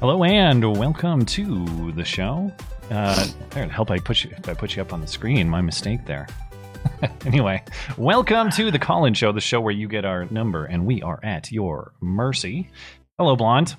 [0.00, 2.52] Hello and welcome to the show.
[2.90, 5.48] Uh, there, help I put you if I put you up on the screen.
[5.48, 6.28] My mistake there.
[7.24, 7.64] anyway,
[7.96, 11.18] welcome to the Call-In Show, the show where you get our number and we are
[11.22, 12.68] at your mercy.
[13.16, 13.74] Hello, blonde.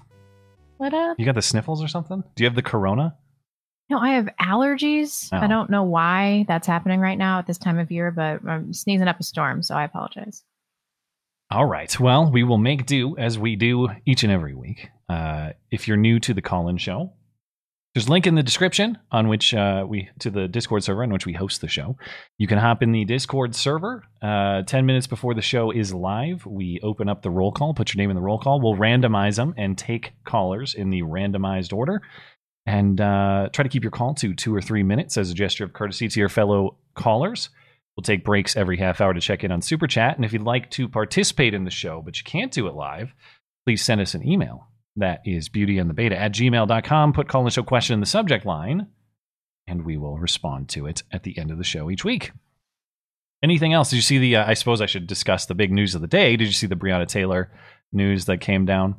[0.78, 1.20] What up?
[1.20, 2.24] You got the sniffles or something?
[2.36, 3.16] Do you have the corona?
[3.88, 5.30] No, I have allergies.
[5.32, 5.38] Oh.
[5.38, 8.74] I don't know why that's happening right now at this time of year, but I'm
[8.74, 10.44] sneezing up a storm, so I apologize.
[11.50, 11.98] All right.
[11.98, 14.90] Well, we will make do as we do each and every week.
[15.08, 17.14] Uh, if you're new to the Call-In Show,
[17.96, 21.10] there's a link in the description on which uh, we to the Discord server on
[21.10, 21.96] which we host the show.
[22.38, 24.04] You can hop in the Discord server.
[24.22, 27.74] Uh, Ten minutes before the show is live, we open up the roll call.
[27.74, 28.60] Put your name in the roll call.
[28.60, 32.02] We'll randomize them and take callers in the randomized order,
[32.66, 35.64] and uh, try to keep your call to two or three minutes as a gesture
[35.64, 37.50] of courtesy to your fellow callers.
[37.98, 40.16] We'll take breaks every half hour to check in on Super Chat.
[40.16, 43.12] And if you'd like to participate in the show, but you can't do it live,
[43.66, 44.68] please send us an email.
[44.98, 47.14] That is beautyandthebeta at gmail.com.
[47.14, 48.88] Put call the show question in the subject line,
[49.66, 52.32] and we will respond to it at the end of the show each week.
[53.44, 53.90] Anything else?
[53.90, 54.38] Did you see the?
[54.38, 56.36] Uh, I suppose I should discuss the big news of the day.
[56.38, 57.52] Did you see the Breonna Taylor
[57.92, 58.96] news that came down?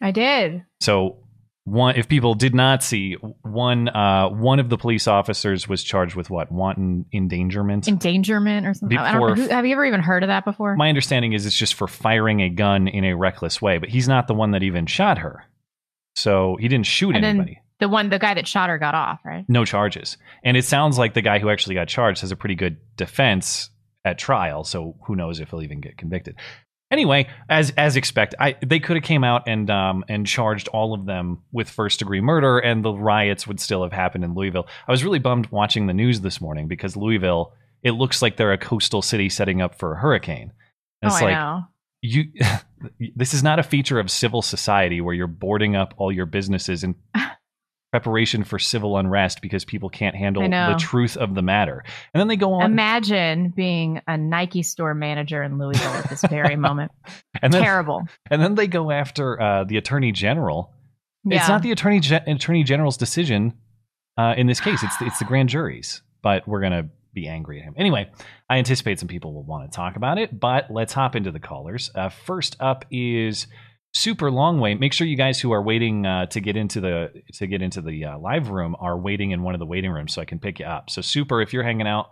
[0.00, 0.64] I did.
[0.80, 1.21] So
[1.64, 6.16] one, if people did not see, one uh, one of the police officers was charged
[6.16, 7.86] with what wanton endangerment.
[7.86, 8.98] Endangerment or something.
[8.98, 9.34] I don't know.
[9.34, 10.74] Before- Who, have you ever even heard of that before?
[10.76, 14.08] My understanding is it's just for firing a gun in a reckless way, but he's
[14.08, 15.44] not the one that even shot her.
[16.16, 17.60] So he didn't shoot And anybody.
[17.80, 19.44] the one, the guy that shot her got off, right?
[19.48, 20.18] No charges.
[20.44, 23.70] And it sounds like the guy who actually got charged has a pretty good defense
[24.04, 26.34] at trial, so who knows if he'll even get convicted.
[26.92, 30.92] Anyway, as as expect, I, they could have came out and um and charged all
[30.92, 34.68] of them with first degree murder, and the riots would still have happened in Louisville.
[34.86, 38.52] I was really bummed watching the news this morning because Louisville, it looks like they're
[38.52, 40.52] a coastal city setting up for a hurricane.
[41.00, 41.64] And oh, it's I like know.
[42.02, 42.24] you
[43.16, 46.84] this is not a feature of civil society where you're boarding up all your businesses
[46.84, 46.94] in
[47.92, 51.84] preparation for civil unrest because people can't handle the truth of the matter.
[52.14, 56.22] And then they go on Imagine being a Nike store manager in Louisville at this
[56.22, 56.90] very moment.
[57.42, 58.02] and then Terrible.
[58.30, 60.72] and then they go after uh, the attorney general.
[61.24, 61.36] Yeah.
[61.38, 63.52] it's not the attorney Gen- attorney general's decision
[64.16, 64.82] uh, in this case.
[64.82, 67.74] It's the, it's the grand jury's but we're gonna be angry at him.
[67.76, 68.10] Anyway
[68.48, 71.38] i anticipate some people will want to talk about it but let's hop into the
[71.40, 71.90] callers.
[71.94, 73.46] Uh, first up is
[73.94, 77.22] super long way make sure you guys who are waiting uh, to get into the
[77.34, 80.14] to get into the uh, live room are waiting in one of the waiting rooms
[80.14, 82.10] so i can pick you up so super if you're hanging out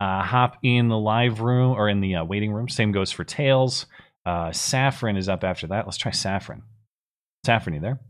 [0.00, 3.22] uh, hop in the live room or in the uh, waiting room same goes for
[3.24, 3.86] tails
[4.26, 6.62] uh, saffron is up after that let's try saffron
[7.46, 8.00] saffron you there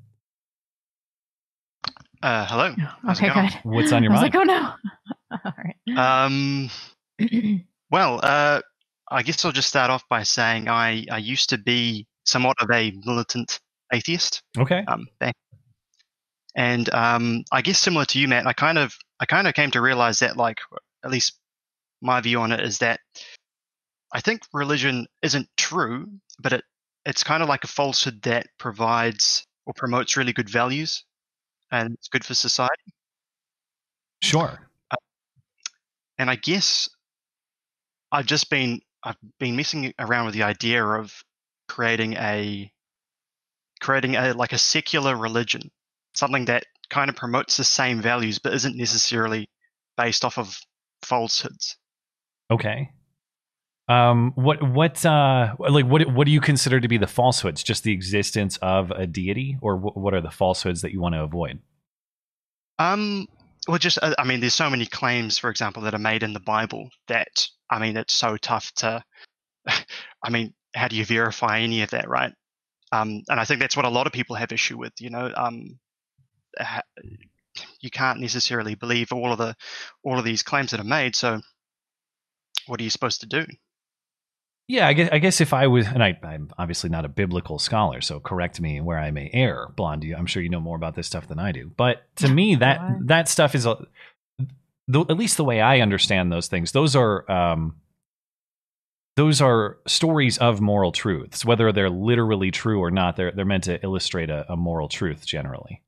[2.22, 2.72] Uh, hello.
[3.04, 3.48] How's it Okay, going?
[3.48, 3.58] good.
[3.64, 4.34] What's on your I was mind?
[4.34, 5.40] like, oh no.
[5.44, 6.24] All right.
[6.24, 6.70] Um,
[7.90, 8.60] well, uh,
[9.10, 12.70] I guess I'll just start off by saying I, I used to be somewhat of
[12.70, 13.60] a militant
[13.92, 14.42] atheist.
[14.58, 15.06] okay Um,
[16.54, 19.70] and um, I guess similar to you, Matt, I kind of I kind of came
[19.70, 20.58] to realize that, like,
[21.04, 21.38] at least
[22.00, 23.00] my view on it is that
[24.12, 26.64] I think religion isn't true, but it
[27.06, 31.04] it's kind of like a falsehood that provides or promotes really good values,
[31.70, 32.92] and it's good for society.
[34.22, 34.68] Sure.
[36.18, 36.88] and I guess
[38.12, 41.24] I've just been I've been messing around with the idea of
[41.68, 42.72] creating a
[43.80, 45.70] creating a like a secular religion,
[46.14, 49.48] something that kind of promotes the same values but isn't necessarily
[49.96, 50.58] based off of
[51.02, 51.76] falsehoods.
[52.50, 52.90] Okay.
[53.88, 54.32] Um.
[54.36, 54.62] What?
[54.62, 55.04] What?
[55.04, 55.54] Uh.
[55.58, 56.12] Like, what?
[56.12, 57.62] What do you consider to be the falsehoods?
[57.62, 61.14] Just the existence of a deity, or wh- what are the falsehoods that you want
[61.14, 61.58] to avoid?
[62.78, 63.26] Um,
[63.66, 66.32] well, just uh, I mean, there's so many claims, for example, that are made in
[66.32, 69.02] the Bible that I mean, it's so tough to.
[69.66, 72.32] I mean, how do you verify any of that, right?
[72.92, 74.92] Um, and I think that's what a lot of people have issue with.
[75.00, 75.78] You know, um,
[77.80, 79.54] you can't necessarily believe all of the
[80.04, 81.16] all of these claims that are made.
[81.16, 81.40] So,
[82.66, 83.46] what are you supposed to do?
[84.68, 87.58] Yeah, I guess, I guess if I was, and I, I'm obviously not a biblical
[87.58, 90.14] scholar, so correct me where I may err, Blondie.
[90.14, 91.70] I'm sure you know more about this stuff than I do.
[91.76, 93.84] But to me, that that stuff is, a,
[94.86, 96.72] the, at least the way I understand those things.
[96.72, 97.81] Those are, um, th-
[99.16, 101.44] those are stories of moral truths.
[101.44, 105.26] Whether they're literally true or not, they're they're meant to illustrate a, a moral truth
[105.26, 105.82] generally.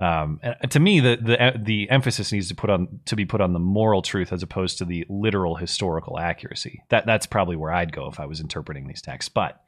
[0.00, 3.40] Um, and to me, the the the emphasis needs to put on to be put
[3.40, 6.82] on the moral truth as opposed to the literal historical accuracy.
[6.88, 9.28] That that's probably where I'd go if I was interpreting these texts.
[9.28, 9.60] But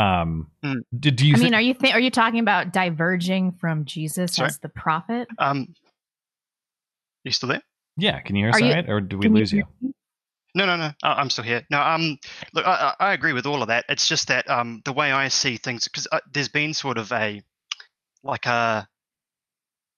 [0.00, 0.80] um, Mm.
[0.98, 1.34] do, do you?
[1.34, 4.48] I thi- mean, are you th- are you talking about diverging from Jesus Sorry?
[4.48, 5.28] as the prophet?
[5.38, 5.72] Um,
[7.22, 7.62] you still there?
[7.96, 9.62] yeah, can you hear us Are you- all right, or do we Can lose you?
[10.54, 10.92] No, no, no.
[11.02, 11.66] I'm still here.
[11.70, 12.16] No, um,
[12.52, 13.84] look, I, I agree with all of that.
[13.88, 17.10] It's just that um, the way I see things, because uh, there's been sort of
[17.10, 17.42] a,
[18.22, 18.88] like a,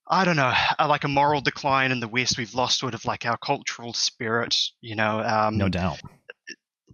[0.07, 2.37] I don't know, like a moral decline in the West.
[2.37, 5.19] We've lost sort of like our cultural spirit, you know.
[5.19, 6.01] Um, No doubt.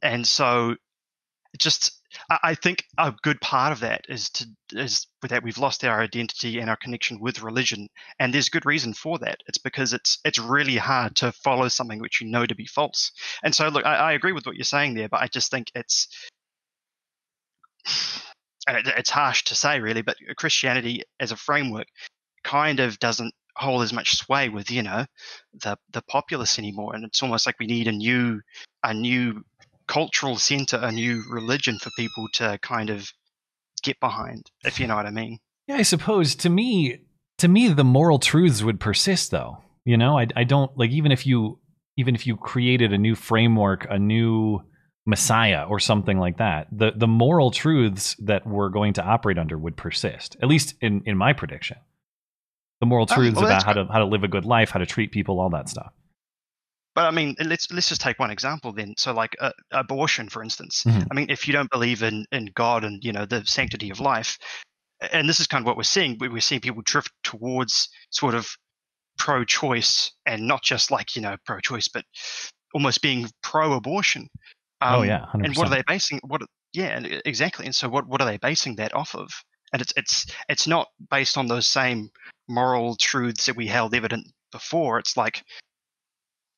[0.02, 0.72] and so
[1.54, 5.84] it just I, think a good part of that is to is that we've lost
[5.84, 7.88] our identity and our connection with religion
[8.20, 9.42] and there's good reason for that.
[9.48, 13.12] It's because it's it's really hard to follow something which you know to be false.
[13.44, 15.72] And so look i, I agree with what you're saying there but i just think
[15.76, 16.08] it's
[18.68, 21.88] it's harsh to say really but christianity as a framework
[22.44, 25.06] kind of doesn't hold as much sway with you know
[25.64, 28.42] the the populace anymore and it's almost like we need a new
[28.84, 29.44] a new
[29.88, 33.12] cultural center, a new religion for people to kind of
[33.84, 35.40] get behind, if you know what I mean.
[35.68, 37.00] Yeah, I suppose to me,
[37.38, 39.58] to me, the moral truths would persist, though.
[39.86, 41.60] You know, I, I don't like even if you
[41.98, 44.62] even if you created a new framework, a new
[45.06, 49.58] messiah or something like that, the the moral truths that we're going to operate under
[49.58, 50.38] would persist.
[50.42, 51.78] At least in in my prediction,
[52.80, 54.80] the moral Oh, truths well, about how to how to live a good life, how
[54.80, 55.92] to treat people, all that stuff.
[56.96, 58.94] But I mean, let's let's just take one example then.
[58.98, 60.84] So, like uh, abortion, for instance.
[60.86, 61.08] Mhm.
[61.10, 64.00] I mean, if you don't believe in in God and you know the sanctity of
[64.00, 64.38] life,
[65.12, 66.18] and this is kind of what we're seeing.
[66.20, 68.48] we- We're seeing people drift towards sort of
[69.18, 72.04] pro-choice, and not just like you know pro-choice, but
[72.74, 74.28] almost being pro-abortion.
[74.82, 76.42] oh Um, yeah, hundred and what are they basing what
[76.74, 79.30] yeah exactly and so what what are they basing that off of
[79.72, 82.10] and it's it's it's not based on those same
[82.50, 85.44] moral truths that we held evident before it's like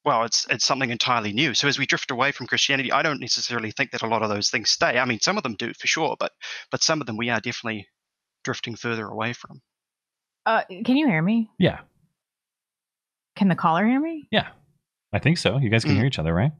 [0.05, 3.19] well it's it's something entirely new so as we drift away from christianity i don't
[3.19, 5.73] necessarily think that a lot of those things stay i mean some of them do
[5.73, 6.31] for sure but
[6.71, 7.87] but some of them we are definitely
[8.43, 9.61] drifting further away from
[10.45, 11.49] Uh, can you hear me?
[11.57, 11.79] Yeah,
[13.35, 14.27] Can the caller hear me?
[14.31, 14.49] yeah,
[15.11, 15.57] I think so.
[15.57, 15.97] You guys can Mm.
[15.97, 16.51] hear each other, right?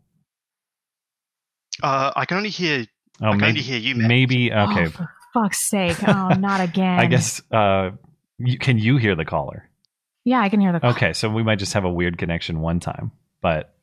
[1.83, 2.85] uh i can only hear
[3.21, 4.07] Oh, i can maybe, only hear you Matt.
[4.09, 4.85] maybe okay.
[4.85, 5.97] Oh, for fuck's sake!
[6.03, 6.99] Oh, not again.
[6.99, 7.41] I guess.
[7.51, 7.91] Uh,
[8.39, 9.69] you, can you hear the caller?
[10.25, 10.79] Yeah, I can hear the.
[10.79, 10.91] Call.
[10.91, 13.11] Okay, so we might just have a weird connection one time,
[13.45, 13.75] but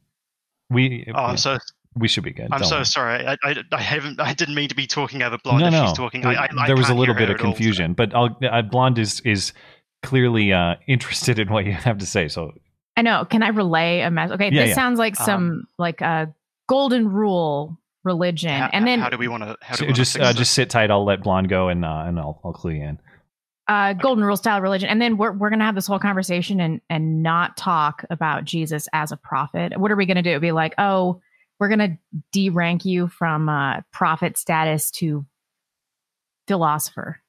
[0.70, 1.56] we oh i'm so
[1.94, 2.48] we should be good.
[2.50, 2.84] i'm Don't so worry.
[2.84, 5.72] sorry I, I i haven't i didn't mean to be talking over blonde no, if
[5.72, 5.86] no.
[5.86, 7.92] she's talking I, I, I there was a little bit of at all, so- confusion,
[7.94, 9.52] but I'll, uh, Blonde is is
[10.02, 12.26] clearly uh, interested in what you have to say.
[12.26, 12.52] So
[12.96, 13.24] I know.
[13.24, 14.34] Can I relay a message?
[14.34, 14.74] Okay, Yeah, this yeah.
[14.74, 16.34] sounds like some like a
[16.68, 19.92] golden rule religion, how, and then how do we want to how do so we
[19.92, 20.90] just uh, just sit tight.
[20.90, 22.98] I'll let Blonde go, and uh, and I'll I'll clue you in.
[23.68, 26.80] Uh, golden rule style religion, and then we're we're gonna have this whole conversation and
[26.90, 29.78] and not talk about Jesus as a prophet.
[29.78, 30.38] What are we gonna do?
[30.40, 31.20] Be like, oh,
[31.58, 31.98] we're gonna
[32.32, 35.24] de-rank you from uh, prophet status to
[36.48, 37.22] philosopher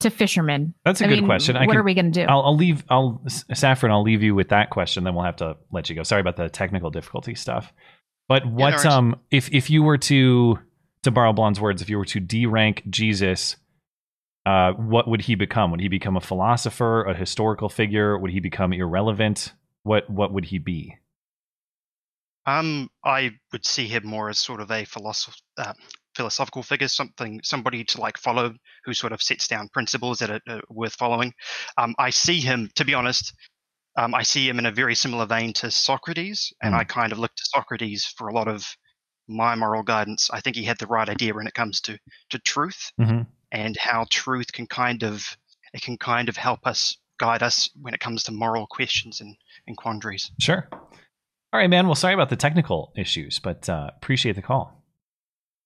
[0.00, 0.74] to fisherman.
[0.84, 1.56] That's a I good mean, question.
[1.56, 2.22] What can, are we gonna do?
[2.22, 2.84] I'll, I'll leave.
[2.88, 3.92] I'll S- Saffron.
[3.92, 5.04] I'll leave you with that question.
[5.04, 6.02] Then we'll have to let you go.
[6.02, 7.72] Sorry about the technical difficulty stuff.
[8.28, 8.86] But what worries.
[8.86, 10.58] um if if you were to
[11.02, 13.56] to borrow Blonde's words, if you were to de rank Jesus,
[14.46, 15.70] uh, what would he become?
[15.70, 18.18] Would he become a philosopher, a historical figure?
[18.18, 19.52] Would he become irrelevant?
[19.82, 20.96] What what would he be?
[22.46, 25.74] Um, I would see him more as sort of a philosoph- uh,
[26.16, 28.54] philosophical figure, something somebody to like follow,
[28.84, 31.32] who sort of sets down principles that are, are worth following.
[31.76, 33.34] Um, I see him, to be honest,
[33.96, 36.78] um, I see him in a very similar vein to Socrates, and Mm.
[36.78, 38.66] I kind of look to Socrates for a lot of
[39.28, 40.30] my moral guidance.
[40.32, 41.98] I think he had the right idea when it comes to
[42.30, 43.26] to truth Mhm.
[43.52, 45.36] And how truth can kind of
[45.72, 49.36] it can kind of help us guide us when it comes to moral questions and,
[49.66, 50.30] and quandaries.
[50.40, 50.66] Sure.
[50.72, 51.86] All right, man.
[51.86, 54.84] Well, sorry about the technical issues, but uh, appreciate the call.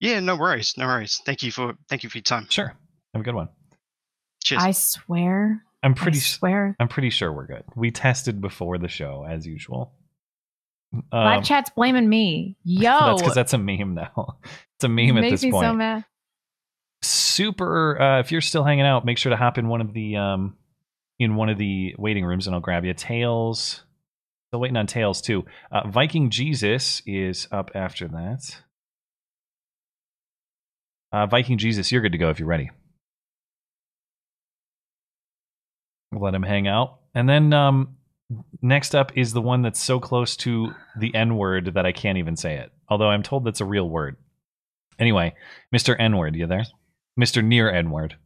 [0.01, 1.21] Yeah, no worries, no worries.
[1.25, 2.47] Thank you for thank you for your time.
[2.51, 2.75] Sure.
[3.15, 3.49] Have a good one.
[4.45, 4.63] Cheers.
[4.63, 6.19] I swear, I'm pretty.
[6.19, 7.65] I s- swear, I'm pretty sure we're good.
[7.77, 9.93] We tested before the show, as usual.
[11.13, 12.57] live Um, chat's blaming me.
[12.65, 14.37] Yo, that's because that's a meme now.
[14.77, 15.67] It's a meme at makes this me point.
[15.67, 16.05] so mad.
[17.35, 18.01] Super.
[18.01, 20.57] Uh, if you're still hanging out, make sure to hop in one of the um,
[21.19, 22.95] in one of the waiting rooms, and I'll grab you.
[22.95, 23.83] Tails.
[24.51, 25.45] Still waiting on Tails too.
[25.73, 28.57] Uh, Viking Jesus is up after that.
[31.11, 32.71] Uh, Viking Jesus, you're good to go if you're ready.
[36.13, 37.97] Let him hang out, and then um,
[38.63, 42.19] next up is the one that's so close to the N word that I can't
[42.19, 42.71] even say it.
[42.89, 44.19] although I'm told that's a real word.
[45.01, 45.35] Anyway,
[45.75, 45.97] Mr.
[45.99, 46.65] N word, you there?
[47.19, 47.45] Mr.
[47.45, 48.17] Near N word.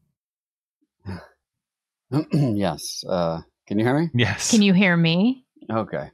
[2.32, 3.04] yes.
[3.08, 4.08] Uh, can you hear me?
[4.14, 4.50] Yes.
[4.50, 5.44] Can you hear me?
[5.70, 6.10] Okay.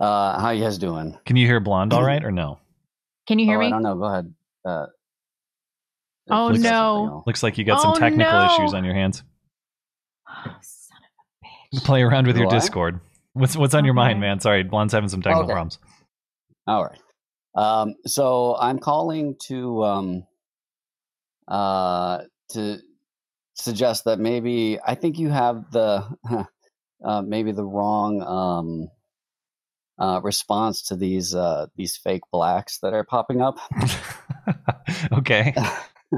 [0.00, 1.16] Uh, how you guys doing?
[1.24, 2.58] Can you hear blonde all right or no?
[3.28, 3.70] Can you hear oh, I me?
[3.70, 3.94] don't know.
[3.96, 4.34] Go ahead.
[4.64, 4.86] Uh,
[6.32, 7.24] Oh, please say no.
[7.26, 8.44] Looks like you got Oh, some technical no.
[8.46, 9.24] issues on your hands.
[10.28, 11.42] Oh, son of
[11.74, 11.84] a bitch.
[11.84, 12.52] Play around with your What?
[12.54, 13.00] Discord.
[13.32, 14.38] What's what's on your mind, man?
[14.38, 15.52] Sorry, blonde's having some technical Okay.
[15.52, 15.78] problems.
[16.68, 17.00] All right.
[17.56, 20.26] Um, so I'm calling to um,
[21.50, 22.78] uh, to
[23.54, 26.04] suggest that maybe I think you have the
[27.04, 28.88] uh, maybe the wrong um,
[29.98, 33.58] uh, response to these uh, these fake blacks that are popping up.
[35.12, 35.54] okay.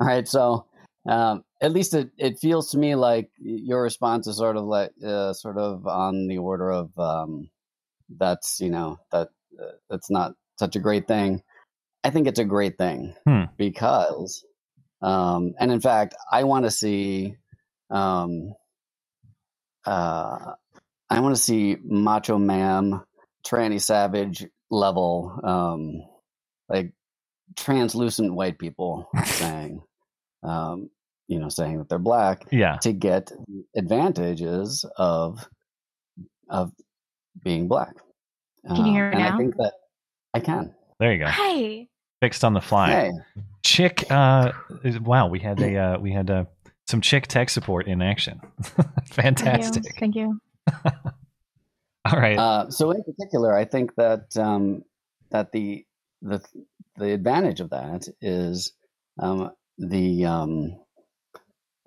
[0.00, 0.66] All right, so
[1.08, 4.90] um, at least it, it feels to me like your response is sort of like
[5.04, 7.50] uh, sort of on the order of um,
[8.16, 9.28] that's you know that
[9.60, 11.42] uh, that's not such a great thing.
[12.04, 13.44] I think it's a great thing Hmm.
[13.56, 14.44] because,
[15.02, 17.36] um, and in fact, I want to see,
[17.90, 18.54] um,
[19.86, 20.52] uh,
[21.10, 23.00] I want to see Macho Man,
[23.46, 26.02] Tranny Savage level, um,
[26.68, 26.92] like
[27.56, 29.82] translucent white people saying,
[30.42, 30.90] um,
[31.28, 32.76] you know, saying that they're black Yeah.
[32.82, 33.32] to get
[33.76, 35.46] advantages of
[36.50, 36.72] of
[37.42, 37.94] being black.
[38.66, 39.34] Can you hear me and now?
[39.34, 39.72] I think that
[40.34, 40.74] I can.
[40.98, 41.26] There you go.
[41.28, 41.88] Hi.
[42.20, 42.90] Fixed on the fly.
[42.90, 43.10] Hey,
[43.64, 44.52] Chick uh
[45.02, 46.44] wow, we had a uh we had uh
[46.88, 48.40] some chick tech support in action.
[49.10, 49.94] Fantastic.
[49.98, 50.40] Thank you.
[52.10, 52.38] All right.
[52.38, 54.84] uh, so in particular, I think that um,
[55.30, 55.84] that the
[56.22, 56.42] the
[56.96, 58.72] the advantage of that is
[59.18, 60.78] um, the um,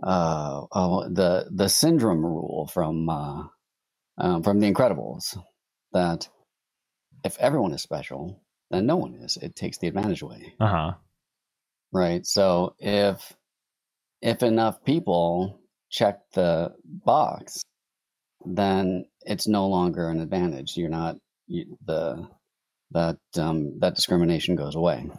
[0.04, 3.44] uh, oh, the the syndrome rule from uh,
[4.20, 5.38] um, from The Incredibles
[5.94, 6.30] that
[7.24, 8.40] if everyone is special,
[8.72, 9.38] then no one is.
[9.38, 10.54] It takes the advantage away.
[10.60, 10.94] Uh-huh.
[11.94, 13.34] right so if
[14.22, 15.60] if enough people
[15.90, 17.64] check the box
[18.46, 22.28] then it's no longer an advantage you're not you, the
[22.92, 25.10] that um, that discrimination goes away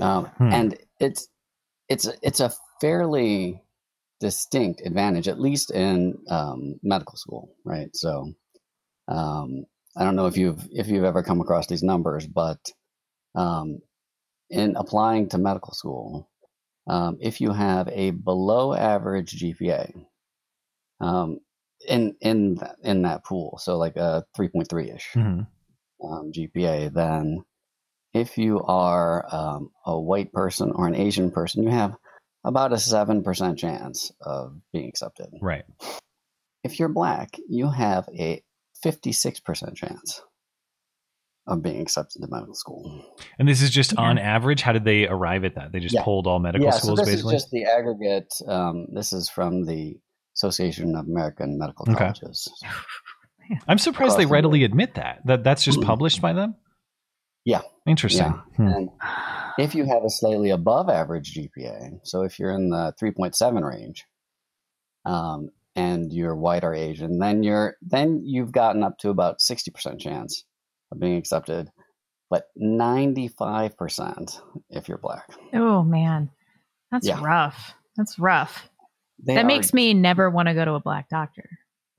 [0.00, 0.52] um, Hmm.
[0.52, 1.28] and it's
[1.88, 3.62] it's it's a fairly
[4.20, 8.32] distinct advantage at least in um, medical school right so
[9.08, 9.64] um,
[9.96, 12.58] i don't know if you've if you've ever come across these numbers but
[13.34, 13.80] um,
[14.50, 16.30] in applying to medical school,
[16.86, 20.06] um, if you have a below average GPA
[21.00, 21.40] um,
[21.88, 25.48] in in th- in that pool, so like a three point three ish Mhm.
[26.04, 27.44] um, GPA, then
[28.12, 31.96] if you are um, a white person or an Asian person, you have
[32.44, 35.28] about a seven percent chance of being accepted.
[35.40, 35.64] Right.
[36.62, 38.43] If you're black, you have a
[38.84, 40.22] fifty six percent chance
[41.46, 43.04] of being accepted to medical school.
[43.38, 44.00] And this is just Yeah.
[44.02, 44.62] on average.
[44.62, 45.72] How did they arrive at that?
[45.72, 46.04] They just Yeah.
[46.04, 47.34] pulled all medical yeah, schools so this basically.
[47.36, 48.32] is just the aggregate.
[48.46, 49.98] Um, this is from the
[50.36, 51.98] Association of American Medical Okay.
[51.98, 52.48] Colleges.
[53.68, 55.20] I'm surprised they across the readily admit that.
[55.26, 56.54] That that's just published by them?
[57.44, 57.60] Yeah.
[57.86, 58.24] Interesting.
[58.26, 58.40] Yeah.
[58.56, 58.66] Hmm.
[58.68, 58.90] And
[59.58, 64.06] if you have a slightly above average GPA, so if you're in the 3.7 range,
[65.04, 69.98] um, and you're white or Asian, then you're then you've gotten up to about 60%
[70.00, 70.44] chance
[70.92, 71.70] of being accepted,
[72.30, 74.40] but 95%
[74.70, 75.28] if you're black.
[75.52, 76.30] Oh man,
[76.90, 77.22] that's Yeah.
[77.22, 77.74] rough.
[77.96, 78.68] That's rough.
[79.22, 81.48] They that are- makes me never want to go to a black doctor.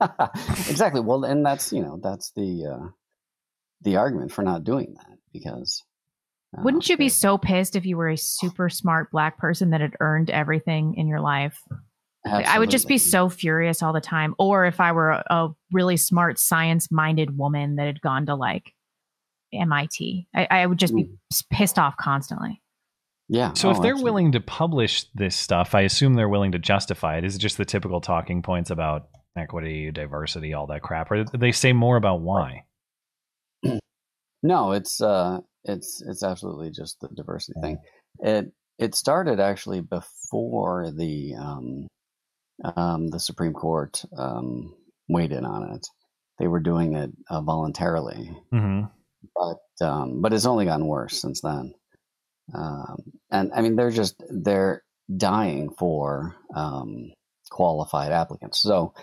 [0.68, 1.00] exactly.
[1.00, 2.88] Well, and that's you know that's the uh,
[3.82, 5.82] the argument for not doing that because
[6.56, 9.80] uh, Wouldn't you be so pissed if you were a super smart black person that
[9.80, 11.58] had earned everything in your life?
[12.26, 14.34] I would just be so furious all the time.
[14.38, 18.34] Or if I were a, a really smart, science minded woman that had gone to
[18.34, 18.72] like
[19.52, 22.62] MIT, I, I would just be s- pissed off constantly.
[23.28, 23.52] yeah.
[23.54, 24.04] So if oh, they're absolutely.
[24.04, 27.24] willing to publish this stuff, I assume they're willing to justify it.
[27.24, 31.52] Is it just the typical talking points about equity, diversity, all that crap, or they
[31.52, 32.64] say more about why?
[34.42, 37.78] No, it's uh, it's it's absolutely just the diversity thing.
[38.20, 41.88] It it started actually before the um,
[42.64, 44.74] um, the Supreme Court um,
[45.08, 45.86] weighed in on it.
[46.38, 48.82] They were doing it uh, voluntarily, hmm
[49.34, 51.74] but um, but it's only gotten worse since then.
[52.54, 52.96] Um,
[53.30, 54.82] and I mean, they're just they're
[55.14, 57.12] dying for um,
[57.50, 58.60] qualified applicants.
[58.60, 58.94] So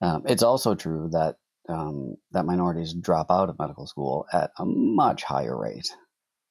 [0.00, 1.36] um, it's also true that
[1.68, 5.88] um, that minorities drop out of medical school at a much higher rate.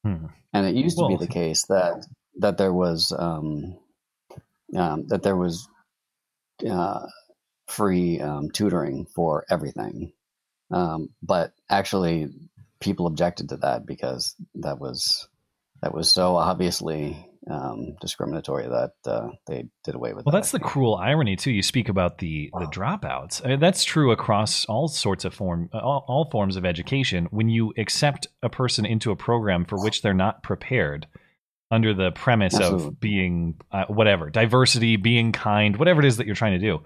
[0.04, 0.28] Hmm.
[0.54, 2.06] And it used to be the case that
[2.38, 3.78] that there was um,
[4.76, 5.68] um, that there was
[6.68, 7.06] uh,
[7.68, 10.12] free um, tutoring for everything,
[10.72, 12.28] um, but actually
[12.80, 15.28] people objected to that because that was
[15.82, 20.26] that was so obviously um, discriminatory that uh, they did away with.
[20.26, 21.52] Well, that, that's the cruel irony too.
[21.52, 23.44] You speak about the the dropouts.
[23.44, 27.28] I mean, that's true across all sorts of form, all, all forms of education.
[27.32, 31.08] When you accept a person into a program for which they're not prepared,
[31.72, 32.88] under the premise Absolutely.
[32.88, 36.82] of being uh, whatever diversity, being kind, whatever it is that you're trying to do,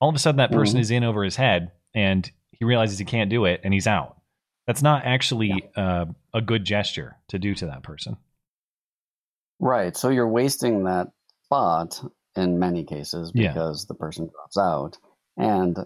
[0.00, 0.80] all of a sudden that person Mhm.
[0.82, 4.16] is in over his head and he realizes he can't do it and he's out.
[4.66, 8.16] That's not actually uh, a good gesture to do to that person.
[9.58, 9.96] Right.
[9.96, 11.08] So you're wasting that
[11.44, 12.02] spot
[12.36, 13.48] in many cases Yeah.
[13.48, 14.96] because the person drops out
[15.36, 15.76] and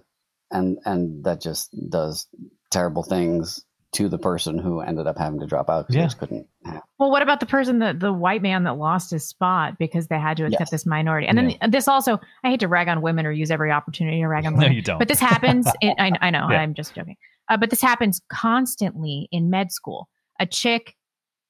[0.50, 2.26] and and that just does
[2.70, 6.02] terrible things to the person who ended up having to drop out because Yeah.
[6.02, 6.82] they just couldn't have.
[6.98, 10.18] Well, what about the person, the the white man that lost his spot because they
[10.18, 10.70] had to accept Yes.
[10.70, 11.26] this minority?
[11.26, 14.26] And then this also, I hate to rag on women or use every opportunity to
[14.26, 14.72] rag on No, women.
[14.74, 14.98] you don't.
[14.98, 15.66] But this happens.
[15.80, 16.46] In, I, I know.
[16.50, 16.58] Yeah.
[16.60, 17.16] I'm just joking.
[17.48, 20.08] Uh, but this happens constantly in med school.
[20.40, 20.96] A chick,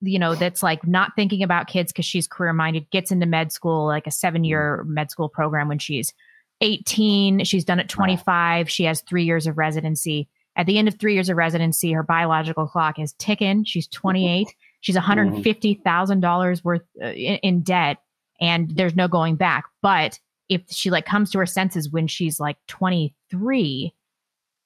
[0.00, 3.52] you know, that's like not thinking about kids because she's career minded, gets into med
[3.52, 6.12] school, like a seven year med school program when she's
[6.60, 7.44] 18.
[7.44, 8.70] She's done it 25.
[8.70, 10.28] She has three years of residency.
[10.56, 13.64] At the end of three years of residency, her biological clock is ticking.
[13.64, 14.54] She's 28.
[14.80, 17.99] She's $150,000 worth uh, in, in debt,
[18.40, 19.64] and there's no going back.
[19.80, 20.18] But
[20.49, 23.94] if she like comes to her senses when she's like 23,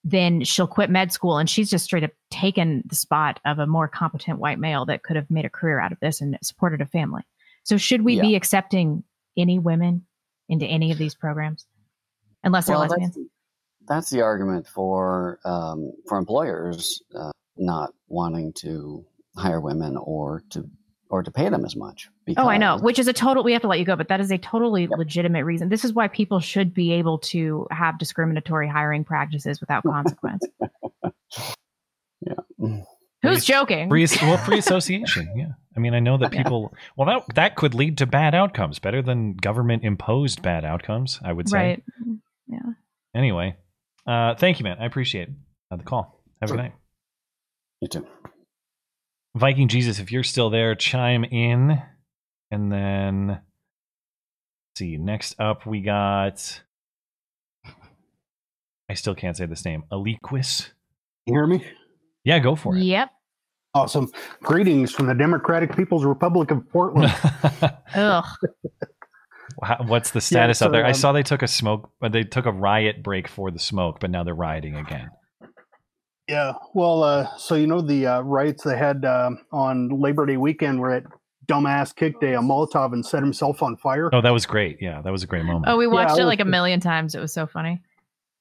[0.04, 3.66] then she'll quit med school and she's just straight up taken the spot of a
[3.66, 6.80] more competent white male that could have made a career out of this and supported
[6.80, 7.23] a family.
[7.64, 9.04] So should we be accepting
[9.37, 10.07] any women
[10.49, 11.66] into any of these programs?
[12.42, 13.18] Unless they're Well, lesbians.
[13.88, 19.04] That's, that's the argument for um, for employers uh, not wanting to
[19.37, 20.68] hire women or to
[21.11, 22.11] or to pay them as much.
[22.37, 24.21] Oh, I know, which is a total, we have to let you go, but that
[24.21, 25.68] is a totally legitimate reason.
[25.71, 30.45] This is why people should be able to have discriminatory hiring practices without consequence.
[32.21, 32.35] yeah.
[33.23, 33.88] Who's joking?
[33.88, 35.33] Free, well, free association.
[35.37, 35.52] Yeah.
[35.76, 39.01] I mean, I know that people, well, that, that could lead to bad outcomes, better
[39.01, 41.57] than government imposed bad outcomes, I would say.
[41.57, 41.83] Right.
[42.48, 42.59] Yeah.
[43.14, 43.57] Anyway,
[44.09, 44.79] uh, thank you, man.
[44.81, 45.29] I appreciate
[45.71, 46.23] uh, the call.
[46.40, 46.73] Have a good night.
[47.81, 48.07] You too.
[49.37, 51.81] Viking Jesus, if you're still there, chime in.
[52.51, 53.42] And then, let's
[54.79, 56.62] see, next up we got,
[58.88, 60.71] I still can't say this name, Aliquis.
[61.27, 61.64] You hear me?
[62.25, 62.83] Yeah, go for it.
[62.83, 63.11] Yep.
[63.75, 64.11] Awesome.
[64.42, 67.14] Greetings from the Democratic People's Republic of Portland.
[67.94, 68.25] Ugh.
[69.62, 70.84] How- What's the status so, out there?
[70.84, 73.58] I um, saw they took a smoke, but they took a riot break for the
[73.58, 75.11] smoke, but now they're rioting again.
[76.28, 76.52] yeah.
[76.74, 80.80] Well, uh, so you know the uh, riots they had um, on Labor Day weekend
[80.80, 81.06] where it
[81.48, 84.11] dumbass kicked a, a Molotov and set himself on fire.
[84.12, 84.78] Oh, that was great.
[84.80, 85.64] Yeah, that was a great moment.
[85.66, 87.14] Oh, we watched I it like a million times.
[87.14, 87.80] It was so funny.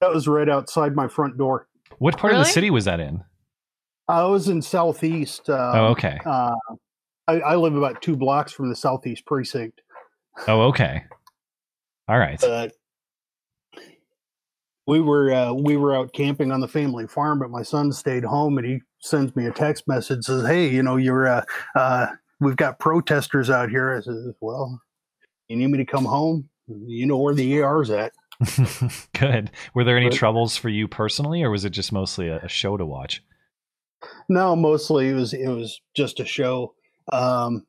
[0.01, 1.67] That was right outside my front door.
[1.97, 3.23] what part of the city was that in?
[4.07, 5.49] I was in Southeast.
[5.49, 6.19] Uh, oh, okay.
[6.25, 6.53] uh,
[7.27, 9.81] I, I live about two blocks from the Southeast precinct.
[10.47, 11.03] Oh, okay.
[12.07, 12.39] All right.
[12.39, 12.73] But
[14.85, 18.23] we were uh, we were out camping on the family farm, but my son stayed
[18.23, 21.43] home, and he sends me a text message says, "Hey, you know, you're uh,
[21.75, 22.07] uh,
[22.39, 24.81] we've got protesters out here." I says, "Well,
[25.47, 26.49] you need me to come home?
[26.67, 28.13] You know where the AR's at."
[29.19, 29.51] Good.
[29.73, 32.47] Were there any But- troubles for you personally, or was it just mostly a, a
[32.47, 33.23] show to watch?
[34.29, 36.75] No, mostly it was it was just a show.
[37.11, 37.65] Um,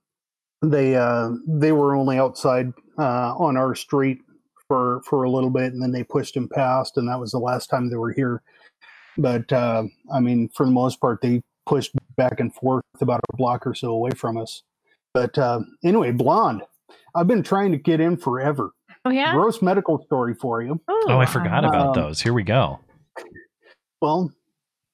[0.63, 4.19] they uh, they were only outside uh, on our street
[4.67, 7.39] for for a little bit, and then they pushed him past, and that was the
[7.39, 8.43] last time they were here.
[9.17, 13.37] But uh, I mean, for the most part, they pushed back and forth about a
[13.37, 14.63] block or so away from us.
[15.15, 16.63] But uh, anyway, blonde.
[17.15, 18.71] I've been trying to get in forever.
[19.05, 19.33] Oh yeah.
[19.33, 20.73] Gross medical story for you.
[20.91, 22.21] Ooh, Oh, I forgot um, about Um, those.
[22.21, 22.79] Here we go.
[24.01, 24.31] Well,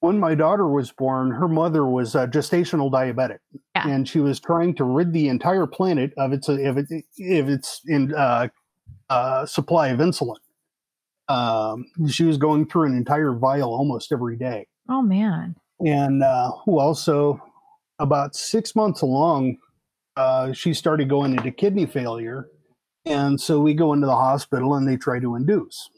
[0.05, 3.39] when my daughter was born, her mother was uh, gestational diabetic,
[3.75, 3.87] Yeah.
[3.87, 7.81] and she was trying to rid the entire planet of its of its of its
[7.87, 8.47] in uh,
[9.09, 10.37] uh, supply of insulin.
[11.27, 15.55] Um, she was going through an entire vial almost every day, Oh man.
[15.79, 17.39] and uh, well, so
[17.97, 19.57] about six months along,
[20.17, 22.47] uh, she started going into kidney failure,
[23.05, 25.89] and so we go into the hospital and they try to induce,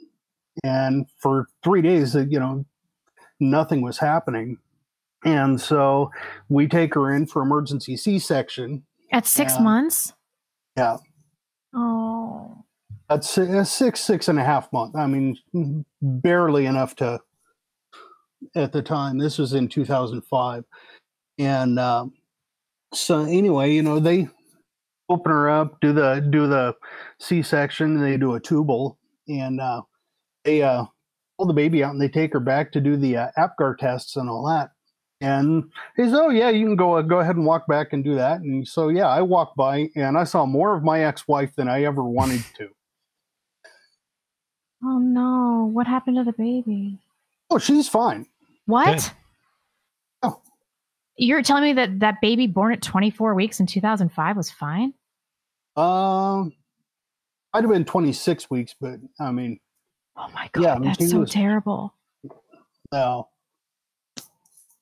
[0.63, 2.65] and for three days, you know,
[3.39, 4.57] nothing was happening.
[5.25, 6.11] And so
[6.49, 8.83] we take her in for emergency C section.
[9.11, 9.63] At six Yeah.
[9.63, 10.13] months.
[10.75, 10.97] Yeah.
[11.73, 12.63] Oh.
[13.09, 14.95] That's a six, six and a half month.
[14.95, 15.37] I mean,
[16.01, 17.19] barely enough to,
[18.55, 20.65] at the time, this was in 2005.
[21.39, 22.13] And um,
[22.93, 24.27] so anyway, you know, they
[25.09, 26.75] open her up, do the, do the
[27.19, 28.97] C section, they do a tubal
[29.29, 29.81] and uh,
[30.43, 30.83] they uh,
[31.45, 34.29] the baby out and they take her back to do the uh, APGAR tests and
[34.29, 34.71] all that.
[35.19, 35.63] And
[35.95, 38.41] he said, "Oh yeah, you can go go ahead and walk back and do that."
[38.41, 41.83] And so yeah, I walked by and I saw more of my ex-wife than I
[41.83, 42.69] ever wanted to.
[44.85, 45.71] Oh no!
[45.73, 46.99] What happened to the baby?
[47.49, 48.27] Oh, she's fine.
[48.67, 48.95] What?
[48.95, 49.11] Good.
[50.21, 50.41] Oh.
[51.17, 54.93] You're telling me that that baby born at 24 weeks in 2005 was fine?
[55.75, 56.53] Um,
[57.53, 59.59] I'd have been 26 weeks, but I mean,
[60.17, 61.93] Oh my god, Yeah, I mean, that's so was- terrible.
[62.91, 63.29] no.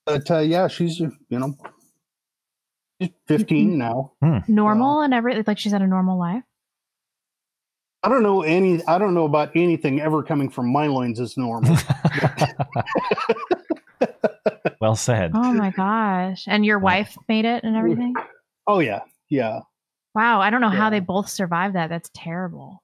[0.05, 1.57] But uh, yeah, she's uh, you know,
[3.01, 3.77] she's 15 mm-hmm.
[3.77, 4.11] now.
[4.21, 4.37] Hmm.
[4.47, 5.43] Normal and everything.
[5.47, 6.43] like she's had a normal life.
[8.03, 8.85] I don't know any.
[8.87, 11.75] I don't know about anything ever coming from my loins as normal.
[14.79, 15.31] well said.
[15.33, 16.45] Oh my gosh!
[16.47, 18.13] And your wife made it and everything.
[18.67, 19.61] oh yeah, yeah.
[20.13, 21.89] Wow, I don't know how they both survived that.
[21.89, 22.83] That's terrible.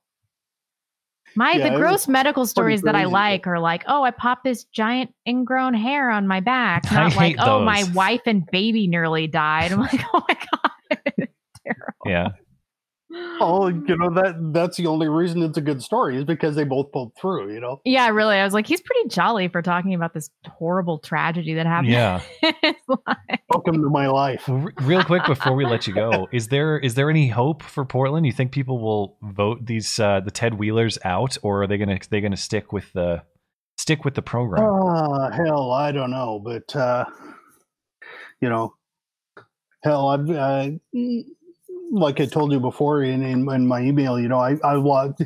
[1.36, 4.66] My Yeah, the gross medical stories that I like are like, oh, I popped this
[4.66, 6.84] giant ingrown hair on my back.
[6.92, 9.72] I Not like, hate oh, my wife and baby nearly died.
[9.72, 11.02] I'm like, oh my god,
[11.66, 11.94] terrible.
[12.06, 12.30] Yeah.
[13.14, 16.64] Oh, you know that that's the only reason it's a good story is because they
[16.64, 17.54] both pulled through.
[17.54, 17.82] You know.
[17.84, 18.38] Yeah, really.
[18.38, 21.92] I was like, he's pretty jolly for talking about this horrible tragedy that happened.
[21.92, 22.22] Yeah.
[22.44, 23.40] in his life.
[23.50, 24.44] Welcome to my life.
[24.48, 28.26] Real quick before we let you go, is there is there any hope for Portland?
[28.26, 32.00] You think people will vote these uh, the Ted Wheelers out, or are they gonna
[32.10, 33.24] they gonna stick with the
[33.78, 34.64] stick with the program?
[34.64, 37.06] Oh hell, I don't know, but uh,
[38.40, 38.76] you know,
[39.84, 40.70] hell, I've uh,
[41.92, 45.22] like I told you before in, in, in my email, you know, I I lost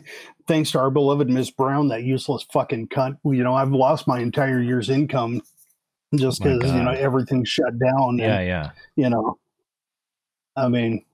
[0.47, 3.17] thanks to our beloved Miss Brown, that useless fucking cunt.
[3.23, 5.41] You know, I've lost my entire year's income
[6.15, 8.17] just because you know everything's shut down.
[8.17, 8.71] yeah, and, yeah.
[8.95, 9.38] you know,
[10.56, 11.06] I mean.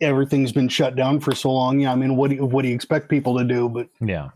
[0.00, 1.80] Everything's been shut down for so long.
[1.80, 3.68] Yeah, I mean, what do you, what do you expect people to do?
[3.68, 4.28] But Yeah.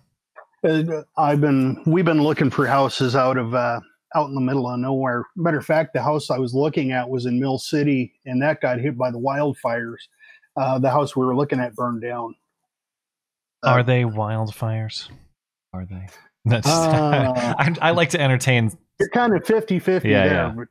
[1.16, 3.80] I've been we've been looking for houses out of uh,
[4.16, 5.24] out in the middle of nowhere.
[5.36, 8.60] Matter of fact, the house I was looking at was in Mill City, and that
[8.60, 9.98] got hit by the wildfires.
[10.56, 12.34] Uh, the house we were looking at burned down.
[13.62, 15.10] Uh, Are they wildfires?
[15.74, 16.06] Are they?
[16.46, 18.72] That's, Uh, I, I like to entertain.
[18.98, 20.26] You're kind of 50-50 Yeah, there.
[20.32, 20.52] yeah.
[20.56, 20.68] But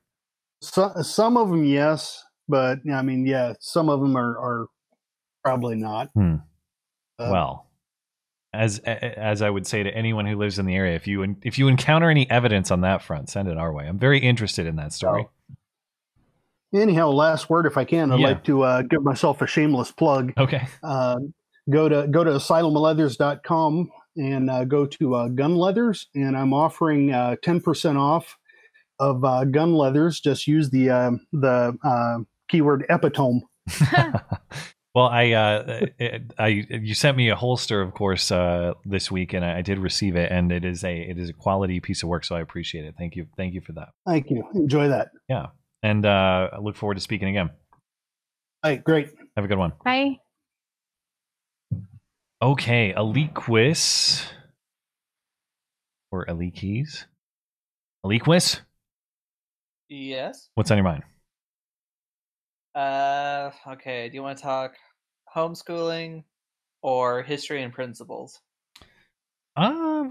[0.62, 4.66] so, some of them, yes, but I mean, yeah, some of them are, are
[5.44, 6.10] probably not.
[6.16, 6.36] Hmm.
[7.20, 7.65] Uh, well,
[8.56, 11.58] as as I would say to anyone who lives in the area, if you if
[11.60, 13.88] you encounter any evidence on that front, send it our way.
[13.88, 15.28] I'm very interested in that story.
[16.74, 18.28] Anyhow, last word, if I can, I'd Yeah.
[18.28, 20.34] like to uh, give myself a shameless plug.
[20.38, 20.68] Okay.
[20.84, 21.18] uh,
[21.70, 27.12] go to go to asylumleathers.com and uh, go to uh, gun leathers and i'm offering
[27.12, 28.38] uh, 10% off
[29.00, 33.42] of uh, gun leathers just use the uh, the uh, keyword epitome
[34.96, 35.86] well, I, uh,
[36.40, 39.78] I, you sent me a holster, of course, uh, this week, and I, I did
[39.78, 42.40] receive it, and it is a, it is a quality piece of work, so I
[42.40, 42.96] appreciate it.
[42.98, 43.90] Thank you, thank you for that.
[44.08, 45.48] thank you enjoy that Yeah,
[45.84, 47.50] and uh, I look forward to speaking again.
[48.64, 49.74] all right great Have a good one.
[49.84, 50.20] Bye.
[52.42, 54.24] Okay, elite quiz
[56.12, 57.06] or elite keys.
[58.04, 58.62] Elite quiz.
[59.90, 60.50] Yes.
[60.56, 61.04] What's on your mind?
[62.76, 64.10] Uh, okay.
[64.10, 64.76] Do you want to talk
[65.34, 66.24] homeschooling
[66.82, 68.40] or history and principles?
[69.56, 70.04] Uh,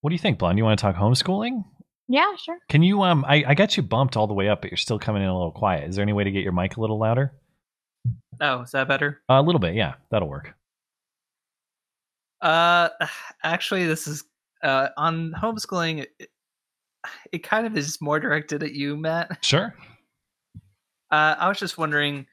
[0.00, 0.58] what do you think, Blonde?
[0.58, 1.64] You want to talk homeschooling?
[2.08, 2.58] Yeah, sure.
[2.68, 3.02] Can you?
[3.02, 5.28] Um, I, I got you bumped all the way up, but you're still coming in
[5.28, 5.88] a little quiet.
[5.88, 7.32] Is there any way to get your mic a little louder?
[8.40, 9.22] Oh, is that better?
[9.28, 10.54] a little bit, yeah, that'll work.
[12.42, 12.90] Uh,
[13.42, 14.24] actually, this is
[14.62, 16.06] uh on homeschooling.
[16.18, 16.28] It,
[17.32, 19.38] it kind of is more directed at you, Matt.
[19.44, 19.74] Sure.
[21.14, 22.26] Uh, I was just wondering.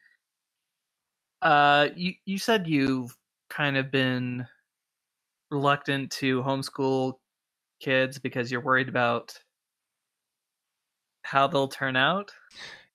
[1.40, 3.16] Uh, you you said you've
[3.50, 4.48] kind of been
[5.52, 7.14] reluctant to homeschool
[7.80, 9.38] kids because you're worried about
[11.24, 12.32] how they'll turn out.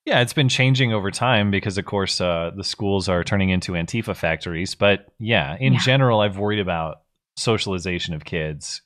[0.04, 3.72] Yeah, it's been changing over time because, of course, uh, the schools are turning into
[3.72, 4.74] Antifa factories.
[4.74, 5.80] But yeah, in Yeah.
[5.80, 7.02] general, I've worried about
[7.36, 8.82] socialization of kids,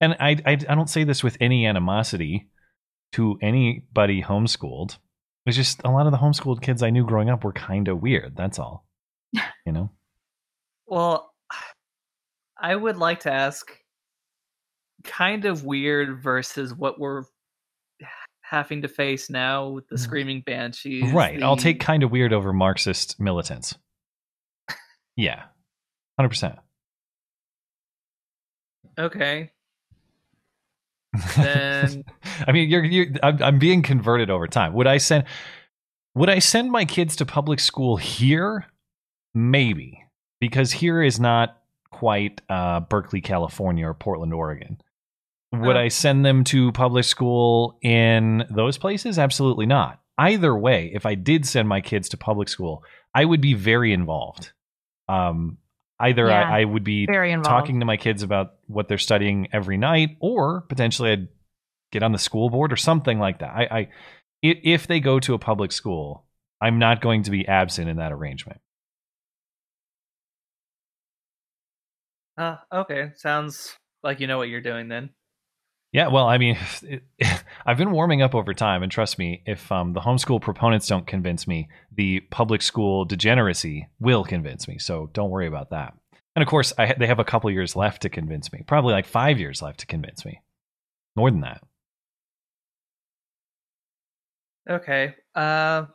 [0.00, 2.48] and I, I I don't say this with any animosity
[3.12, 4.96] to anybody homeschooled.
[5.46, 8.00] It's just a lot of the homeschooled kids I knew growing up were kind of
[8.00, 8.34] weird.
[8.36, 8.86] That's all.
[9.32, 9.90] You know.
[10.86, 11.32] Well,
[12.60, 13.66] I would like to ask
[15.02, 17.22] kind of weird versus what we're
[18.42, 20.04] having to face now with the mm-hmm.
[20.04, 21.10] screaming banshees.
[21.10, 21.42] right.
[21.42, 23.74] I'll take kind of weird over Marxist militants.
[25.16, 25.44] Yeah.
[26.18, 26.58] Hundred percent.
[28.98, 29.50] Okay.
[31.36, 32.04] Then-
[32.46, 34.72] I mean, you're, you're I'm, I'm being converted over time.
[34.74, 35.24] Would I send
[36.14, 38.66] Would I send my kids to public school here?
[39.34, 40.04] Maybe,
[40.40, 41.58] because here is not
[41.90, 44.78] quite uh, Berkeley, California, or Portland, Oregon.
[45.52, 45.80] Would Oh.
[45.80, 49.18] I send them to public school in those places?
[49.18, 50.00] Absolutely not.
[50.18, 53.92] Either way, if I did send my kids to public school, I would be very
[53.92, 54.52] involved.
[55.08, 55.58] Um,
[56.00, 57.48] either Yeah, I, I would be Very involved.
[57.48, 61.28] talking to my kids about what they're studying every night, or potentially I'd
[61.94, 63.50] get on the school board or something like that.
[63.54, 63.88] I, I
[64.42, 66.26] if they go to a public school,
[66.60, 68.60] I'm not going to be absent in that arrangement.
[72.36, 75.10] Uh, okay, sounds like you know what you're doing then.
[75.92, 77.04] Yeah, well, I mean, it,
[77.66, 81.06] I've been warming up over time, and trust me, if um, the homeschool proponents don't
[81.06, 84.78] convince me, the public school degeneracy will convince me.
[84.78, 85.94] So don't worry about that.
[86.34, 89.06] And of course, I, they have a couple years left to convince me, probably like
[89.06, 90.42] five years left to convince me,
[91.14, 91.62] more than that.
[94.68, 95.14] Okay.
[95.34, 95.86] Uh,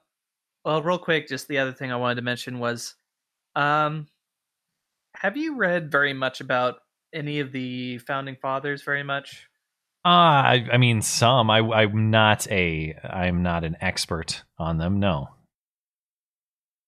[0.64, 2.96] well, real quick, just the other thing I wanted to mention was,
[3.56, 4.08] um,
[5.16, 6.76] have you read very much about
[7.14, 8.84] any of the founding fathers?
[8.84, 9.48] Very much.
[10.06, 11.50] Uh, I, I mean, some.
[11.50, 12.96] I, I'm not a.
[13.04, 15.00] I'm not an expert on them.
[15.00, 15.30] No.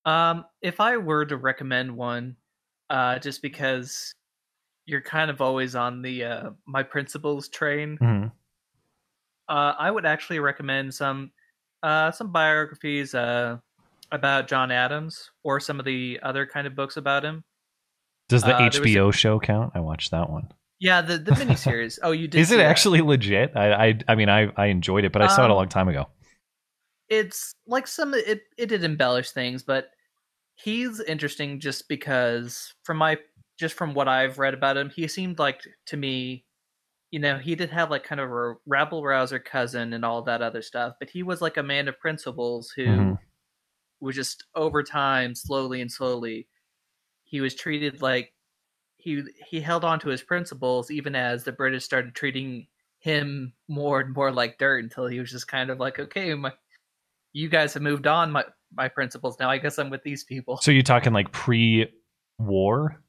[0.05, 2.37] Um, if I were to recommend one,
[2.89, 4.13] uh, just because
[4.85, 8.31] you're kind of always on the uh, my principles train, Mhm.
[9.49, 11.31] uh, I would actually recommend some
[11.83, 13.57] uh, some biographies uh,
[14.11, 17.43] about John Adams or some of the other kind of books about him.
[18.29, 19.71] Does the Uh, was a- HBO show count?
[19.75, 20.49] I watched that one.
[20.79, 21.99] Yeah, the the miniseries.
[22.03, 22.39] oh, you did.
[22.39, 22.65] Is it that.
[22.65, 23.51] actually legit?
[23.55, 25.69] I, I, I mean, I, I enjoyed it, but I saw it a Um, long
[25.69, 26.07] time ago.
[27.09, 29.89] it's like some it it did embellish things, but
[30.55, 33.17] he's interesting just because from my
[33.59, 36.45] just from what I've read about him, he seemed like to me,
[37.11, 40.41] you know, he did have like kind of a rabble rouser cousin and all that
[40.41, 43.19] other stuff, but he was like a man of principles who Mhm.
[44.01, 46.49] was just over time, slowly and slowly,
[47.25, 48.33] he was treated like
[48.97, 52.67] he he held on to his principles even as the British started treating
[52.99, 56.53] him more and more like dirt until he was just kind of like, okay, my,
[57.33, 59.49] you guys have moved on my my principles now.
[59.49, 60.61] I guess I'm with these people.
[60.61, 63.03] So you're talking like pre-war?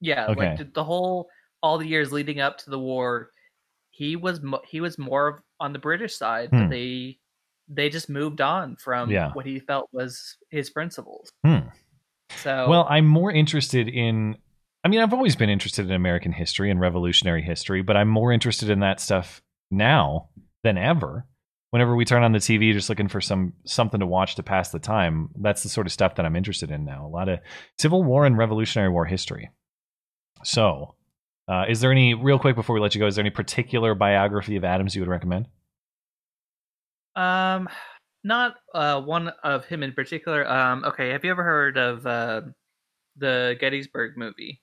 [0.00, 0.36] yeah, Okay.
[0.36, 1.28] like the whole
[1.64, 3.30] all the years leading up to the war,
[3.90, 6.68] he was mo- he was more on the British side, Hmm.
[6.68, 7.18] they
[7.66, 9.32] they just moved on from Yeah.
[9.32, 11.30] what he felt was his principles.
[11.46, 11.68] Hmm.
[12.42, 14.36] So Well, I'm more interested in.
[14.84, 18.32] I mean, I've always been interested in American history and revolutionary history, but I'm more
[18.32, 20.28] interested in that stuff now
[20.62, 21.24] than ever.
[21.70, 24.68] Whenever we turn on the TV, just looking for some something to watch to pass
[24.70, 27.06] the time, that's the sort of stuff that I'm interested in now.
[27.06, 27.40] A lot of
[27.78, 29.48] Civil War and Revolutionary War history.
[30.42, 30.94] So,
[31.48, 33.06] uh, is there any real quick before we let you go?
[33.06, 35.46] Is there any particular biography of Adams you would recommend?
[37.16, 37.68] Um,
[38.24, 40.50] not uh one of him in particular.
[40.50, 42.42] Um, okay, have you ever heard of uh,
[43.16, 44.62] the Gettysburg movie?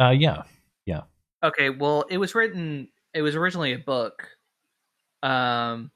[0.00, 0.42] Uh, yeah,
[0.86, 1.02] yeah.
[1.42, 2.88] Okay, well, it was written.
[3.14, 4.28] It was originally a book.
[5.22, 5.90] Um,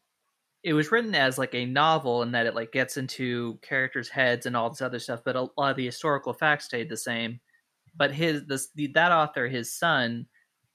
[0.62, 4.46] it was written as like a novel, in that it like gets into characters' heads
[4.46, 5.20] and all this other stuff.
[5.24, 7.40] But a lot of the historical facts stayed the same.
[7.96, 10.26] But his this the, that author, his son,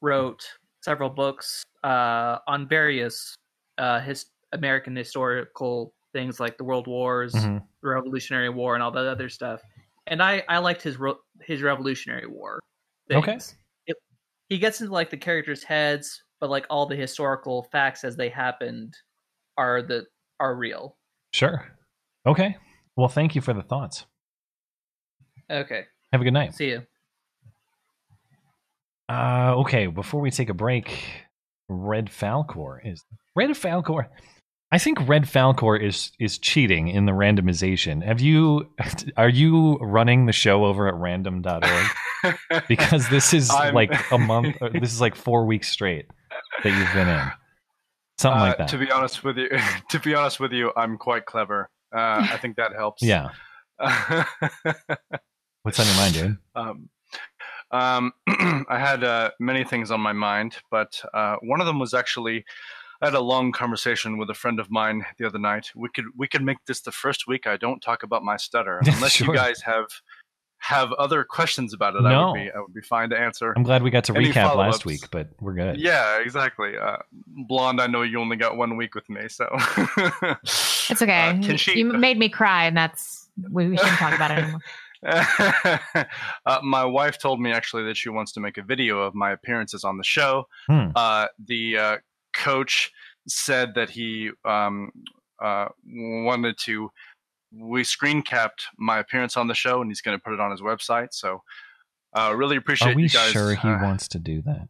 [0.01, 0.43] wrote
[0.82, 3.36] several books uh, on various
[3.77, 7.62] uh, his American historical things like the World Wars, Mhm.
[7.84, 9.62] the Revolutionary War, and all that other stuff.
[10.08, 10.97] And I I liked his
[11.41, 12.60] his Revolutionary War.
[13.08, 13.19] Things.
[13.27, 13.38] Okay.
[13.88, 13.97] It,
[14.49, 18.29] he gets into like the characters' heads, but like all the historical facts as they
[18.29, 18.95] happened
[19.58, 20.05] are the
[20.39, 20.95] are real.
[21.34, 21.67] sure.
[22.25, 22.55] Okay.
[22.95, 24.05] Well, thank you for the thoughts.
[25.49, 26.53] Okay, Have a good night.
[26.53, 26.86] see you.
[29.09, 31.03] Uh, okay, before we take a break,
[31.67, 33.03] Red Falcor is
[33.35, 34.07] Red Falcor.
[34.71, 38.03] I think Red Falcor is is cheating in the randomization.
[38.05, 38.69] Have you
[39.17, 41.63] are you running the show over at random.org?
[42.67, 46.05] Because this is I'm- like a month or this is like 4 weeks straight
[46.63, 47.31] that you've been in.
[48.17, 48.67] Something Uh, like that.
[48.69, 49.47] To be honest with you,
[49.89, 51.69] to be honest with you, I'm quite clever.
[51.95, 53.01] Uh, I think that helps.
[53.01, 53.29] yeah.
[55.63, 56.37] What's on your mind, dude?
[56.55, 56.89] um,
[57.71, 61.93] um, I had uh, many things on my mind, but uh, one of them was
[61.93, 62.45] actually
[63.01, 65.71] I had a long conversation with a friend of mine the other night.
[65.75, 68.79] We could we could make this the first week I don't talk about my stutter,
[68.86, 69.27] unless Sure.
[69.27, 69.86] you guys have
[70.62, 72.03] have other questions about it.
[72.03, 72.32] I No.
[72.32, 73.53] would be I would be fine to answer.
[73.55, 74.73] I'm glad we got to recap follow-ups?
[74.73, 75.79] last week, but we're good.
[75.79, 76.77] Yeah, exactly.
[76.77, 76.97] Uh,
[77.47, 79.47] blonde, I know you only got one week with me, so
[80.89, 81.29] It's okay.
[81.39, 81.77] Uh, can she?
[81.77, 84.60] You made me cry, and that's we, we shouldn't talk about it anymore.
[85.05, 89.31] uh, my wife told me actually that she wants to make a video of my
[89.31, 90.47] appearances on the show.
[90.67, 90.88] Hmm.
[90.95, 91.97] Uh, the uh,
[92.33, 92.91] coach
[93.27, 94.91] said that he um,
[95.41, 96.91] uh, wanted to.
[97.51, 100.51] We screen capped my appearance on the show, and he's going to put it on
[100.51, 101.09] his website.
[101.13, 101.41] So
[102.15, 103.31] Uh, really appreciate Are we you guys.
[103.31, 104.67] sure he uh, wants to do that?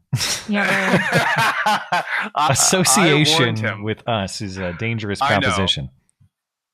[0.50, 0.68] Yeah,
[1.66, 2.04] I-
[2.36, 5.48] I Association with us is a dangerous I know.
[5.48, 5.90] proposition.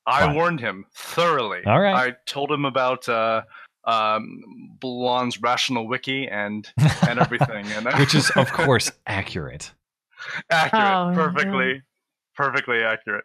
[0.06, 0.34] I Fine.
[0.36, 1.60] warned him thoroughly.
[1.66, 1.94] All right.
[2.10, 3.42] I told him about uh,
[3.84, 4.42] um,
[4.80, 6.68] Blonde's RationalWiki and
[7.08, 9.72] and everything, and Which is, of course, accurate.
[10.50, 11.82] accurate, Oh, perfectly,
[12.34, 13.24] perfectly accurate.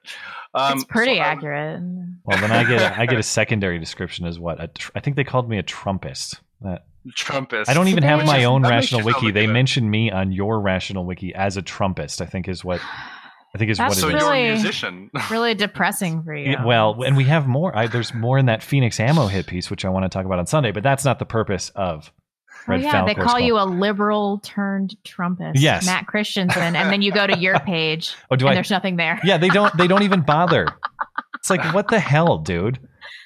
[0.54, 1.82] Um, it's pretty so accurate.
[2.26, 4.62] Well, then I get I get a secondary description as what?
[4.62, 6.40] A tr- I think they called me a Trumpist.
[6.62, 6.86] That,
[7.18, 7.70] Trumpist.
[7.70, 9.34] I don't even have my That own RationalWiki.
[9.34, 12.22] They a- mentioned me on your RationalWiki as a Trumpist.
[12.22, 12.80] I think is what
[13.54, 14.22] I think is That's what So it is.
[14.22, 15.12] you're Really- a musician.
[15.30, 16.52] Really depressing for you.
[16.52, 17.76] Yeah, well, and we have more.
[17.78, 20.40] I, there's more in that Phoenix Ammo hit piece, which I want to talk about
[20.40, 20.72] on Sunday.
[20.72, 23.40] But that's not the purpose of Oh, Red yeah, they call Skull.
[23.40, 25.54] you a liberal turned Trumpist.
[25.56, 25.86] Yes.
[25.86, 28.54] Matt Christiansen, and then you go to your page, Oh, do and I?
[28.54, 29.20] there's nothing there.
[29.24, 29.76] Yeah, they don't.
[29.78, 30.68] They don't even bother.
[31.36, 32.78] It's like, what the hell, dude?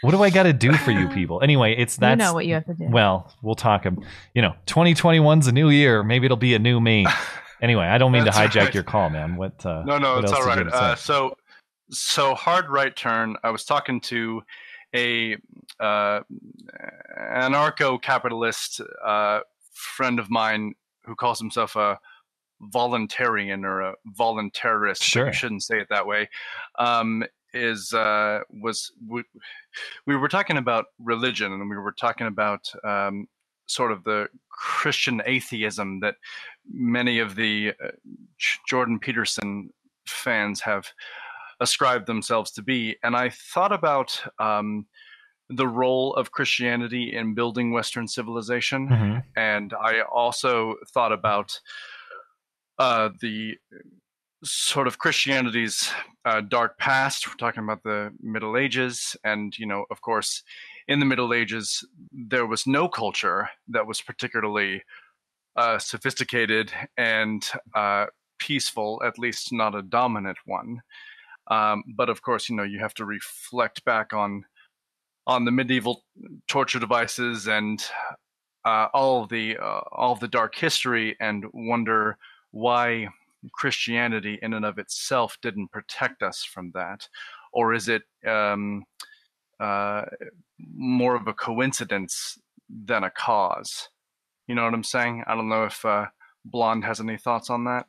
[0.02, 1.42] What do I got to do for you people?
[1.42, 2.88] Anyway, it's you know what you have to do.
[2.90, 3.84] Well, we'll talk.
[4.34, 6.02] You know, 2021's a new year.
[6.02, 7.06] Maybe it'll be a new me.
[7.62, 8.74] Anyway, I don't mean to hijack right.
[8.74, 9.36] your call, man.
[9.36, 9.66] What?
[9.66, 10.58] Uh, No, no, what it's all right.
[10.58, 10.78] have to say?
[10.78, 11.38] Uh, so,
[11.90, 13.36] so hard right turn.
[13.44, 14.44] I was talking to
[14.96, 15.38] a
[15.80, 16.22] uh,
[17.20, 19.40] anarcho-capitalist uh,
[19.72, 20.74] friend of mine
[21.06, 22.00] who calls himself a
[22.74, 25.04] voluntarian or a voluntarist.
[25.04, 25.28] Sure.
[25.28, 26.30] you shouldn't say it that way.
[26.80, 29.24] Um, is uh, was we,
[30.06, 33.28] we were talking about religion and we were talking about um,
[33.66, 36.16] sort of the Christian atheism that
[36.72, 37.92] many of the uh,
[38.68, 39.70] Jordan Peterson
[40.06, 40.88] fans have
[41.60, 42.98] ascribed themselves to be.
[43.04, 44.86] And I thought about um,
[45.50, 48.90] the role of Christianity in building Western civilization.
[48.90, 49.24] Mhm.
[49.36, 51.60] And I also thought about
[52.78, 53.58] uh, the
[54.44, 55.92] sort of Christianity's
[56.26, 57.28] uh, dark past.
[57.28, 59.16] We're talking about the Middle Ages.
[59.24, 60.44] And, you know, of course,
[60.88, 64.84] in the Middle Ages, there was no culture that was particularly
[65.56, 68.06] uh, sophisticated and uh,
[68.40, 70.82] peaceful, at least not a dominant one.
[71.48, 74.46] Um, but of course, you know, you have to reflect back on
[75.28, 76.04] on the medieval
[76.48, 77.84] torture devices and
[78.64, 82.18] uh, all the uh, all the dark history, and wonder
[82.52, 83.08] why
[83.54, 87.08] Christianity, in and of itself, didn't protect us from that,
[87.54, 88.84] or is it um,
[89.60, 90.04] uh,
[90.74, 92.40] more of a coincidence
[92.70, 93.90] than a cause?
[94.48, 95.24] You know what I'm saying?
[95.28, 96.06] I don't know if uh,
[96.44, 97.88] Blonde has any thoughts on that.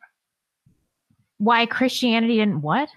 [1.38, 2.88] Why Christianity didn't what?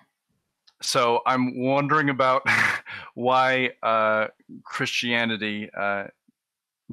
[0.81, 2.43] So I'm wondering about
[3.13, 4.27] why uh,
[4.63, 6.05] Christianity uh,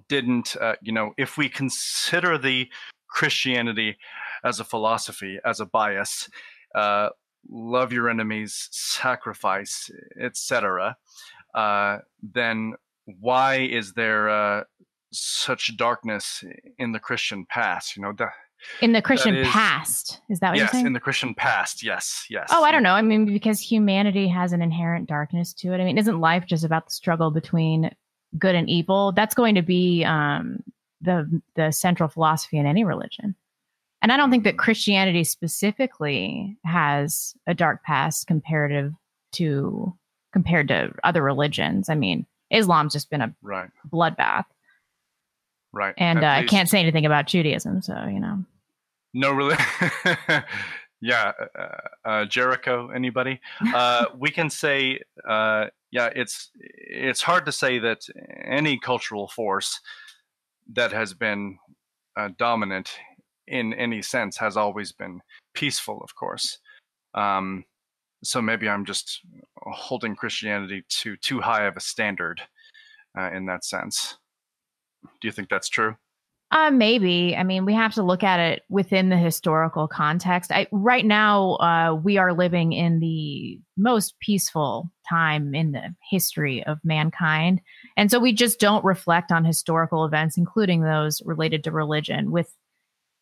[0.08, 2.68] didn't, uh, you know, if we consider the
[3.08, 3.96] Christianity
[4.44, 6.28] as a philosophy, as a bias,
[6.74, 7.10] uh,
[7.48, 10.96] love your enemies, sacrifice, etc.,
[11.54, 12.74] uh, then
[13.20, 14.64] why is there uh,
[15.12, 16.42] such darkness
[16.78, 17.96] in the Christian past?
[17.96, 18.28] You know, the,
[18.80, 20.20] In the Christian is- past.
[20.28, 20.86] Is that what you're yes, saying?
[20.86, 22.48] in the Christian past, yes, yes.
[22.50, 22.92] Oh, I don't know.
[22.94, 25.80] I mean, because humanity has an inherent darkness to it.
[25.80, 27.90] I mean, isn't life just about the struggle between
[28.38, 29.12] good and evil?
[29.12, 30.62] That's going to be um,
[31.00, 33.34] the the central philosophy in any religion.
[34.02, 38.92] And I don't think that Christianity specifically has a dark past comparative
[39.32, 39.94] to
[40.32, 41.88] compared to other religions.
[41.88, 44.44] I mean, Islam's just been a Right, bloodbath,
[45.76, 45.94] right.
[45.98, 47.82] and uh, I can't say anything about Judaism.
[47.82, 48.44] So you know,
[49.14, 49.56] No, really.
[51.00, 51.68] yeah, uh,
[52.04, 52.90] uh, Jericho.
[52.90, 53.40] Anybody?
[53.74, 56.10] Uh, we can say, uh, yeah.
[56.14, 58.00] It's it's hard to say that
[58.44, 59.80] any cultural force
[60.72, 61.58] that has been
[62.16, 62.98] uh, dominant
[63.46, 65.20] in any sense has always been
[65.54, 66.00] peaceful.
[66.02, 66.58] Of course.
[67.14, 67.64] Um,
[68.24, 69.20] so maybe I'm just
[69.66, 72.40] holding Christianity to too high of a standard
[73.16, 74.16] uh, in that sense.
[75.02, 75.96] Do you think that's true?
[76.52, 77.34] Uh, maybe.
[77.36, 80.52] I mean, we have to look at it within the historical context.
[80.52, 86.62] I, right now, uh, we are living in the most peaceful time in the history
[86.64, 87.60] of mankind.
[87.96, 92.54] And so we just don't reflect on historical events, including those related to religion, with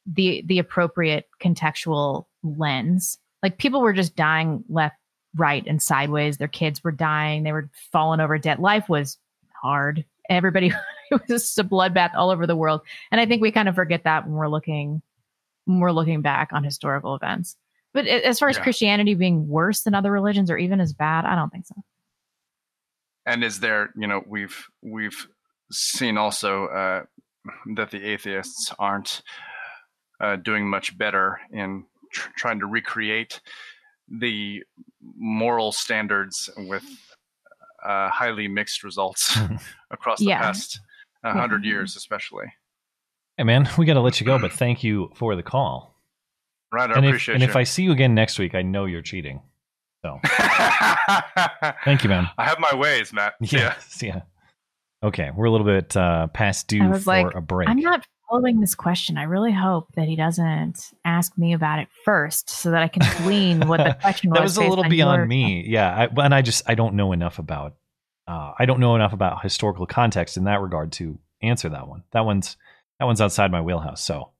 [0.07, 3.19] the the appropriate contextual lens.
[3.42, 4.96] Like people were just dying left,
[5.35, 6.37] right, and sideways.
[6.37, 7.42] Their kids were dying.
[7.42, 8.59] They were falling over dead.
[8.59, 9.17] Life was
[9.63, 10.05] hard.
[10.31, 10.68] Everybody
[11.10, 12.81] it was just a bloodbath all over the world.
[13.10, 15.02] And I think we kind of forget that when we're looking
[15.66, 17.56] when we're looking back on historical events.
[17.92, 18.62] But as far as Yeah.
[18.64, 21.77] Christianity being worse than other religions or even as bad, I don't think so.
[23.27, 25.27] and is there you know we've we've
[25.72, 27.02] seen also uh,
[27.77, 29.22] that the atheists aren't
[30.20, 33.40] uh, doing much better in tr- trying to recreate
[34.08, 34.62] the
[35.16, 36.85] moral standards with
[37.85, 39.37] uh, highly mixed results
[39.91, 40.41] across the Yeah.
[40.41, 40.81] past
[41.23, 41.71] uh, hundred Yeah.
[41.73, 42.47] years, especially.
[43.37, 46.01] Hey, man, we got to let you go, but thank you for the call.
[46.73, 47.49] Right, I and if, appreciate and you.
[47.49, 49.41] if I see you again next week, I know you're cheating.
[50.05, 50.21] So
[51.85, 52.29] thank you, man.
[52.37, 53.35] I have my ways, Matt.
[53.41, 54.21] Yeah, yeah.
[55.03, 57.69] Okay, we're a little bit uh, past due I was for like, a break.
[57.69, 59.17] I'm not following this question.
[59.17, 63.03] I really hope that he doesn't ask me about it first, so that I can
[63.23, 64.39] glean what the question was.
[64.39, 65.65] that was a little beyond your- me.
[65.69, 67.75] Yeah, I, and I just I don't know enough about
[68.27, 72.03] uh, I don't know enough about historical context in that regard to answer that one.
[72.13, 72.57] That one's
[72.99, 74.03] that one's outside my wheelhouse.
[74.03, 74.31] So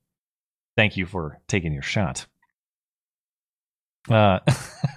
[0.77, 2.27] thank you for taking your shot.
[4.11, 4.41] Uh,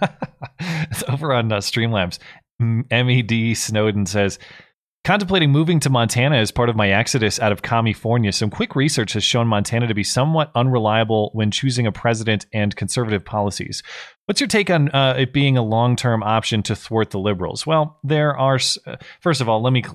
[0.59, 2.17] it's over on uh, Streamlabs.
[2.59, 4.39] M- Med Snowden says.
[5.07, 9.13] Contemplating moving to Montana as part of my exodus out of California, some quick research
[9.13, 13.83] has shown Montana to be somewhat unreliable when choosing a president and conservative policies.
[14.25, 17.65] What's your take on uh, it being a long term option to thwart the liberals?
[17.65, 19.85] Well, there are, uh, first of all, let me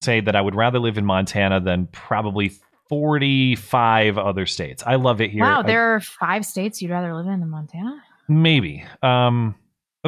[0.00, 2.52] say that I would rather live in Montana than probably
[2.88, 4.84] 45 other states.
[4.86, 5.42] I love it here.
[5.42, 8.00] Wow, I- there are five states you'd rather live in than Montana.
[8.28, 8.84] Maybe.
[9.02, 9.56] Um,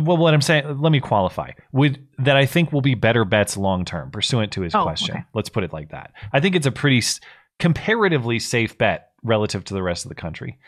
[0.03, 1.53] well, what I'm saying, let me qualify.
[1.73, 5.15] Would that I think will be better bets long term, pursuant to his Oh, question.
[5.17, 5.25] okay.
[5.35, 6.13] Let's put it like that.
[6.33, 7.21] I think it's a pretty s-
[7.59, 10.59] comparatively safe bet relative to the rest of the country.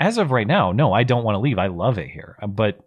[0.00, 1.58] As of right now, no, I don't want to leave.
[1.58, 2.80] I love it here, Uh, but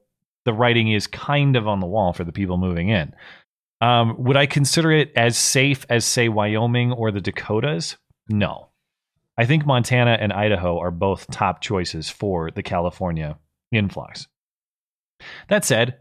[0.43, 3.14] the writing is kind of on the wall for the people moving in.
[3.82, 7.98] Um, would I consider it as safe as, say, Wyoming or the Dakotas?
[8.30, 8.70] No.
[9.38, 13.38] I think Montana and Idaho are both top choices for the California
[13.72, 14.28] influx.
[15.49, 15.99] That said,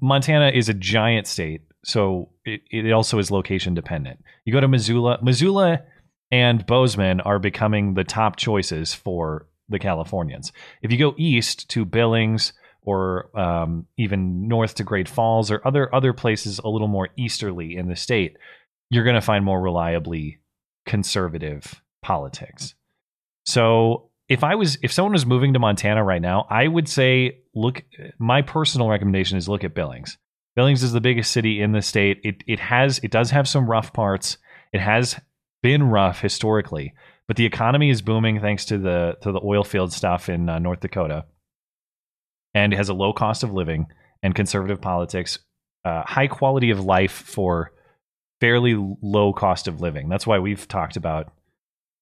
[0.00, 4.22] Montana is a giant state, so it, it also is location dependent.
[4.44, 5.82] You go to Missoula, Missoula
[6.30, 10.52] and Bozeman are becoming the top choices for the Californians.
[10.80, 12.52] If you go east to Billings
[12.82, 17.76] or um, even north to Great Falls or other other places a little more easterly
[17.76, 18.36] in the state,
[18.90, 20.40] you're going to find more reliably
[20.86, 22.74] conservative politics.
[23.44, 27.41] So if I was if someone was moving to Montana right now, I would say
[27.54, 27.82] look
[28.18, 30.18] my personal recommendation is look at Billings.
[30.56, 32.20] Billings is the biggest city in the state.
[32.24, 34.38] It it has it does have some rough parts.
[34.72, 35.18] It has
[35.62, 36.94] been rough historically,
[37.28, 40.58] but the economy is booming thanks to the to the oil field stuff in uh,
[40.58, 41.24] North Dakota.
[42.54, 43.86] And it has a low cost of living
[44.22, 45.38] and conservative politics,
[45.84, 47.72] uh, high quality of life for
[48.40, 50.08] fairly low cost of living.
[50.08, 51.32] That's why we've talked about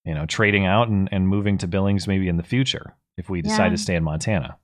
[0.04, 3.42] you know, trading out and, and moving to Billings maybe in the future if we
[3.42, 3.70] decide Yeah.
[3.72, 4.56] to stay in Montana.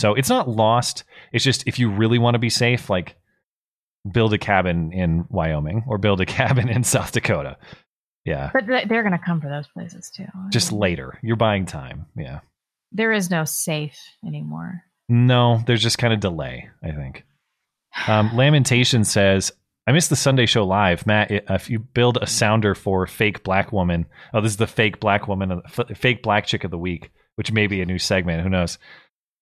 [0.00, 1.04] So it's not lost.
[1.32, 3.16] It's just if you really want to be safe, like
[4.10, 7.58] build a cabin in Wyoming or build a cabin in South Dakota.
[8.24, 8.50] Yeah.
[8.52, 10.26] But they're going to come for those places too.
[10.50, 11.18] Just later.
[11.22, 12.06] You're buying time.
[12.16, 12.40] Yeah.
[12.92, 14.82] There is no safe anymore.
[15.08, 17.24] No, there's just kind of delay, I think.
[18.06, 19.52] Um, Lamentation says,
[19.86, 21.06] I missed the Sunday show live.
[21.06, 25.00] Matt, if you build a sounder for fake black woman, oh, this is the fake
[25.00, 25.62] black woman, of
[25.96, 28.42] fake black chick of the week, which may be a new segment.
[28.42, 28.78] Who knows?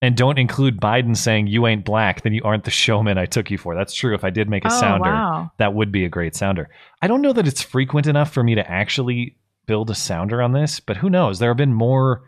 [0.01, 3.51] And don't include Biden saying you ain't black, then you aren't the showman I took
[3.51, 3.75] you for.
[3.75, 4.15] That's true.
[4.15, 5.51] If I did make a oh sounder, wow!
[5.59, 6.71] that would be a great sounder.
[7.03, 9.37] I don't know that it's frequent enough for me to actually
[9.67, 11.41] build a sounder on this, but who knows?
[11.41, 12.23] There have been more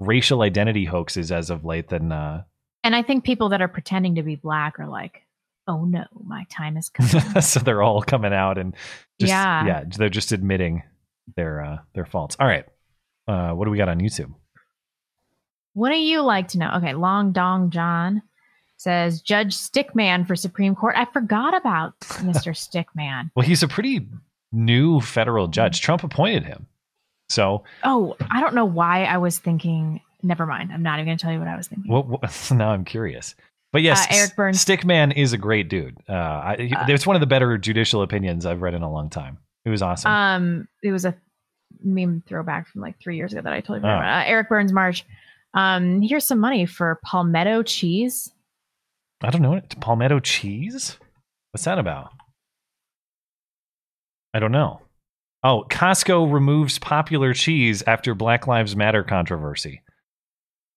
[0.00, 2.42] racial identity hoaxes as of late than uh,
[2.82, 5.22] And I think people that are pretending to be black are like,
[5.66, 8.74] "Oh no, my time is coming." so they're all coming out and
[9.18, 9.66] just, Yeah.
[9.66, 10.82] yeah, they're just admitting
[11.36, 12.36] their uh, their faults.
[12.38, 12.66] All right,
[13.26, 14.34] uh, what do we got on YouTube?
[15.74, 16.70] What do you like to know?
[16.76, 18.22] Okay, Long Dong John
[18.76, 20.94] says Judge Stickman for Supreme Court.
[20.96, 22.52] I forgot about Mr.
[22.54, 23.30] Stickman.
[23.36, 24.08] Well, he's a pretty
[24.52, 25.80] new federal judge.
[25.80, 26.66] Trump appointed him,
[27.28, 30.00] so Oh, I don't know why I was thinking.
[30.22, 30.72] Never mind.
[30.72, 31.90] I'm not even going to tell you what I was thinking.
[32.56, 33.34] now I'm curious.
[33.72, 35.98] But yes, Uh, Eric Burns- Stickman is a great dude.
[36.08, 38.90] Uh, I, he- Uh, it's one of the better judicial opinions I've read in a
[38.90, 39.38] long time.
[39.64, 40.10] It was awesome.
[40.10, 41.14] Um, it was a
[41.82, 43.92] meme throwback from like three years ago that I told you Oh.
[43.92, 44.22] about.
[44.22, 45.04] Uh, Eric Burns March.
[45.54, 48.30] Um, here's some money for Palmetto cheese.
[49.22, 49.50] I don't know.
[49.50, 50.98] What it's palmetto cheese?
[51.52, 52.10] What's that about?
[54.34, 54.80] I don't know.
[55.42, 59.82] Oh, Costco removes popular cheese after Black Lives Matter controversy.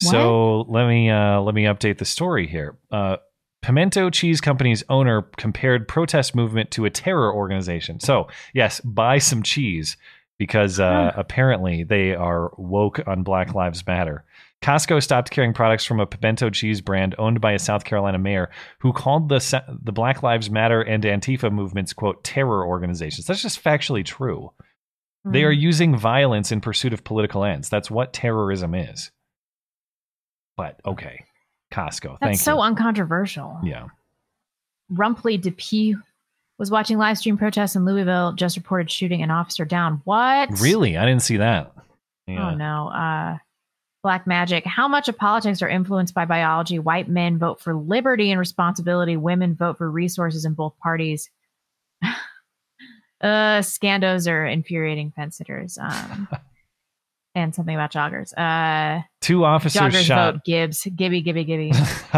[0.01, 2.77] So let me uh, let me update the story here.
[2.91, 3.17] Uh,
[3.63, 7.99] Pimento Cheese Company's owner compared protest movement to a terror organization.
[7.99, 9.97] So yes, buy some cheese
[10.37, 14.23] because uh, apparently they are woke on Black Lives Matter.
[14.63, 18.49] Costco stopped carrying products from a pimento cheese brand owned by a South Carolina mayor
[18.79, 23.27] who called the the Black Lives Matter and Antifa movements quote terror organizations.
[23.27, 24.51] That's just factually true.
[25.25, 25.47] They Hmm.
[25.47, 27.69] are using violence in pursuit of political ends.
[27.69, 29.11] That's what terrorism is.
[30.55, 31.23] But okay,
[31.71, 32.17] Costco.
[32.19, 32.61] Thank That's so you.
[32.61, 33.59] uncontroversial.
[33.63, 33.87] yeah.
[34.91, 36.01] Rumpley DePue
[36.57, 38.33] was watching live stream protests in Louisville.
[38.33, 40.01] Just reported shooting an officer down.
[40.05, 40.49] What?
[40.59, 41.73] Really, I didn't see that.
[42.25, 42.49] Yeah.
[42.51, 42.87] Oh no.
[42.89, 43.37] Uh
[44.07, 44.65] Black Magic.
[44.65, 46.79] How much of politics are influenced by biology?
[46.79, 49.17] White men vote for liberty and responsibility.
[49.17, 51.29] Women vote for resources in both parties.
[52.01, 52.15] uh
[53.59, 55.77] scandos are infuriating fence sitters.
[55.77, 56.29] Um
[57.35, 58.31] and something about joggers.
[58.37, 60.35] Uh Two officers joggers shot.
[60.35, 60.87] vote Gibbs.
[60.95, 61.73] Gibby, Gibby, Gibby.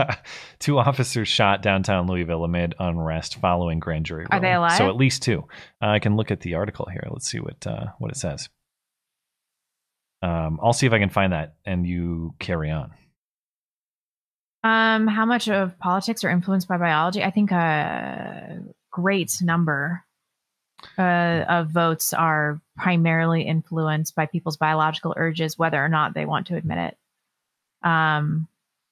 [0.59, 4.27] two officers shot downtown Louisville amid unrest following grand jury.
[4.29, 4.77] Are they alive?
[4.77, 5.47] So at least two.
[5.81, 7.07] Uh, I can look at the article here.
[7.09, 8.47] Let's see what uh, what it says.
[10.22, 12.91] Um, I'll see if I can find that, and you carry on.
[14.63, 17.24] Um, how much of politics are influenced by biology?
[17.24, 18.59] I think a
[18.91, 20.03] great number
[20.97, 26.47] uh, of votes are primarily influenced by people's biological urges, whether or not they want
[26.47, 26.97] to admit it.
[27.88, 28.47] Um,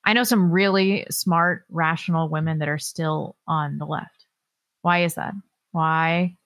[0.06, 4.26] I know some really smart, rational women that are still on the left.
[4.82, 5.34] Why is that?
[5.74, 6.38] Why?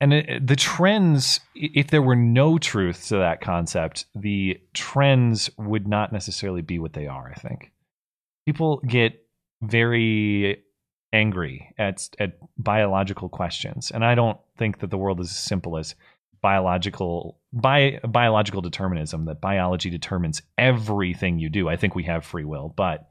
[0.00, 5.88] And it, the trends if there were no truth to that concept, the trends would
[5.88, 7.32] not necessarily be what they are.
[7.34, 7.72] I think
[8.46, 9.24] people get
[9.62, 10.62] very
[11.12, 15.76] angry at at biological questions, and I don't think that the world is as simple
[15.76, 15.94] as
[16.40, 19.24] biological bi, biological determinism.
[19.24, 21.68] That biology determines everything you do.
[21.68, 23.08] I think we have free will, but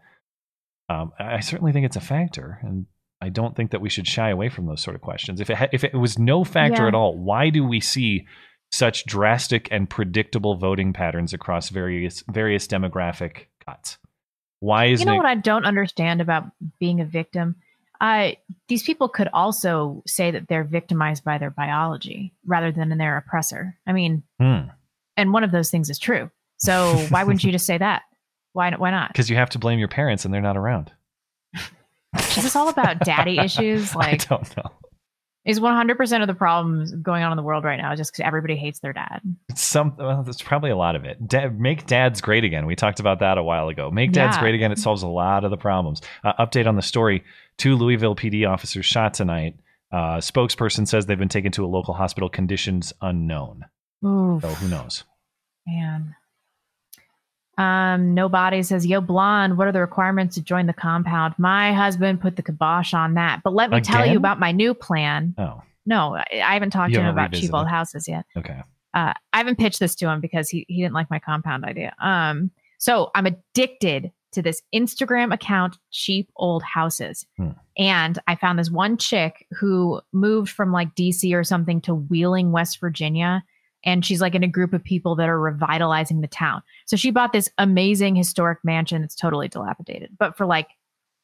[0.90, 2.86] um, I certainly think it's a factor, and
[3.22, 5.40] I don't think that we should shy away from those sort of questions.
[5.42, 6.88] If it ha- if it was no factor Yeah.
[6.90, 8.28] at all, why do we see
[8.72, 13.98] such drastic and predictable voting patterns across various various demographic cuts?
[14.60, 15.18] Why is you know it?
[15.18, 16.46] what I don't understand about
[16.80, 17.56] being a victim?
[18.00, 18.32] Uh,
[18.68, 23.18] these people could also say that they're victimized by their biology rather than in their
[23.18, 23.76] oppressor.
[23.88, 24.70] I mean, Hmm.
[25.16, 26.30] and one of those things is true.
[26.58, 28.04] So why wouldn't you just say that?
[28.54, 28.72] Why?
[28.76, 29.10] Why not?
[29.10, 30.92] Because you have to blame your parents and they're not around.
[32.38, 33.96] Is this all about daddy issues?
[33.96, 34.72] Like, I don't know.
[35.46, 38.12] is one hundred percent of the problems going on in the world right now just
[38.12, 39.22] because everybody hates their dad?
[39.50, 39.96] It's some.
[39.98, 41.28] Well, probably a lot of it.
[41.28, 42.66] Da- make dads great again.
[42.66, 43.90] We talked about that a while ago.
[43.92, 44.42] Make dads Yeah.
[44.42, 44.72] great again.
[44.72, 46.02] It solves a lot of the problems.
[46.24, 47.24] Uh, update on the story:
[47.58, 49.56] Two Louisville PD officers shot tonight.
[49.92, 52.28] Uh, spokesperson says they've been taken to a local hospital.
[52.30, 53.66] Conditions unknown.
[54.06, 55.04] Ooh, So who knows?
[55.66, 56.16] man.
[57.58, 62.22] Um, nobody says, "Yo, blonde, what are the requirements to join the compound?" My husband
[62.22, 63.42] put the kibosh on that.
[63.44, 65.34] But let me tell you about my new plan.
[65.38, 68.26] Oh, No, I, I haven't talked You to him about cheap old houses yet.
[68.38, 68.62] okay.
[68.94, 71.94] Uh, I haven't pitched this to him because he, he didn't like my compound idea.
[72.02, 72.50] Um,
[72.80, 77.26] so I'm addicted to this Instagram account, cheap old houses.
[77.38, 77.52] Hmm.
[77.78, 82.52] And I found this one chick who moved from like DC or something to Wheeling,
[82.52, 83.44] West Virginia.
[83.86, 86.62] And she's like in a group of people that are revitalizing the town.
[86.86, 90.68] So she bought this amazing historic mansion that's totally dilapidated, but for like,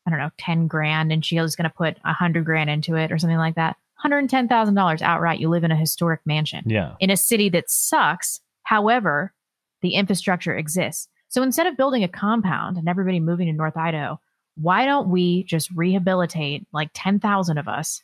[0.06, 1.12] I don't know, 10 grand.
[1.12, 3.76] And she was going to put a hundred grand into it or something like that.
[4.06, 5.40] $110,000 outright.
[5.40, 6.96] You live in a historic mansion Yeah.
[7.00, 8.40] in a city that sucks.
[8.64, 9.34] However,
[9.82, 11.08] the infrastructure exists.
[11.30, 14.20] So instead of building a compound and everybody moving to North Idaho,
[14.56, 18.04] why don't we just rehabilitate like 10,000 of us,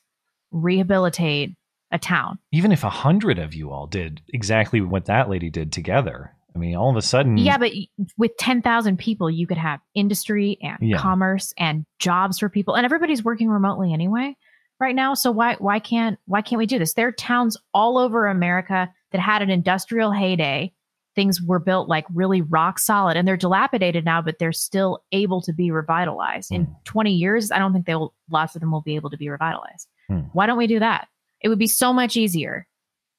[0.51, 1.55] rehabilitate
[1.91, 2.39] a town?
[2.51, 6.59] Even if a hundred of you all did exactly what that lady did together, I
[6.59, 7.71] mean, all of a sudden, Yeah, but
[8.17, 10.97] with 10,000 people, you could have industry and Yeah.
[10.97, 14.35] commerce and jobs for people and everybody's working remotely anyway
[14.79, 15.13] right now.
[15.13, 16.93] So why why can't why can't we do this?
[16.93, 20.73] There are towns all over America that had an industrial heyday.
[21.15, 25.41] Things were built like really rock solid and they're dilapidated now, but they're still able
[25.41, 26.51] to be revitalized.
[26.51, 26.71] In Hmm.
[26.85, 29.87] 20 years, I don't think they'll lots of them will be able to be revitalized.
[30.07, 30.19] Hmm.
[30.33, 31.07] Why don't we do that?
[31.41, 32.67] It would be so much easier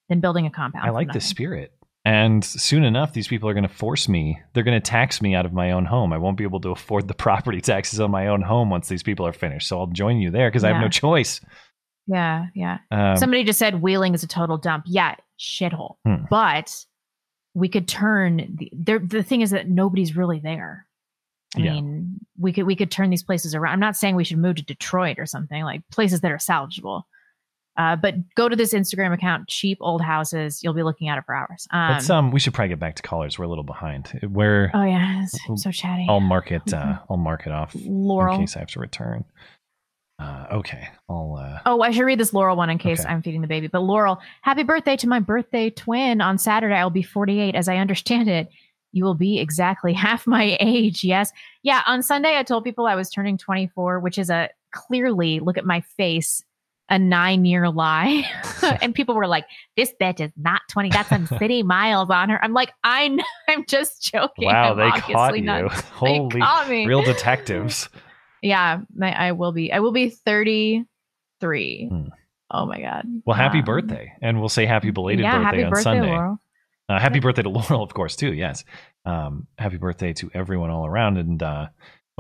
[0.09, 0.87] than building a compound.
[0.87, 1.73] I like the spirit.
[2.05, 4.41] And soon enough, these people are going to force me.
[4.55, 6.13] They're going to tax me out of my own home.
[6.15, 9.03] I won't be able to afford the property taxes on my own home once these
[9.03, 9.69] people are finished.
[9.69, 11.41] So I'll join you there because I have no choice.
[12.07, 12.79] Yeah, yeah.
[12.91, 14.85] Um, Somebody just said Wheeling is a total dump.
[14.89, 15.97] Yeah, shithole.
[16.07, 16.25] Hmm.
[16.31, 16.75] But
[17.55, 18.99] we could turn the.
[18.99, 20.87] The thing is that nobody's really there.
[21.57, 21.73] I Yeah.
[21.75, 23.75] mean, we could we could turn these places around.
[23.75, 27.03] I'm not saying we should move to Detroit or something like places that are salvageable.
[27.81, 30.63] Uh, but go to this Instagram account, cheap old houses.
[30.63, 31.67] You'll be looking at it for hours.
[31.71, 33.39] Um, let's um, we should probably get back to callers.
[33.39, 34.21] We're a little behind.
[34.23, 36.05] We're oh yeah, it's so chatty.
[36.07, 36.75] I'll mark it.
[36.75, 38.35] Uh, I'll mark it off Laurel.
[38.35, 39.25] in case I have to return.
[40.19, 41.39] Uh, okay, I'll.
[41.41, 43.09] Uh, Oh, I should read this Laurel one in case Okay.
[43.09, 43.67] I'm feeding the baby.
[43.69, 46.75] But Laurel, happy birthday to my birthday twin on Saturday.
[46.75, 47.55] I'll be 48.
[47.55, 48.51] As I understand it,
[48.93, 51.03] you will be exactly half my age.
[51.03, 51.33] Yes.
[51.63, 51.81] Yeah.
[51.87, 55.65] On Sunday, I told people I was turning 24, which is a clearly, look at
[55.65, 56.45] my face,
[56.91, 58.25] a nine year lie.
[58.83, 60.91] and people were like, this bitch is not 20.
[60.91, 62.43] Got some city miles on her.
[62.45, 64.47] I'm like, I know, I'm just joking.
[64.47, 65.43] wow, I'm they caught you!
[65.45, 67.89] not- Holy, caught real detectives.
[68.43, 69.73] Yeah, I, I will be.
[69.73, 71.89] I will be 33.
[71.89, 72.03] Hmm.
[72.51, 73.05] Oh my god.
[73.25, 76.11] Well, happy Um, birthday, and we'll say happy belated yeah, birthday happy on birthday, Sunday.
[76.11, 76.41] Laurel.
[76.89, 78.33] Uh, happy birthday to Laurel, of course, too.
[78.33, 78.65] Yes.
[79.05, 81.69] Um, happy birthday to everyone all around, and uh,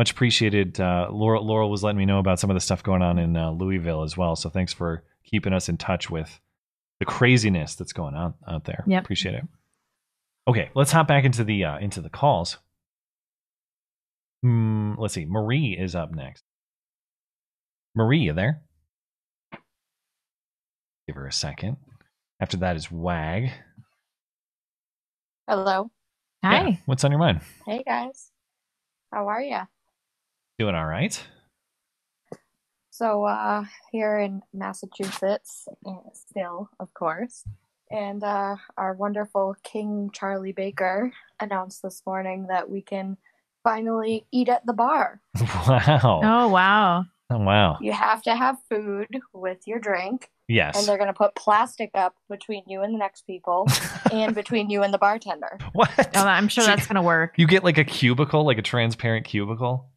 [0.01, 0.81] much appreciated.
[0.81, 3.37] Uh, Laurel, Laurel was letting me know about some of the stuff going on in
[3.37, 4.35] uh, Louisville as well.
[4.35, 6.41] So thanks for keeping us in touch with
[7.01, 8.83] the craziness that's going on out there.
[8.87, 9.05] Yep.
[9.05, 9.45] Appreciate it.
[10.49, 12.57] Okay, let's hop back into the uh, into the calls.
[14.43, 15.27] Hmm, let's see.
[15.27, 16.45] Marie is up next.
[17.95, 18.63] Marie, you there?
[21.07, 21.77] Give her a second.
[22.41, 23.51] After that is Wag.
[25.47, 25.91] Hello.
[26.43, 26.69] Hi.
[26.69, 27.43] Yeah, What's on your mind?
[27.67, 28.31] Hey guys.
[29.13, 29.67] How are ya?
[30.61, 31.19] Doing all right?
[32.91, 37.45] So uh here in Massachusetts, uh, still, of course.
[37.91, 43.17] And uh our wonderful King Charlie Baker announced this morning that we can
[43.65, 45.23] finally eat at the bar.
[45.67, 46.21] Wow.
[46.23, 47.05] Oh wow.
[47.31, 47.79] Oh, wow.
[47.81, 50.77] You have to have food with your drink, Yes.
[50.77, 53.67] and they're going to put plastic up between you and the next people
[54.13, 55.57] and between you and the bartender.
[55.73, 56.11] What?
[56.17, 57.35] Oh, I'm sure So that's gonna work.
[57.39, 59.90] You get like a cubicle, like a transparent cubicle.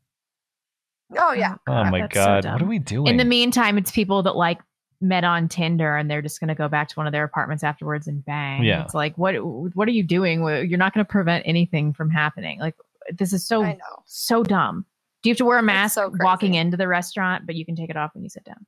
[1.17, 1.55] Oh yeah.
[1.67, 2.53] Oh my That's so god, dumb.
[2.53, 3.07] what are we doing?
[3.07, 4.59] In the meantime, it's people that like
[5.01, 7.63] met on Tinder and they're just going to go back to one of their apartments
[7.63, 8.63] afterwards and bang.
[8.63, 8.83] Yeah.
[8.83, 9.33] It's like, what
[9.75, 10.41] what are you doing?
[10.41, 12.59] You're not going to prevent anything from happening.
[12.59, 12.75] Like
[13.11, 14.85] this is so so dumb.
[15.21, 17.75] Do you have to wear a mask so walking into the restaurant, but you can
[17.75, 18.65] take it off when you sit down?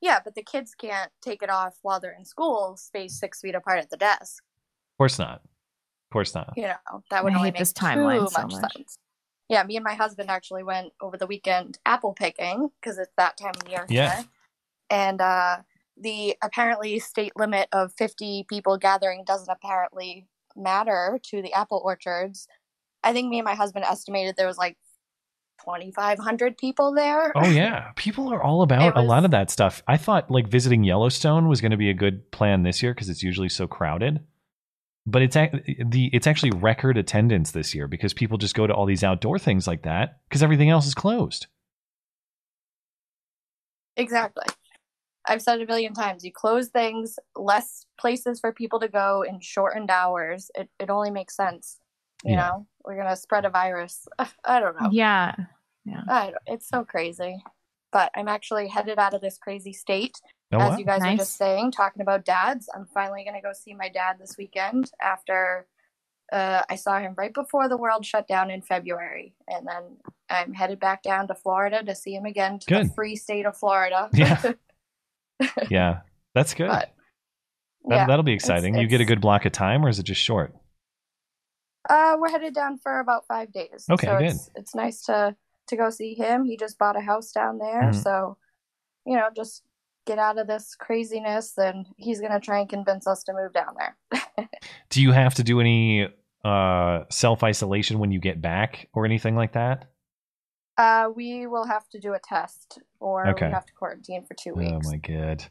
[0.00, 3.54] Yeah, but the kids can't take it off while they're in school, spaced six feet
[3.54, 4.42] apart at the desk.
[4.92, 5.36] of course not.
[5.36, 6.52] Of course not.
[6.56, 8.72] You know, that would I only hate make this timeline too so much, much.
[8.74, 8.98] sense.
[9.48, 13.36] Yeah, me and my husband actually went over the weekend apple picking because it's that
[13.36, 14.16] time of year Yeah.
[14.16, 14.24] here.
[14.90, 15.58] And uh,
[15.96, 20.26] the apparently state limit of 50 people gathering doesn't apparently
[20.56, 22.46] matter to the apple orchards.
[23.02, 24.76] I think me and my husband estimated there was like
[25.64, 27.32] 2,500 people there.
[27.34, 29.82] Oh yeah, people are all about It a lot of that stuff.
[29.86, 33.08] I thought like visiting Yellowstone was going to be a good plan this year because
[33.08, 34.20] it's usually so crowded.
[35.06, 38.86] But it's the it's actually record attendance this year because people just go to all
[38.86, 41.46] these outdoor things like that because everything else is closed.
[43.96, 44.46] Exactly.
[45.26, 46.24] I've said a billion times.
[46.24, 50.50] You close things, less places for people to go in shortened hours.
[50.54, 51.78] It it only makes sense.
[52.24, 52.36] You Yeah.
[52.36, 54.06] know, we're gonna spread a virus.
[54.44, 54.90] I don't know.
[54.90, 55.34] Yeah.
[56.08, 57.42] I it's so crazy.
[57.92, 60.20] But I'm actually headed out of this crazy state.
[60.54, 60.76] Oh, As wow.
[60.78, 64.16] you guys were just saying, talking about dads, I'm finally gonna go see my dad
[64.18, 65.66] this weekend after
[66.32, 69.82] uh, I saw him right before the world shut down in February, and then
[70.30, 72.94] I'm headed back down to Florida to see him again to the Good.
[72.94, 74.08] free state of Florida.
[74.12, 74.52] Yeah.
[75.70, 76.00] yeah,
[76.34, 76.68] that's good.
[76.68, 76.90] But,
[77.86, 78.76] that, yeah, that'll be it's- exciting.
[78.76, 80.54] you get a good block of time, or is it just short?
[81.88, 83.84] Uh, we're headed down for about five days.
[83.90, 84.26] Okay, so good.
[84.30, 85.36] It's, it's nice to
[85.68, 86.44] to go see him.
[86.44, 88.02] He just bought a house down there, Mhm.
[88.02, 88.36] so
[89.06, 89.62] you know, just
[90.06, 91.56] get out of this craziness.
[91.58, 94.48] And he's gonna try and convince us to move down there.
[94.90, 96.08] Do you have to do any
[96.44, 99.90] uh, self isolation when you get back or anything like that?
[100.76, 103.46] Uh, we will have to do a test, or Okay.
[103.46, 104.86] we have to quarantine for two weeks.
[104.86, 105.44] Oh my god.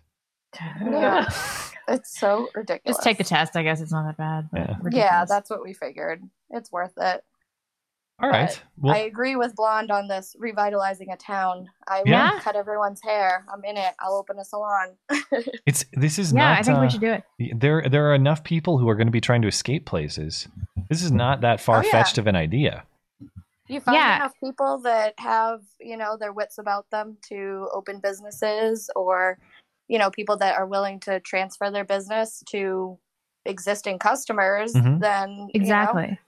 [0.82, 1.26] Yeah,
[1.88, 2.98] it's so ridiculous.
[2.98, 3.56] Just take the test.
[3.56, 4.50] I guess it's not that bad.
[4.54, 4.76] Yeah.
[4.92, 6.22] Yeah, that's what we figured.
[6.50, 7.24] It's worth it.
[8.22, 8.62] All right.
[8.78, 11.68] Well, I agree with Blonde on this revitalizing a town.
[11.88, 12.34] I Yeah.
[12.34, 13.44] will cut everyone's hair.
[13.52, 13.94] I'm in it.
[14.00, 14.96] I'll open a salon.
[15.66, 16.50] it's this is yeah.
[16.50, 16.60] not.
[16.60, 17.60] I think uh, we should do it.
[17.60, 20.48] There, there are enough people who are going to be trying to escape places.
[20.90, 22.84] This is not that Oh, far fetched of an idea.
[23.68, 24.18] you find Yeah.
[24.18, 29.40] enough people that have you know their wits about them to open businesses or
[29.88, 32.98] you know people that are willing to transfer their business to
[33.46, 35.00] existing customers Mhm.
[35.00, 36.20] then you know, Exactly.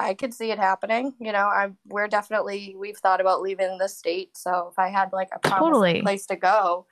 [0.00, 3.88] I could see it happening you know i we're definitely we've thought about leaving the
[3.88, 6.02] state so if i had like a Totally.
[6.02, 6.86] place to go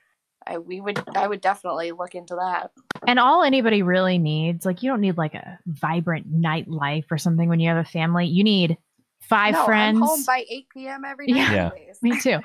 [0.47, 2.71] I, we would i would definitely look into that
[3.07, 7.49] And all anybody really needs, like, you don't need like a vibrant nightlife or something
[7.49, 8.25] when you have a family.
[8.27, 8.77] You need
[9.21, 9.97] five no, friends.
[10.01, 11.71] i'm home by 8 p.m every night Yeah.
[11.75, 11.93] Yeah.
[12.01, 12.39] Me too.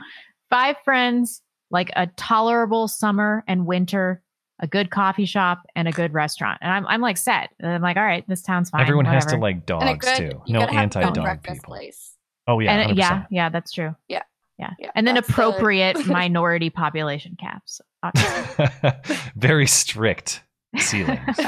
[0.50, 1.40] Five friends,
[1.70, 4.22] like a tolerable summer and winter,
[4.61, 6.59] a good coffee shop, and a good restaurant.
[6.62, 7.50] And I'm, I'm like set.
[7.61, 8.82] And I'm like, all right, this town's fine.
[8.82, 10.42] Everyone has to like dogs good too.
[10.48, 11.64] No gotta have a anti good dog people.
[11.64, 12.14] place
[12.46, 13.94] Oh yeah, and yeah, yeah, that's true.
[14.09, 14.22] Yeah.
[14.59, 14.70] Yeah.
[14.78, 17.80] Yeah, and then that's the- appropriate minority population caps.
[19.36, 20.42] Very strict
[20.78, 21.38] ceilings.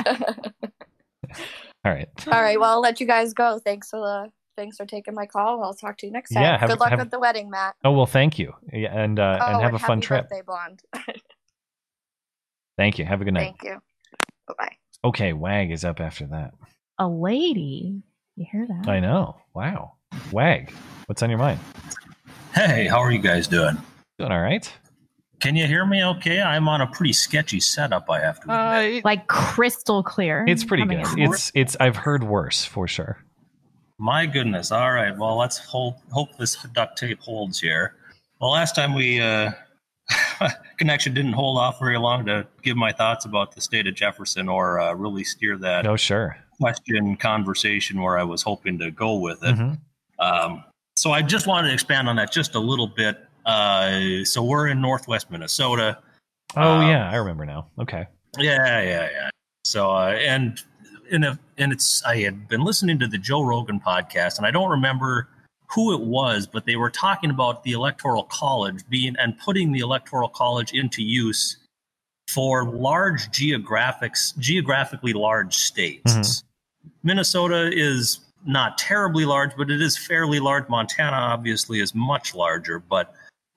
[1.85, 2.09] All right.
[2.27, 2.59] All right.
[2.59, 3.61] Well, I'll let you guys go.
[3.61, 5.63] Thanks for the thanks for taking my call.
[5.63, 6.43] I'll talk to you next time.
[6.43, 7.77] Yeah, have- Good luck have- with the wedding, Matt.
[7.85, 10.29] Oh well, thank you, yeah, and uh, oh, and have a fun happy trip.
[10.31, 10.83] Birthday, blonde.
[12.77, 13.05] Thank you.
[13.05, 13.55] Have a good night.
[13.61, 13.79] Thank you.
[14.49, 14.73] Bye bye.
[15.05, 16.53] Okay, Wag is up after that.
[16.99, 18.03] a lady.
[18.37, 18.89] You hear that?
[18.89, 19.37] I know.
[19.55, 19.93] Wow,
[20.33, 20.71] Wag,
[21.07, 21.59] what's on your mind?
[22.55, 23.77] Hey, how are you guys doing?
[24.19, 24.71] Doing all right.
[25.41, 26.41] Can you hear me okay?
[26.41, 28.43] I'm on a pretty sketchy setup, I have to
[28.79, 28.99] admit.
[28.99, 30.45] Uh, Like crystal clear.
[30.49, 31.19] it's pretty coming good.
[31.19, 31.33] in.
[31.33, 31.77] It's it's.
[31.79, 33.19] I've heard worse for sure.
[33.99, 34.73] My goodness.
[34.73, 35.17] All right.
[35.17, 37.95] Well, let's hold, hope this duct tape holds here.
[38.41, 39.53] Well, last time we uh,
[40.79, 44.49] connection didn't hold off very long to give my thoughts about the state of Jefferson
[44.49, 46.37] or uh, really steer that Oh sure.
[46.61, 49.55] question conversation where I was hoping to go with it.
[49.57, 49.79] Mhm.
[50.19, 50.65] Um,
[50.97, 53.19] so I just wanted to expand on that just a little bit.
[53.45, 55.99] Uh, so we're in Northwest Minnesota.
[56.57, 57.67] Oh Um, yeah, I remember now.
[57.79, 58.07] Okay.
[58.39, 59.31] Yeah, yeah, yeah.
[59.65, 60.61] So uh, and
[61.11, 64.51] and if, and it's I had been listening to the Joe Rogan podcast, and I
[64.51, 65.29] don't remember
[65.69, 69.81] who it was, but they were talking about the Electoral College being and putting the
[69.81, 71.57] Electoral College into use
[72.29, 76.13] for large geographics, geographically large states.
[76.13, 76.43] Mhm.
[77.03, 80.69] Minnesota is not terribly large, but it is fairly large.
[80.69, 83.15] Montana obviously is much larger, but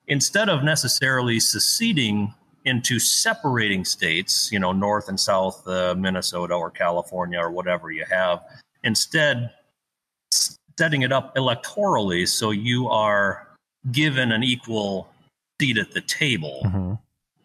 [0.08, 2.34] instead of necessarily seceding
[2.64, 8.04] into separating states, you know, North and South uh, Minnesota or California or whatever you
[8.10, 8.42] have,
[8.84, 9.50] instead
[10.80, 13.46] setting it up electorally so you are
[13.92, 15.06] given an equal
[15.60, 16.62] seat at the table.
[16.64, 16.98] Mhm.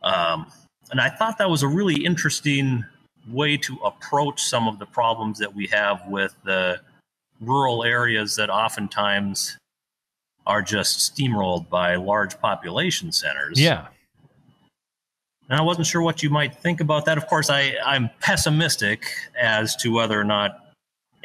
[0.04, 0.50] Um,
[0.90, 2.86] and I thought that was a really interesting
[3.28, 6.80] way to approach some of the problems that we have with the
[7.42, 9.58] rural areas that oftentimes
[10.48, 13.60] are just steamrolled by large population centers.
[13.60, 13.88] Yeah.
[15.50, 17.18] And I wasn't sure what you might think about that.
[17.18, 20.65] Of course, I, I'm pessimistic as to whether or not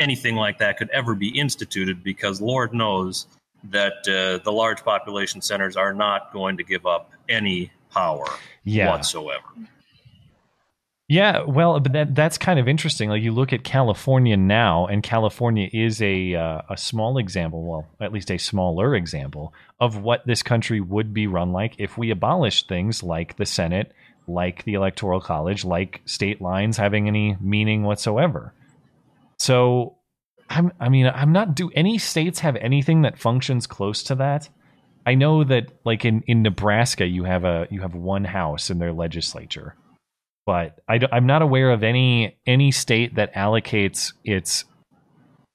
[0.01, 3.27] anything like that could ever be instituted because Lord knows
[3.65, 8.25] that uh, the large population centers are not going to give up any power
[8.65, 8.91] Yeah.
[8.91, 9.45] whatsoever.
[11.09, 13.09] Yeah, well, but that that's kind of interesting.
[13.11, 17.87] Like you look at California now, and California is a uh, a small example, well,
[18.01, 22.13] at least a smaller example of what this country would be run like if we
[22.13, 23.91] abolished things like the Senate,
[24.29, 28.53] like the Electoral College, like state lines having any meaning whatsoever.
[29.41, 29.97] So,
[30.49, 31.57] I'm I mean, I'm not.
[31.57, 34.49] Do any states have anything that functions close to that?
[35.07, 38.79] I know that, like in in Nebraska, you have a you have one house in
[38.79, 39.75] their legislature
[40.47, 44.65] but I, I'm not aware of any any state that allocates its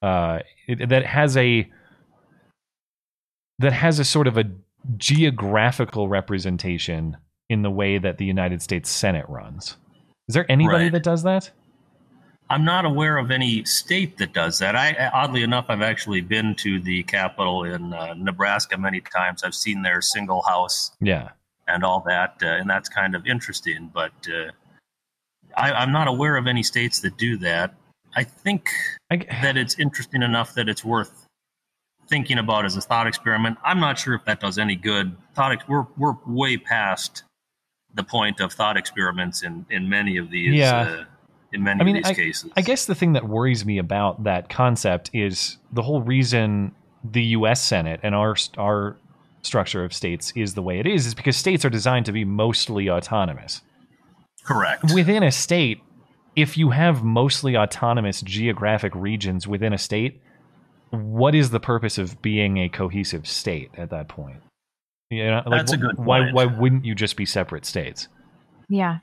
[0.02, 1.70] uh it, that has a
[3.60, 4.46] that has a sort of a
[4.96, 7.18] geographical representation
[7.50, 9.76] in the way that the United States Senate runs.
[10.30, 10.92] Is there anybody Right.
[10.94, 11.52] that does that?
[12.50, 14.76] I'm not aware of any state that does that.
[14.76, 19.44] I, oddly enough, I've actually been to the capital in uh, Nebraska many times.
[19.44, 21.30] I've seen their single house Yeah.
[21.68, 23.90] and all that, uh, and that's kind of interesting.
[23.92, 24.52] But uh,
[25.58, 27.74] I, I'm not aware of any states that do that.
[28.16, 28.70] I think
[29.12, 31.26] I, that it's interesting enough that it's worth
[32.08, 33.58] thinking about as a thought experiment.
[33.66, 35.18] I'm not sure if that does any good.
[35.34, 37.24] Thought ex- we're we're way past
[37.96, 40.54] the point of thought experiments in in many of these.
[40.54, 41.06] Yeah.
[41.56, 43.78] In many I mean, of these I, cases, I guess the thing that worries me
[43.80, 47.62] about that concept is the whole reason the U.S.
[47.64, 48.98] Senate and our our
[49.42, 52.26] structure of states is the way it is is because states are designed to be
[52.26, 53.62] mostly autonomous.
[54.44, 54.92] correct.
[54.94, 55.82] Within a state,
[56.36, 60.22] if you have mostly autonomous geographic regions within a state,
[60.90, 64.42] what is the purpose of being a cohesive state at that point?
[65.12, 66.36] You know, like, That's a good Why point.
[66.36, 68.08] why wouldn't you just be separate states?
[68.68, 68.98] Yeah.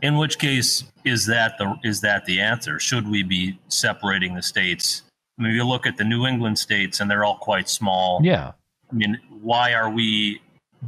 [0.00, 2.78] In which case, is that the is that the answer?
[2.78, 5.02] Should we be separating the states?
[5.38, 8.20] I mean, you look at the New England states, and they're all quite small.
[8.22, 8.52] Yeah.
[8.90, 10.40] I mean, why are we,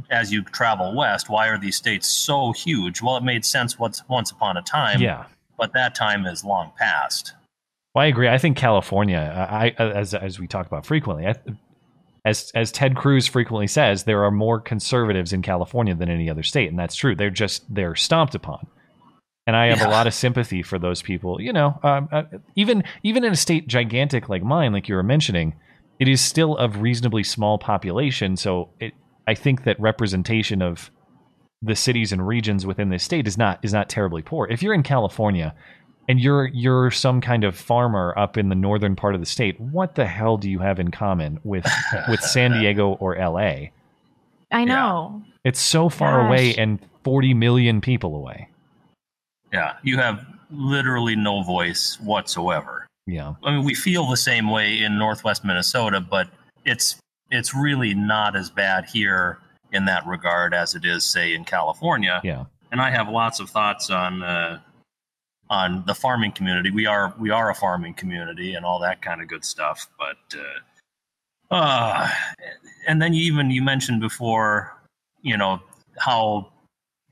[0.09, 3.01] as you travel west, why are these states so huge?
[3.01, 5.01] Well, it made sense once once upon a time.
[5.01, 5.25] Yeah.
[5.57, 7.33] But that time is long past.
[7.93, 8.27] Well, I agree.
[8.27, 11.35] I think California, I, as as we talk about frequently, I,
[12.25, 16.43] as as Ted Cruz frequently says, there are more conservatives in California than any other
[16.43, 17.15] state, and that's true.
[17.15, 18.67] They're just they're stomped upon,
[19.47, 19.87] and I have Yeah.
[19.87, 21.39] a lot of sympathy for those people.
[21.41, 22.23] You know, um, uh,
[22.55, 25.53] even even in a state gigantic like mine, like you were mentioning,
[25.99, 28.37] it is still of reasonably small population.
[28.37, 28.93] So it,
[29.27, 30.91] I think that representation of
[31.61, 34.47] the cities and regions within this state is not is not terribly poor.
[34.49, 35.53] If you're in California
[36.07, 39.59] and you're you're some kind of farmer up in the northern part of the state,
[39.59, 41.65] what the hell do you have in common with
[42.09, 43.69] with San Diego or LA?
[44.51, 45.23] I know.
[45.43, 46.27] It's so far Gosh.
[46.27, 48.47] away and 40 million people away.
[49.55, 52.87] Yeah, you have literally no voice whatsoever.
[53.07, 53.35] Yeah.
[53.43, 56.27] I mean, we feel the same way in Northwest Minnesota, but
[56.65, 56.97] it's
[57.31, 59.39] it's really not as bad here
[59.71, 62.21] in that regard as it is, say, in California.
[62.23, 62.45] Yeah.
[62.71, 64.59] And I have lots of thoughts on uh,
[65.49, 66.71] on the farming community.
[66.71, 69.87] We are we are a farming community and all that kind of good stuff.
[69.97, 72.09] But uh, uh,
[72.87, 74.75] and then you even you mentioned before,
[75.21, 75.61] you know
[75.97, 76.51] how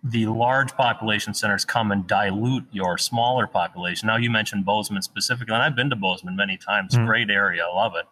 [0.03, 4.07] the large population centers come and dilute your smaller population.
[4.07, 6.93] Now you mentioned Bozeman specifically, and I've been to Bozeman many times.
[6.93, 7.05] Mhm.
[7.05, 8.05] Great area, I love it.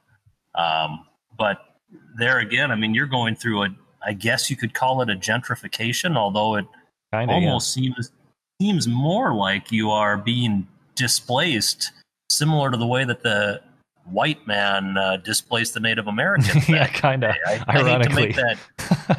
[0.59, 1.05] Um,
[1.37, 1.75] but
[2.15, 3.69] there again, I mean, you're going through a,
[4.05, 6.65] I guess you could call it a gentrification, although it
[7.11, 8.11] Kinda, almost seems
[8.61, 11.91] seems more like you are being displaced,
[12.29, 13.59] similar to the way that the
[14.05, 16.67] white man uh, displaced the Native Americans.
[16.69, 17.35] yeah, kind of.
[17.45, 18.57] I, I make that.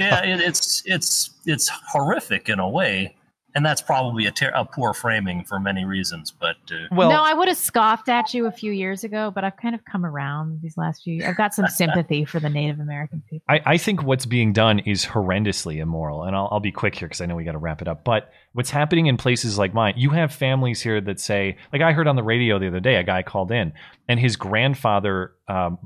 [0.01, 3.15] Yeah, it, it's it's it's horrific in a way,
[3.55, 6.31] and that's probably a, ter- a poor framing for many reasons.
[6.31, 9.45] But uh, well, no, I would have scoffed at you a few years ago, but
[9.45, 11.15] I've kind of come around these last few.
[11.15, 11.29] Years.
[11.29, 13.45] I've got some sympathy for the Native American people.
[13.49, 17.09] I, I think what's being done is horrendously immoral, and I'll, I'll be quick here
[17.09, 18.05] because I know we got to wrap it up.
[18.05, 21.93] But what's happening in places like mine, you have families here that say, like I
[21.93, 23.73] heard on the radio the other day, a guy called in,
[24.09, 25.79] and his grandfather, um,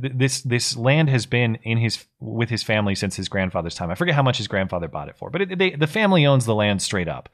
[0.00, 3.90] th- this this land has been in his with his family since his grandfather's time.
[3.90, 6.44] I forget how much his grandfather bought it for, but it, they, the family owns
[6.46, 7.28] the land straight up,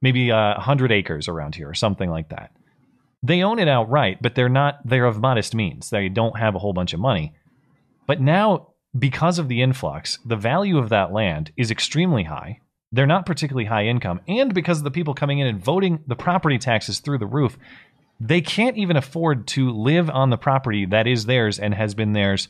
[0.00, 2.52] maybe uh, a hundred acres around here or something like that.
[3.22, 4.78] They own it outright, but they're not.
[4.84, 5.90] They're of modest means.
[5.90, 7.34] They don't have a whole bunch of money.
[8.06, 12.60] But now, because of the influx, the value of that land is extremely high.
[12.90, 14.20] They're not particularly high income.
[14.26, 17.58] And because of the people coming in and voting the property taxes through the roof,
[18.20, 22.12] they can't even afford to live on the property that is theirs and has been
[22.12, 22.48] theirs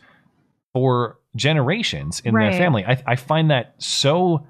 [0.72, 2.50] for generations in Right.
[2.50, 2.84] their family.
[2.86, 4.46] I, I find that so.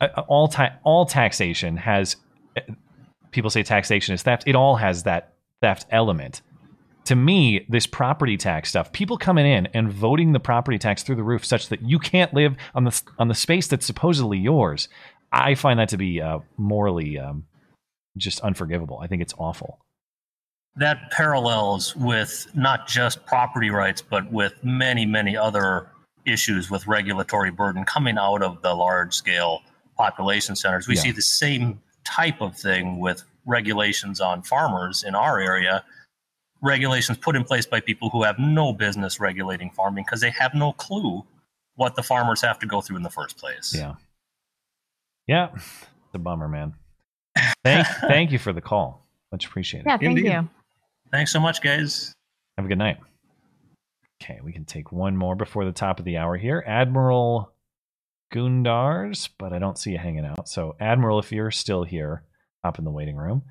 [0.00, 2.16] Uh, all, ta- all taxation has.
[2.56, 2.60] uh,
[3.30, 4.44] People say taxation is theft.
[4.46, 6.40] It all has that theft element
[7.06, 11.16] to me, this property tax stuff, people coming in and voting the property tax through
[11.16, 14.88] the roof such that you can't live on the on the space that's supposedly yours,
[15.30, 17.44] I find that to be uh, morally um,
[18.16, 19.00] just unforgivable.
[19.02, 19.83] I think it's awful.
[20.76, 25.88] That parallels with not just property rights, but with many, many other
[26.26, 29.62] issues with regulatory burden coming out of the large scale
[29.96, 30.88] population centers.
[30.88, 31.02] We Yeah.
[31.02, 35.84] see the same type of thing with regulations on farmers in our area.
[36.60, 40.54] Regulations put in place by people who have no business regulating farming because they have
[40.54, 41.24] no clue
[41.76, 43.74] what the farmers have to go through in the first place.
[43.74, 43.94] Yeah,
[45.26, 46.74] yeah, it's a bummer, man.
[47.64, 49.06] Thank thank you for the call.
[49.30, 49.86] Much appreciated.
[49.86, 50.24] Yeah, thank Indeed.
[50.32, 50.48] you.
[51.10, 52.12] Thanks so much, guys.
[52.56, 52.98] Have a good night.
[54.22, 56.64] Okay, we can take one more before the top of the hour here.
[56.66, 57.52] Admiral
[58.32, 60.48] Gundars, but I don't see you hanging out.
[60.48, 62.24] So, Admiral, if you're still here,
[62.64, 63.42] hop in the waiting room.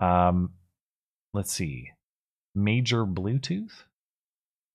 [0.00, 0.50] Um,
[1.32, 1.90] let's see.
[2.54, 3.70] Major Bluetooth?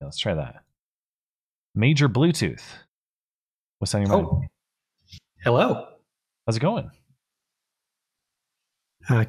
[0.00, 0.62] Yeah, let's try that.
[1.74, 2.62] Major Bluetooth.
[3.78, 4.26] What's on your mind?
[4.30, 4.42] Oh,
[5.44, 5.86] hello.
[6.46, 6.90] How's it going?
[9.08, 9.24] Uh,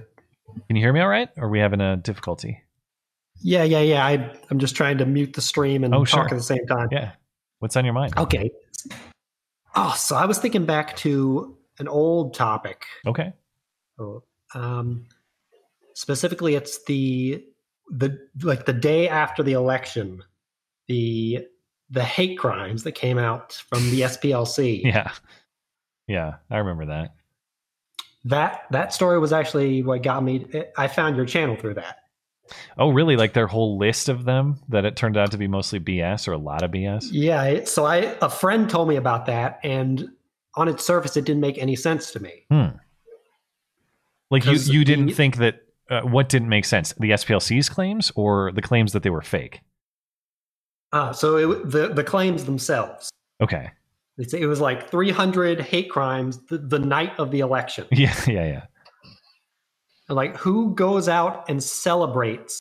[0.68, 1.30] Can you hear me all right?
[1.38, 2.63] Or are we having a difficulty?
[3.42, 4.06] Yeah, yeah, yeah.
[4.06, 6.24] I, I'm just trying to mute the stream and Oh, talk sure.
[6.36, 6.88] at the same time.
[6.92, 7.12] Yeah.
[7.60, 8.18] What's on your mind?
[8.18, 8.52] Okay.
[9.76, 12.86] Oh, so I was thinking back to an old topic.
[13.08, 13.34] Okay.
[14.00, 14.24] Oh,
[14.54, 15.06] Um,
[15.96, 17.44] specifically, it's the
[17.90, 20.22] the like the day after the election,
[20.88, 21.46] the
[21.90, 24.82] the hate crimes that came out from the SPLC.
[24.86, 25.12] Yeah.
[26.08, 27.16] Yeah, I remember that.
[28.26, 30.46] That that story was actually what got me.
[30.78, 32.00] I found your channel through that.
[32.78, 33.16] Oh, really?
[33.16, 36.34] Like their whole list of them that it turned out to be mostly BS or
[36.34, 37.08] a lot of BS?
[37.12, 40.10] Yeah, so I a friend told me about that, and
[40.56, 42.46] on its surface, it didn't make any sense to me.
[42.52, 42.78] Hmm.
[44.30, 46.94] Like you, you didn't the- think that uh, what didn't make sense?
[46.94, 49.62] The SPLC's claims or the claims that they were fake?
[50.92, 53.10] Uh, so it, the the claims themselves.
[53.42, 53.72] Okay.
[54.18, 57.88] It's, it was like 300 hate crimes the, the night of the election.
[57.92, 58.62] Yeah, yeah, yeah.
[60.14, 62.60] Like, who goes out and celebrates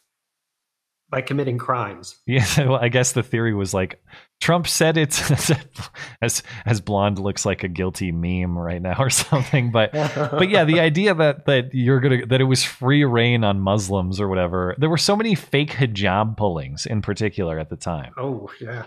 [1.11, 2.17] by committing crimes?
[2.27, 4.03] Yeah, well, I guess the theory was like
[4.41, 5.21] Trump said it
[6.23, 9.71] as as blonde looks like a guilty meme right now or something.
[9.71, 13.61] But but yeah, the idea that that you're gonna that it was free reign on
[13.61, 14.75] Muslims or whatever.
[14.79, 18.13] There were so many fake hijab pullings in particular at the time.
[18.17, 18.87] Oh yeah,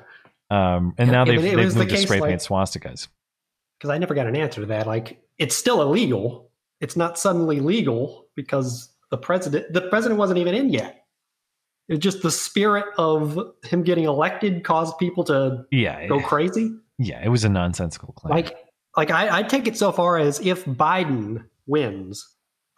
[0.50, 3.08] Um, and Yeah, now they've, they've was the moved to spray like- paint swastikas.
[3.80, 4.88] because I never got an answer to that.
[4.88, 6.50] Like, it's still illegal.
[6.82, 11.02] It's not suddenly legal because the president the president wasn't even in yet.
[11.88, 16.72] It's just the spirit of him getting elected caused people to Yeah, go crazy.
[16.98, 18.34] yeah, it was a nonsensical claim.
[18.34, 18.58] Like,
[18.98, 22.28] like I, I take it so far as if Biden wins,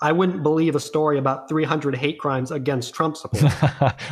[0.02, 3.52] I wouldn't believe a story about 300 hate crimes against Trump supporters.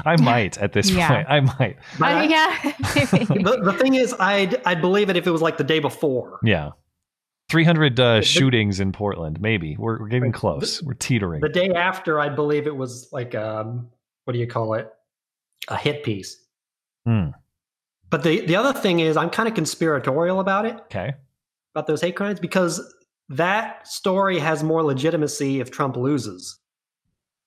[0.05, 1.09] I might at this Yeah.
[1.09, 1.27] point.
[1.29, 1.77] I might.
[1.99, 2.57] But I I- yeah.
[3.43, 6.39] the, the thing is, I'd I'd believe it if it was like the day before.
[6.41, 6.69] Yeah.
[7.49, 9.75] 300 uh, shootings in Portland, maybe.
[9.77, 10.81] We're, we're getting close.
[10.81, 11.41] We're teetering.
[11.41, 13.87] The day after, I'd believe it was like um,
[14.25, 14.89] what do you call it?
[15.67, 16.37] A hit piece.
[17.05, 17.29] Hmm.
[18.09, 21.13] But the the other thing is, I'm kind of conspiratorial about it Okay.
[21.73, 22.81] about those hate crimes because
[23.29, 26.59] that story has more legitimacy if Trump loses.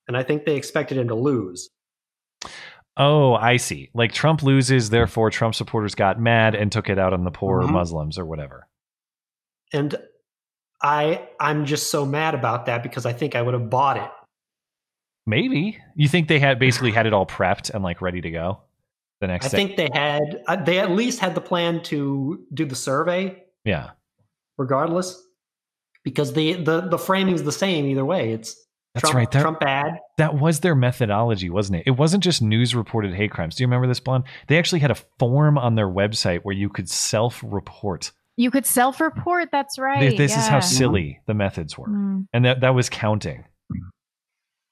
[0.08, 1.70] And I think they expected him to lose.
[2.96, 3.90] Oh, I see.
[3.94, 7.62] Like Trump loses, therefore Trump supporters got mad and took it out on the poor
[7.62, 7.70] Mhm.
[7.70, 8.66] Muslims or whatever.
[9.72, 9.94] And
[10.82, 14.10] I I'm just so mad about that because I think I would have bought it.
[15.26, 18.60] Maybe you think they had basically had it all prepped and like ready to go
[19.20, 19.56] the next I day.
[19.56, 23.90] think they had uh, they at least had the plan to do the survey yeah,
[24.56, 25.22] regardless
[26.04, 28.32] because the the the framing's the same either way.
[28.32, 28.56] It's
[28.94, 29.30] That's Trump, right.
[29.32, 29.98] That- Trump ad.
[30.16, 31.82] that was their methodology, wasn't it?
[31.86, 33.56] It wasn't just news reported hate crimes.
[33.56, 34.24] Do you remember this, Blonde?
[34.46, 38.12] They actually had a form on their website where you could self-report.
[38.38, 39.48] You could self-report.
[39.52, 40.10] That's right.
[40.16, 42.26] This, this is how silly the methods were, Mm.
[42.32, 43.44] and that that was counting.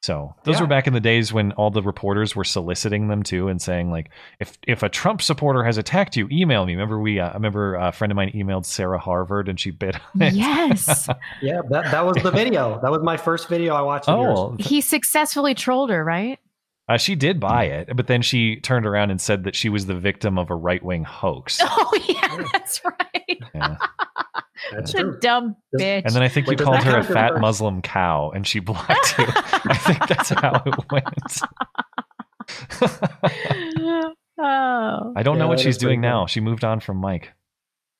[0.02, 0.60] So those Yeah.
[0.60, 3.90] were back in the days when all the reporters were soliciting them too and saying
[3.90, 6.74] like, if if a Trump supporter has attacked you, email me.
[6.74, 7.18] Remember we?
[7.18, 10.34] Uh, I remember a friend of mine emailed Sarah Harvard and she bit on it.
[10.34, 11.08] Yes.
[11.42, 12.78] Yeah, that that was the video.
[12.82, 14.08] That was my first video I watched.
[14.08, 14.38] Of yours.
[14.38, 16.38] oh, he successfully trolled her, right?
[16.88, 19.86] Uh, she did buy it, but then she turned around and said that she was
[19.86, 21.60] the victim of a right wing hoax.
[21.68, 23.38] Oh yeah, that's right.
[23.54, 23.76] Yeah.
[24.72, 25.18] That's What a true.
[25.20, 26.02] dumb bitch.
[26.06, 28.58] And then I think Wait, you called her a fat a- Muslim cow, and she
[28.58, 29.26] blocked you.
[29.28, 31.40] I think that's how it went.
[34.38, 36.10] oh I don't know what she's doing cool.
[36.10, 36.26] now.
[36.26, 37.32] She moved on from Mike.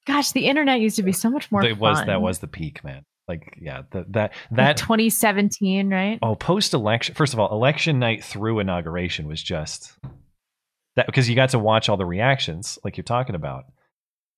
[0.07, 2.83] gosh, the internet used to be so much more It was that was the peak,
[2.83, 3.05] man.
[3.29, 6.19] Like yeah, that that Like that 2017, right?
[6.23, 7.15] oh post election.
[7.15, 9.93] First of all, election night through inauguration was just
[10.95, 13.65] that because you got to watch all the reactions, like you're talking about.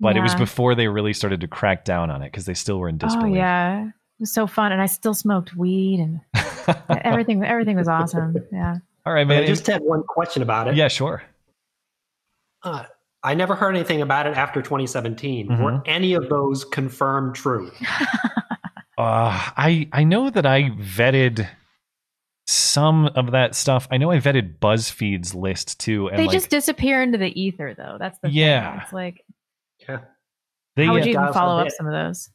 [0.00, 2.78] But it was before they really started to crack down on it because they still
[2.78, 3.34] were in Oh disbelief.
[3.36, 6.20] yeah, it was so fun, and I still smoked weed, and
[7.04, 8.36] everything everything was awesome.
[8.52, 8.76] Yeah.
[9.04, 9.46] all right, I man.
[9.46, 10.76] just had one question about it.
[10.76, 11.22] yeah, sure.
[12.62, 12.84] Uh,
[13.24, 15.48] I never heard anything about it after 2017.
[15.48, 15.62] Mm-hmm.
[15.62, 17.70] Were any of those confirmed true?
[18.98, 21.48] Uh, I I know that I vetted
[22.48, 23.86] some of that stuff.
[23.90, 27.74] I know I vetted BuzzFeed's list too, and they like just disappear into the ether,
[27.76, 27.96] though.
[27.98, 28.72] That's the Yeah.
[28.72, 28.80] Thing.
[28.82, 29.24] It's like
[29.88, 29.98] Yeah.
[30.76, 30.86] they.
[30.86, 32.30] how would you Guys, even follow up some of those?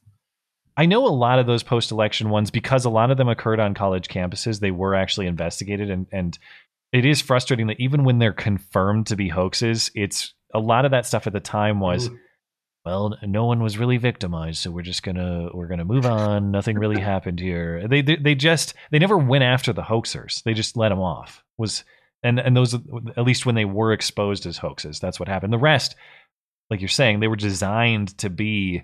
[0.78, 3.74] I know a lot of those post-election ones because a lot of them occurred on
[3.74, 4.60] college campuses.
[4.60, 6.40] They were actually investigated, and and
[6.94, 10.92] it is frustrating that even when they're confirmed to be hoaxes, it's a lot of
[10.92, 12.08] that stuff at the time was.
[12.08, 12.18] Ooh.
[12.86, 16.52] Well, no one was really victimized, so we're just gonna we're gonna move on.
[16.52, 17.88] Nothing really happened here.
[17.88, 20.44] They, they they just they never went after the hoaxers.
[20.44, 21.44] They just let them off.
[21.58, 21.86] Was
[22.24, 25.54] and and those at least when they were exposed as hoaxes, that's what happened.
[25.54, 25.96] The rest,
[26.70, 28.84] like you're saying, they were designed to be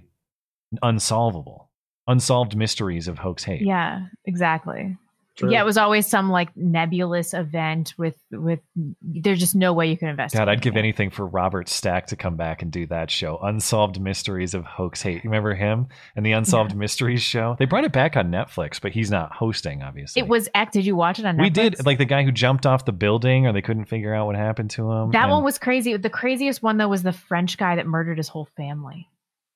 [0.81, 1.69] unsolvable,
[2.07, 3.61] unsolved mysteries of hoax hate.
[3.61, 4.97] Yeah, exactly.
[5.39, 5.53] True.
[5.53, 8.59] Yeah, it was always some like nebulous event with with.
[9.01, 10.35] There's just no way you can invest.
[10.35, 14.01] God, I'd give anything for Robert Stack to come back and do that show, Unsolved
[14.01, 15.23] Mysteries of Hoax Hate.
[15.23, 15.87] You remember him
[16.17, 17.55] and the Unsolved Mysteries show?
[17.57, 20.21] They brought it back on Netflix, but he's not hosting, obviously.
[20.21, 20.73] It was X.
[20.73, 21.41] Did you watch it on Netflix?
[21.41, 24.25] We did, like the guy who jumped off the building, or they couldn't figure out
[24.25, 25.11] what happened to him.
[25.11, 25.95] That and- one was crazy.
[25.95, 29.07] The craziest one though was the French guy that murdered his whole family.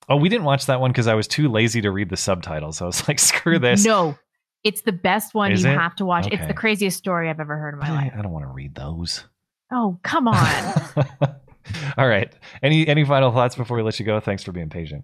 [0.07, 2.81] Oh, we didn't watch that one because I was too lazy to read the subtitles.
[2.81, 3.85] I was like, screw this.
[3.85, 4.17] No,
[4.63, 5.51] it's the best one.
[5.51, 5.77] Is you it?
[5.77, 6.27] have to watch.
[6.31, 8.13] It's the craziest story I've ever heard in my I, life.
[8.17, 9.25] I don't want to read those.
[9.71, 10.35] Oh, come on.
[11.97, 12.31] All right.
[12.61, 14.19] Any any final thoughts before we let you go?
[14.19, 15.03] Thanks for being patient.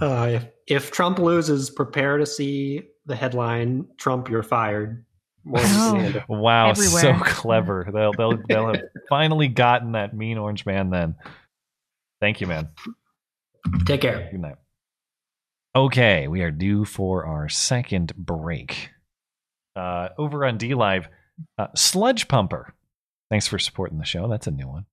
[0.00, 5.04] Uh, if, if Trump loses, prepare to see the headline "Trump, you're fired."
[5.44, 5.90] More Oh.
[5.92, 6.24] Fernando.
[6.28, 7.88] Wow, so clever.
[7.92, 10.90] They'll they'll they'll have finally gotten that mean orange man.
[10.90, 11.14] Then,
[12.20, 12.68] thank you, man.
[13.84, 14.28] Take care.
[14.30, 14.56] Good night.
[15.76, 18.90] Okay, we are due for our second break.
[19.74, 21.06] Uh, over on DLive,
[21.58, 22.72] uh, Sludge Pumper.
[23.28, 24.28] Thanks for supporting the show.
[24.28, 24.86] That's a new one.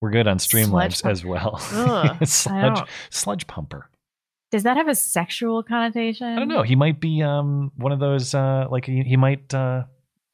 [0.00, 1.60] We're good on Streamlabs as well.
[1.72, 3.90] Ugh, sludge, sludge Pumper.
[4.52, 6.28] Does that have a sexual connotation?
[6.28, 6.62] I don't know.
[6.62, 9.84] He might be um one of those uh like he, he might uh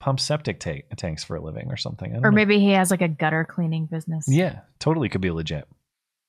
[0.01, 2.15] pump septic ta- tanks for a living or something.
[2.17, 2.31] Or know.
[2.31, 4.27] maybe he has like a gutter cleaning business.
[4.29, 5.67] yeah, totally could be legit.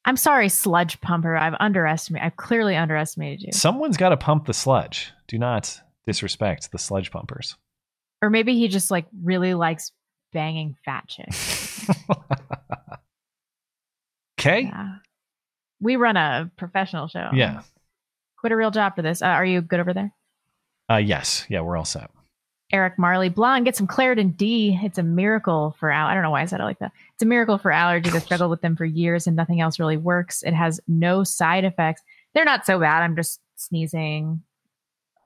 [0.06, 1.36] I'm sorry, sludge pumper.
[1.36, 2.26] I've underestimated.
[2.26, 3.52] I've clearly underestimated you.
[3.52, 5.12] Someone's got to pump the sludge.
[5.28, 7.58] Do not disrespect the sludge pumpers.
[8.22, 9.92] Or maybe he just like really likes
[10.32, 11.90] banging fat chicks.
[14.40, 14.64] Okay.
[14.64, 14.96] Yeah.
[15.80, 17.30] We run a professional show.
[17.34, 17.62] Yeah.
[18.38, 19.22] Quit a real job for this.
[19.24, 20.14] Uh, are you good over there?
[20.88, 21.46] Uh yes.
[21.50, 22.12] Yeah, we're all set.
[22.76, 24.78] Eric Marley, blonde, get some Claritin D.
[24.84, 26.08] It's a miracle for al.
[26.08, 26.92] I don't know why I said it like that.
[27.14, 28.14] It's a miracle for allergies.
[28.14, 30.44] I struggled with them for years and nothing else really works.
[30.44, 32.02] It has no side effects.
[32.34, 33.02] They're not so bad.
[33.02, 34.44] I'm just sneezing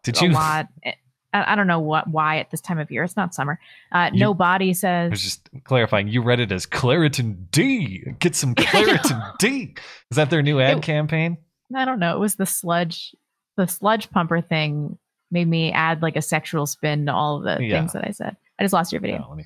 [0.04, 0.68] Did a you lot.
[0.86, 0.94] I,
[1.34, 3.04] I don't know what why at this time of year.
[3.04, 3.60] It's not summer.
[3.92, 6.08] Uh, no body I was just clarifying.
[6.08, 8.04] You read it as Claritin D.
[8.20, 9.76] Get some Claritin D.
[10.12, 11.38] Is that their new ad It- campaign?
[11.76, 12.16] I don't know.
[12.16, 13.16] It was the sludge,
[13.58, 14.98] the sludge pumper thing
[15.32, 17.80] made me add like a sexual spin to all of the Yeah.
[17.80, 18.36] things that I said.
[18.60, 19.20] I just lost your video.
[19.20, 19.46] No, let me-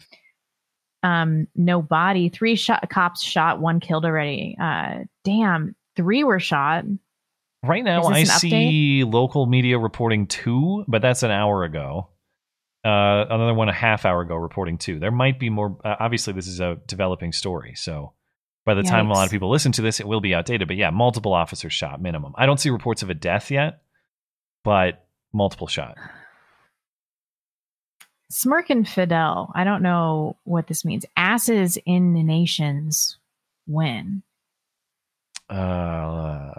[1.04, 2.30] Um, no body.
[2.30, 4.56] Three shot cops shot, one killed already.
[4.60, 6.86] Uh, damn, three were shot.
[7.62, 12.10] Right now, I see local media reporting two, but that's an hour ago.
[12.86, 15.00] Uh, another one a half hour ago reporting two.
[15.00, 15.78] There might be more.
[15.84, 18.14] Uh, obviously, this is a developing story, so
[18.66, 20.68] by the time a lot of people listen to this, it will be outdated.
[20.68, 22.34] But yeah, multiple officers shot minimum.
[22.38, 23.82] I don't see reports of a death yet,
[24.66, 25.98] but multiple shot.
[28.32, 29.52] Smirkin Fidel.
[29.54, 31.06] I don't know what this means.
[31.16, 33.18] Asses in the nations
[33.68, 34.24] win.
[35.50, 36.52] Uh,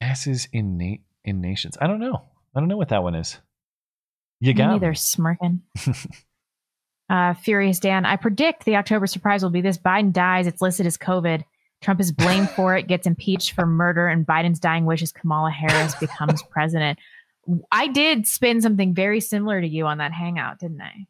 [0.00, 1.76] asses in na- in nations.
[1.80, 2.22] I don't know.
[2.54, 3.38] I don't know what that one is.
[4.40, 4.78] You got me.
[4.80, 5.62] they're smirking.
[7.10, 10.46] uh, Furious Dan, I predict the October surprise will be this: Biden dies.
[10.46, 11.44] It's listed as COVID.
[11.82, 15.50] Trump is blamed for it, gets impeached for murder, and Biden's dying wish is Kamala
[15.50, 16.98] Harris becomes president.
[17.70, 21.06] I did spin something very similar to you on that hangout, didn't I?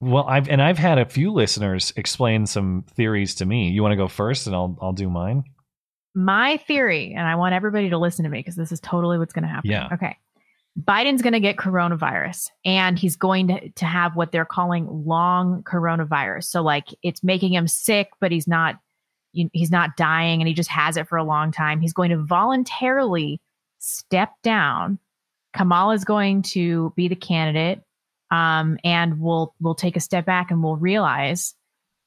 [0.00, 3.70] Well, I've and I've had a few listeners explain some theories to me.
[3.70, 5.44] You want to go first, and I'll I'll do mine.
[6.14, 9.32] My theory, and I want everybody to listen to me because this is totally what's
[9.32, 9.70] going to happen.
[9.70, 9.88] Yeah.
[9.92, 10.16] Okay.
[10.80, 15.64] Biden's going to get coronavirus and he's going to, to have what they're calling long
[15.64, 16.44] coronavirus.
[16.44, 18.76] So, like, it's making him sick, but he's not.
[19.32, 21.80] you- He's not dying and he just has it for a long time.
[21.80, 23.40] He's going to voluntarily
[23.78, 24.98] step down.
[25.58, 27.82] Kamala is going to be the candidate,
[28.30, 31.54] um, and we'll we'll take a step back and we'll realize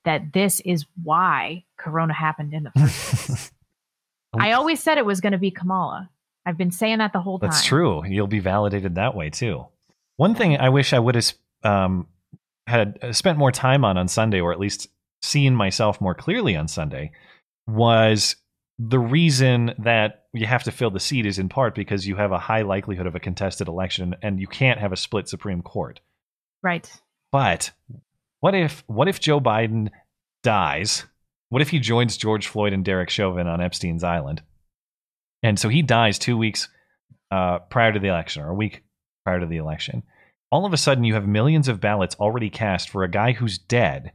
[0.06, 3.52] that this is why Corona happened in the first place.
[4.40, 6.10] I always said it was going to be Kamala.
[6.46, 7.50] I've been saying that the whole time.
[7.50, 8.06] That's true.
[8.06, 9.68] You'll be validated that way too.
[10.16, 11.34] One thing I wish I would have
[11.64, 12.08] um,
[12.68, 14.88] had uh, spent more time on on Sunday, or at least
[15.22, 17.12] seen myself more clearly on Sunday,
[17.68, 18.38] was
[18.84, 22.32] the reason that you have to fill the seat is in part because you have
[22.32, 26.00] a high likelihood of a contested election, and you can't have a split Supreme Court.
[26.64, 26.92] Right.
[27.32, 27.72] But
[28.40, 29.90] what if what if Joe Biden
[30.42, 31.06] dies?
[31.50, 34.42] What if he joins George Floyd and Derek Chauvin on Epstein's Island?
[35.44, 36.68] And so he dies two weeks
[37.30, 38.84] uh, prior to the election, or a week
[39.26, 40.04] prior to the election.
[40.52, 43.60] All of a sudden, you have millions of ballots already cast for a guy who's
[43.60, 44.12] dead,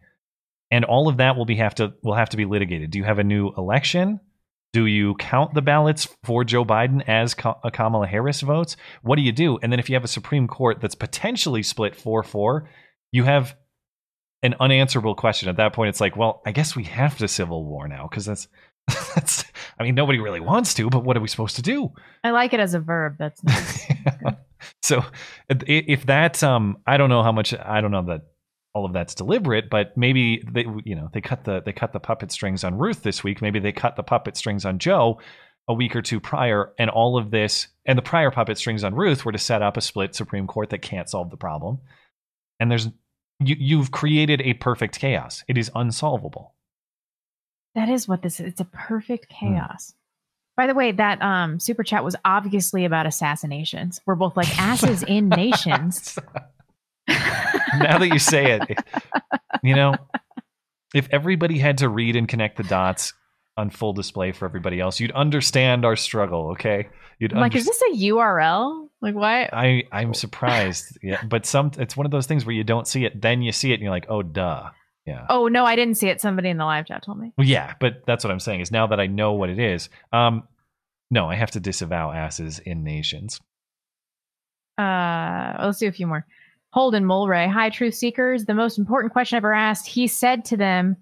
[0.72, 2.90] and all of that will be have to will have to be litigated.
[2.90, 4.20] Do you have a new election?
[4.72, 8.76] Do you count the ballots for Joe Biden as uh, Kamala Harris votes?
[9.02, 9.58] What do you do?
[9.62, 12.68] And then if you have a Supreme Court that's potentially split 4 4,
[13.12, 13.56] you have
[14.42, 15.48] an unanswerable question.
[15.48, 18.26] At that point, it's like, well, I guess we have to civil war now because
[18.26, 18.48] that's,
[19.14, 19.44] that's,
[19.78, 21.92] I mean, nobody really wants to, but what are we supposed to do?
[22.22, 23.16] I like it as a verb.
[23.18, 23.92] That's nice.
[24.82, 25.04] So
[25.48, 28.22] if that, um, I don't know how much, I don't know that
[28.76, 31.98] all of that's deliberate, but maybe they, you know, they cut the, they cut the
[32.00, 33.40] puppet strings on Ruth this week.
[33.40, 35.18] Maybe they cut the puppet strings on Joe
[35.66, 38.94] a week or two prior, and all of this, and the prior puppet strings on
[38.94, 41.78] Ruth were to set up a split Supreme Court that can't solve the problem.
[42.60, 42.86] And there's,
[43.40, 45.42] you, you've created a perfect chaos.
[45.48, 46.54] It is unsolvable.
[47.74, 48.46] that is what this is.
[48.48, 49.54] It's a perfect Hmm.
[49.54, 49.94] chaos.
[50.56, 54.00] By the way, that um, super chat was obviously about assassinations.
[54.06, 56.18] We're both like asses in nations.
[57.78, 58.78] now that you say it,
[59.62, 59.94] you know,
[60.94, 63.12] if everybody had to read and connect the dots
[63.56, 66.50] on full display for everybody else, you'd understand our struggle.
[66.50, 66.88] Okay,
[67.18, 68.88] you'd like, underst- is this a URL?
[69.00, 69.48] Like, why?
[69.52, 70.98] I I'm surprised.
[71.02, 73.52] Yeah, but some it's one of those things where you don't see it, then you
[73.52, 74.70] see it, and you're like, oh, duh.
[75.06, 75.24] Yeah.
[75.28, 76.20] Oh no, I didn't see it.
[76.20, 77.32] Somebody in the live chat told me.
[77.38, 79.88] Well, yeah, but that's what I'm saying is now that I know what it is,
[80.12, 80.42] um,
[81.10, 83.40] no, I have to disavow asses in nations.
[84.76, 86.26] Uh, let's do a few more.
[86.76, 88.44] Holden Mulray, hi, truth seekers.
[88.44, 89.86] The most important question ever asked.
[89.86, 90.94] He said to them,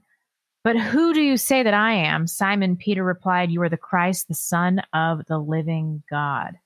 [0.62, 4.28] "But who do you say that I am?" Simon Peter replied, "You are the Christ,
[4.28, 6.56] the Son of the living God."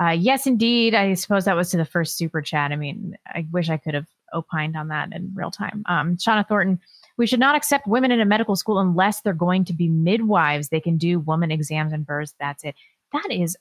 [0.00, 0.96] Uh, yes, indeed.
[0.96, 2.72] I suppose that was to the first super chat.
[2.72, 5.84] I mean, I wish I could have opined on that in real time.
[5.86, 6.80] Um, Shauna Thornton,
[7.16, 10.70] we should not accept women in a medical school unless they're going to be midwives.
[10.70, 12.34] They can do woman exams and births.
[12.40, 12.74] That's it.
[13.12, 13.56] That is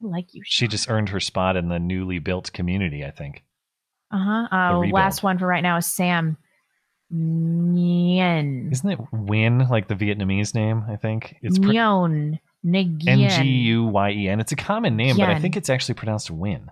[0.00, 0.42] I like you.
[0.44, 3.04] She just earned her spot in the newly built community.
[3.04, 3.42] I think.
[4.10, 4.48] Uh-huh.
[4.50, 4.78] Uh.
[4.92, 6.36] Last one for right now is Sam
[7.12, 8.72] Nguyen.
[8.72, 10.84] Isn't it Win like the Vietnamese name?
[10.88, 12.38] I think it's pr- Nguyen.
[12.66, 13.62] N G Nguyen.
[13.64, 14.40] U Y E N.
[14.40, 16.70] It's a common name, but I think it's actually pronounced Win.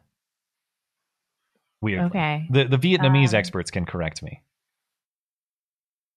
[1.80, 2.02] Weird.
[2.06, 2.46] Okay.
[2.50, 4.42] The the Vietnamese Um, experts can correct me.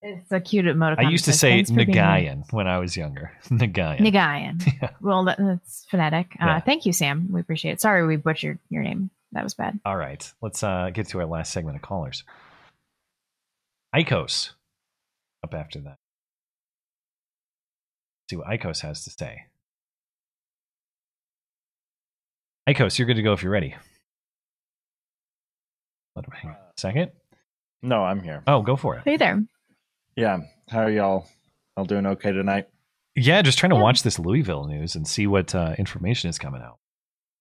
[0.02, 1.06] It's a cute emoticon.
[1.06, 1.76] I used to say "Thanks for.
[1.78, 3.32] Nagayan when I was younger.
[3.50, 4.00] Nagayan.
[4.00, 4.92] Nagayan.
[5.02, 6.28] Well, that, that's phonetic.
[6.42, 6.60] Uh, Yeah.
[6.62, 7.28] Thank you, Sam.
[7.32, 7.82] We appreciate it.
[7.82, 9.12] Sorry we butchered your name.
[9.34, 9.80] That was bad.
[9.86, 12.24] All right, let's uh, get to our last segment of callers.
[13.96, 14.52] Icos
[15.44, 15.98] up after that.
[18.30, 19.44] see what Icos has to say.
[22.68, 23.76] Icos, you're good to go if you're ready.
[26.16, 27.12] Let him hang on a second.
[27.82, 28.44] No, I'm here.
[28.46, 29.04] Oh, go for it.
[29.06, 29.44] Hey there.
[30.16, 30.40] Yeah.
[30.70, 31.28] How are y'all?
[31.78, 32.68] All doing okay tonight?
[33.16, 36.62] Yeah, just trying to watch this Louisville news and see what uh, information is coming
[36.62, 36.78] out.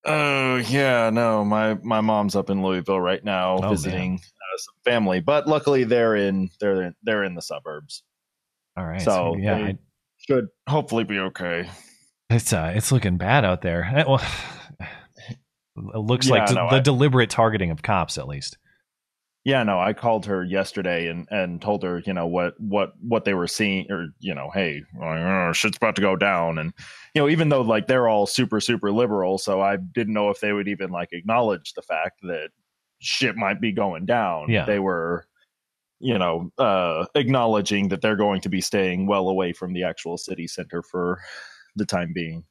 [0.05, 4.75] Oh yeah, no, my my mom's up in Louisville right now Oh, visiting uh, some
[4.85, 8.03] family, but luckily they're in they're in, they're in the suburbs,
[8.77, 9.03] All right.
[9.03, 9.79] so yeah, they I-
[10.19, 11.69] should hopefully be okay.
[12.31, 13.83] it's uh, it's looking bad out there.
[13.97, 14.23] Eh, Well,
[15.95, 18.57] it looks like Yeah, d- no, the I- deliberate targeting of cops, at least.
[19.44, 23.24] Yeah, no, I called her yesterday and and told her, you know, what what what
[23.24, 26.73] they were seeing, or you know, hey, like, "Oh, shit's about to go down, and
[27.15, 30.40] you know, even though like they're all super super liberal, so I didn't know if
[30.40, 32.51] they would even like acknowledge the fact that
[32.98, 34.51] shit might be going down.
[34.51, 34.65] Yeah.
[34.66, 35.24] they were,
[36.01, 40.19] you know, uh, acknowledging that they're going to be staying well away from the actual
[40.19, 41.20] city center for
[41.77, 42.44] the time being.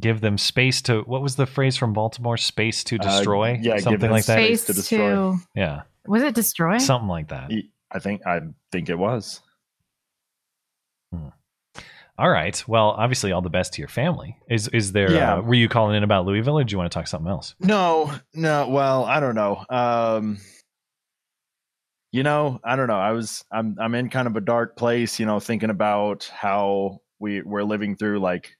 [0.00, 1.00] Give them space to.
[1.02, 2.36] What was the phrase from Baltimore?
[2.36, 3.58] Space to Uh, destroy.
[3.60, 4.38] yeah, give something them like that.
[4.38, 5.10] Space to destroy.
[5.10, 6.78] to Yeah, was it destroy?
[6.78, 7.50] something like that.
[7.90, 8.40] I think I
[8.72, 9.40] think it was.
[12.20, 12.64] All right.
[12.66, 14.36] Well, obviously, all the best to your family.
[14.50, 15.12] Is is there?
[15.12, 15.36] Yeah.
[15.36, 17.54] Uh, were you calling in about Louisville, or do you want to talk something else?
[17.60, 18.68] No, no.
[18.68, 19.64] Well, I don't know.
[19.70, 20.38] Um,
[22.10, 22.98] you know, I don't know.
[22.98, 25.20] I was, I'm, I'm in kind of a dark place.
[25.20, 28.50] You know, thinking about how we we're living through like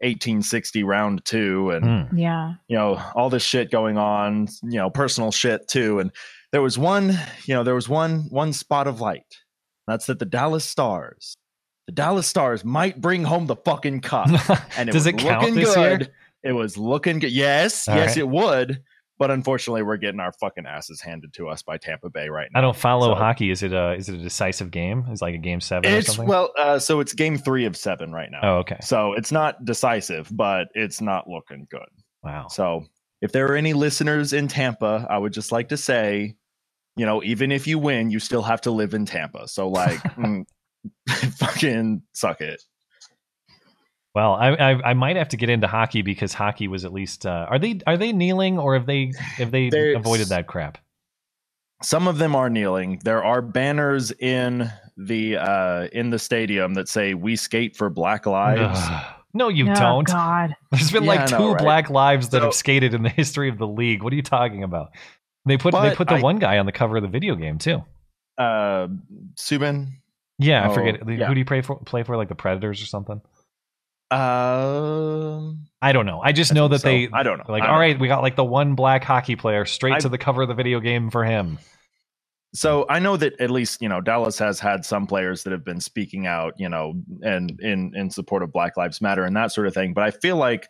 [0.00, 2.18] 1860 round two, and Hmm.
[2.18, 2.54] Yeah.
[2.68, 4.48] you know all this shit going on.
[4.62, 6.00] You know, personal shit too.
[6.00, 6.10] And
[6.56, 7.10] there was one,
[7.44, 9.36] you know, there was one one spot of light.
[9.86, 11.36] That's that the Dallas Stars.
[11.86, 14.28] The Dallas Stars might bring home the fucking cup.
[14.78, 15.98] And it Does was it count looking this year?
[15.98, 16.10] good.
[16.42, 17.30] It was looking good.
[17.32, 18.16] Yes, All yes, right.
[18.16, 18.82] it would.
[19.18, 22.60] But unfortunately, we're getting our fucking asses handed to us by Tampa Bay right now.
[22.60, 23.50] I don't follow So- hockey.
[23.50, 25.04] Is it a is it a decisive game?
[25.12, 26.26] Is it like a game seven or It's something?
[26.26, 28.40] well, uh, so it's game three of seven right now.
[28.42, 28.78] oh, okay.
[28.80, 31.80] So it's not decisive, but it's not looking good.
[32.22, 32.46] Wow.
[32.48, 32.86] So
[33.22, 36.36] if there are any listeners in Tampa, I would just like to say,
[36.96, 39.48] you know, even if you win, you still have to live in Tampa.
[39.48, 40.44] So like, mm,
[41.36, 42.62] fucking suck it.
[44.14, 47.26] Well, I, I I might have to get into hockey because hockey was at least.
[47.26, 50.78] Uh, are they are they kneeling or have they have they There's- avoided that crap?
[51.82, 52.98] Some of them are kneeling.
[53.04, 58.24] There are banners in the uh in the stadium that say "We skate for Black
[58.24, 58.80] Lives."
[59.34, 60.06] No, you oh, don't.
[60.06, 60.56] God.
[60.72, 61.58] There's been Yeah, like two know, right?
[61.62, 64.02] black lives that So- have skated in the history of the league.
[64.02, 64.92] What are you talking about?
[65.46, 67.58] They put they put the I- one guy on the cover of the video game
[67.58, 67.82] too.
[68.36, 68.88] Uh,
[69.36, 69.88] Subban.
[70.38, 71.26] Yeah, I Oh, forget yeah.
[71.26, 71.76] who do you play for?
[71.76, 73.20] Play for like the Predators or something?
[74.10, 76.20] Um, I don't know.
[76.22, 76.88] I just I know that so.
[76.88, 77.44] they I don't know.
[77.48, 77.62] like.
[77.62, 80.08] I All don't right, we got like the one black hockey player straight I- to
[80.08, 81.58] the cover of the video game for him.
[82.54, 85.64] so I know that at least you know Dallas has had some players that have
[85.64, 89.52] been speaking out, you know, and in in support of Black Lives Matter and that
[89.52, 89.94] sort of thing.
[89.94, 90.68] But I feel like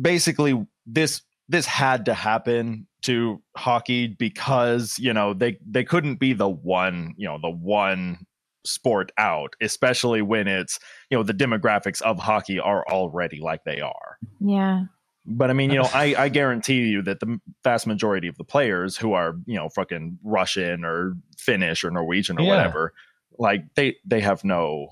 [0.00, 6.32] basically this this had to happen to hockey because you know they they couldn't be
[6.32, 8.18] the one you know the one
[8.64, 10.78] sport out, especially when it's
[11.10, 14.18] you know the demographics of hockey are already like they are.
[14.40, 14.84] Yeah.
[15.26, 18.44] But I mean, you know, I, I guarantee you that the vast majority of the
[18.44, 22.48] players who are, you know, fucking Russian or Finnish or Norwegian or Yeah.
[22.56, 22.92] whatever,
[23.38, 24.88] like they they have no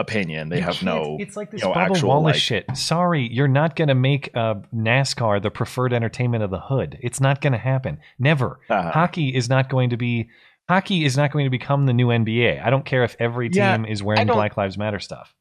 [0.00, 0.48] opinion.
[0.48, 1.16] They have no.
[1.20, 2.76] It's like this you know, Bubba actual, Wallace like- shit.
[2.76, 6.98] Sorry, you're not going to make uh, NASCAR the preferred entertainment of the hood.
[7.02, 7.98] It's not going to happen.
[8.18, 8.60] Never.
[8.68, 10.28] Uh, Hockey is not going to be.
[10.68, 12.64] Hockey is not going to become the new NBA.
[12.64, 15.34] I don't care if every team Yeah, is wearing Black Lives Matter stuff.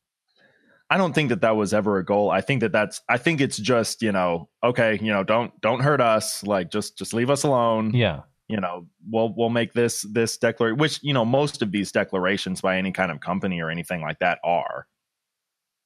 [0.90, 2.31] I don't think that that was ever a goal.
[2.31, 3.02] I think that that's.
[3.07, 6.44] I think it's just you know, okay, you know, don't don't hurt us.
[6.44, 7.94] Like just just leave us alone.
[7.94, 8.22] Yeah.
[8.50, 12.62] You know, we'll we'll make this this declaration, which you know, most of these declarations
[12.62, 14.88] by any kind of company or anything like that are.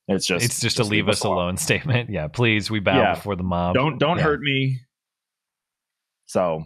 [0.08, 2.10] It's just it's just, a leave us alone statement.
[2.10, 3.16] Yeah, please, we bow Yeah.
[3.16, 3.74] before the mob.
[3.76, 4.24] Don't don't Yeah.
[4.24, 4.80] hurt me.
[6.26, 6.64] So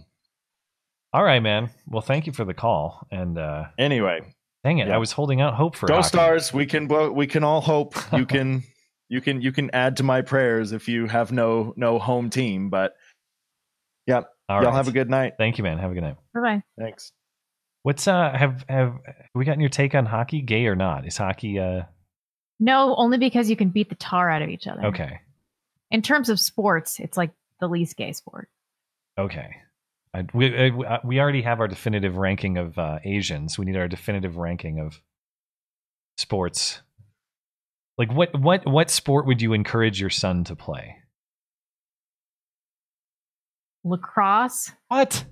[1.14, 1.70] All right, man.
[1.88, 3.06] Well, thank you for the call.
[3.12, 4.22] And uh anyway,
[4.64, 4.96] dang it, Yeah.
[4.96, 6.08] I was holding out hope for go hockey.
[6.10, 6.54] stars.
[6.54, 7.96] We can bo- we can all hope.
[8.14, 8.64] You can
[9.10, 12.70] you can you can add to my prayers if you have no no home team.
[12.70, 12.94] But
[14.06, 14.76] yeah, All y'all right.
[14.76, 15.34] have a good night.
[15.38, 15.78] Thank you, man.
[15.78, 16.16] Have a good night.
[16.34, 16.64] Bye bye.
[16.80, 17.12] Thanks.
[17.84, 18.96] What's uh have have
[19.36, 20.42] we gotten your take on hockey?
[20.42, 21.06] Gay or not?
[21.08, 21.84] Is hockey uh
[22.60, 24.88] No, only because you can beat the tar out of each other.
[24.88, 25.20] okay?
[25.92, 28.50] In terms of sports, it's like the least gay sport.
[29.18, 29.56] Okay.
[30.14, 33.58] I, we uh, we already have our definitive ranking of uh, Asians.
[33.58, 35.02] We need our definitive ranking of
[36.18, 36.82] sports.
[37.98, 40.98] Like what what what sport would you encourage your son to play?
[43.84, 44.72] Lacrosse.
[44.88, 45.24] What?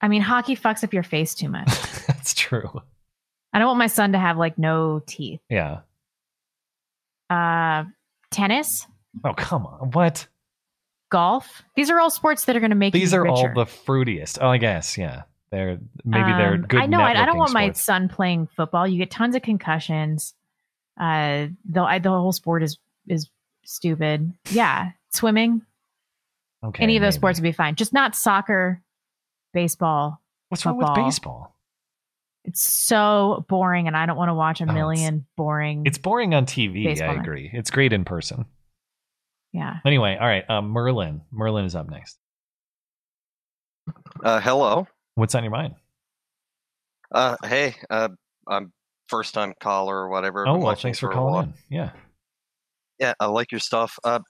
[0.00, 1.68] I mean, hockey fucks up your face too much.
[2.06, 2.82] That's true.
[3.52, 5.40] I don't want my son to have like no teeth.
[5.48, 5.80] Yeah.
[7.30, 7.84] Uh,
[8.30, 8.86] tennis.
[9.24, 9.90] Oh come on.
[9.92, 10.26] What?
[11.10, 11.62] golf.
[11.76, 14.38] These are all sports that are going to make These are all the fruitiest.
[14.40, 15.22] Oh, I guess, yeah.
[15.52, 16.80] They're maybe they're Um, good.
[16.80, 16.98] I know.
[17.00, 18.88] I, I don't want my son playing football.
[18.88, 20.34] You get tons of concussions.
[21.00, 23.30] Uh, the I, the whole sport is is
[23.64, 24.32] stupid.
[24.50, 25.62] Yeah, swimming.
[26.64, 27.20] Okay, Any of those maybe.
[27.20, 27.74] sports would be fine.
[27.74, 28.82] Just not soccer,
[29.52, 30.20] baseball.
[30.48, 31.54] What's wrong with baseball?
[32.44, 35.84] It's so boring, and I don't want to watch a Oh, it's- million boring.
[35.86, 37.00] It's boring on TV.
[37.02, 37.50] I agree.
[37.52, 38.46] It's great in person.
[39.52, 39.78] yeah.
[39.84, 40.48] Anyway, all right.
[40.50, 41.22] Um, Merlin.
[41.30, 42.18] Merlin is up next.
[44.22, 44.86] Uh, hello.
[45.14, 45.74] What's on your mind?
[47.12, 48.08] Uh, hey, uh,
[48.48, 48.72] I'm
[49.08, 50.46] first time caller or whatever.
[50.48, 51.24] Oh well, thanks for a while.
[51.32, 51.76] calling in.
[51.76, 51.90] Yeah.
[52.98, 53.98] Yeah, I like your stuff.
[54.02, 54.20] Uh,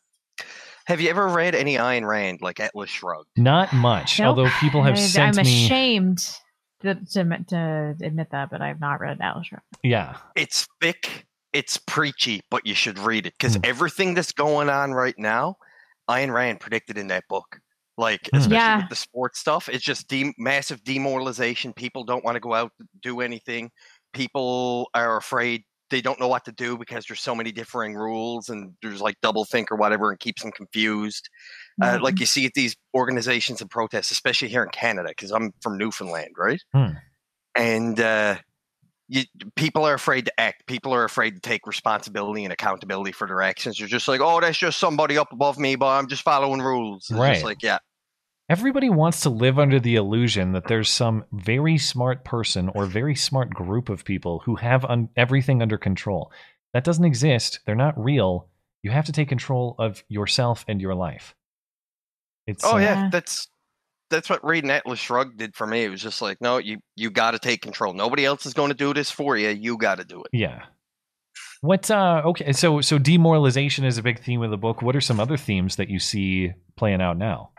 [0.87, 3.29] have you ever read any Ayn Rand, like Atlas Shrugged?
[3.37, 4.19] Not much.
[4.19, 4.29] Nope.
[4.29, 5.65] Although people have I- sent I'm me.
[5.67, 6.19] ashamed
[6.83, 9.65] to, to to admit that, but I've not read Atlas Shrugged.
[9.83, 10.17] Yeah.
[10.37, 13.63] It's thick, it's preachy, but you should read it because Hmm.
[13.65, 15.57] everything that's going on right now,
[16.11, 17.59] Ayn Rand predicted in that book.
[17.97, 18.39] Like, Hmm.
[18.39, 18.77] especially Yeah.
[18.79, 21.73] with the sports stuff, it's just de- massive demoralization.
[21.73, 23.71] People don't want to go out do anything.
[24.13, 25.63] People are afraid.
[25.95, 29.15] They don't know what to do because there's so many differing rules and there's like
[29.23, 31.29] double think or whatever and keeps them confused.
[31.81, 35.53] Uh, like you see at these organizations and protests, especially here in Canada, because I'm
[35.63, 36.61] from Newfoundland, right?
[36.75, 36.95] Hmm.
[37.55, 38.39] And uh,
[39.07, 39.23] you,
[39.55, 40.67] people are afraid to act.
[40.67, 43.79] People are afraid to take responsibility and accountability for their actions.
[43.79, 47.09] They're just like, oh, that's just somebody up above me, but I'm just following rules.
[47.09, 47.35] It's Right.
[47.35, 47.79] just like, yeah,
[48.49, 53.15] Everybody wants to live under the illusion that there's some very smart person or very
[53.15, 56.31] smart group of people who have un- everything under control.
[56.75, 57.61] That doesn't exist.
[57.65, 58.49] They're not real.
[58.83, 61.35] You have to take control of yourself and your life.
[62.47, 63.49] It's oh uh, yeah, that's
[64.11, 65.85] that's what reading Atlas Shrugged did for me.
[65.85, 67.95] It was just like, no, you you got to take control.
[67.95, 69.49] Nobody else is going to do this for you.
[69.49, 70.29] You got to do it.
[70.35, 70.65] Yeah.
[71.63, 74.83] What uh okay, so so demoralization is a big theme of the book.
[74.83, 77.53] What are some other themes that you see playing out now?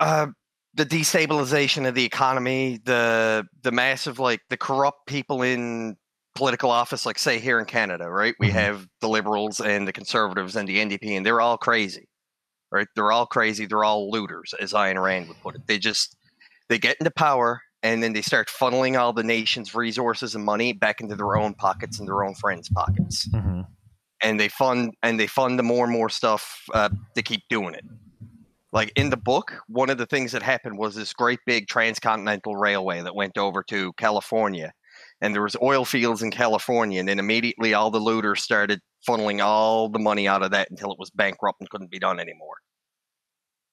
[0.00, 0.26] Uh,
[0.74, 5.96] the destabilization of the economy, the the massive like the corrupt people in
[6.34, 8.34] political office, like say here in Canada, right?
[8.38, 8.52] We Mhm.
[8.52, 12.08] have the liberals and the conservatives and the NDP, and they're all crazy,
[12.70, 12.86] right?
[12.94, 13.66] They're all crazy.
[13.66, 15.62] They're all looters, as Ayn Rand would put it.
[15.66, 16.16] They just
[16.68, 20.72] they get into power and then they start funneling all the nation's resources and money
[20.74, 23.66] back into their own pockets and their own friends' pockets Mhm.
[24.22, 27.74] and they fund and they fund the more and more stuff uh, to keep doing
[27.74, 27.84] it.
[28.72, 32.54] Like in the book, one of the things that happened was this great big transcontinental
[32.56, 34.72] railway that went over to California,
[35.20, 39.42] and there was oil fields in California, and then immediately all the looters started funneling
[39.42, 42.56] all the money out of that until it was bankrupt and couldn't be done anymore.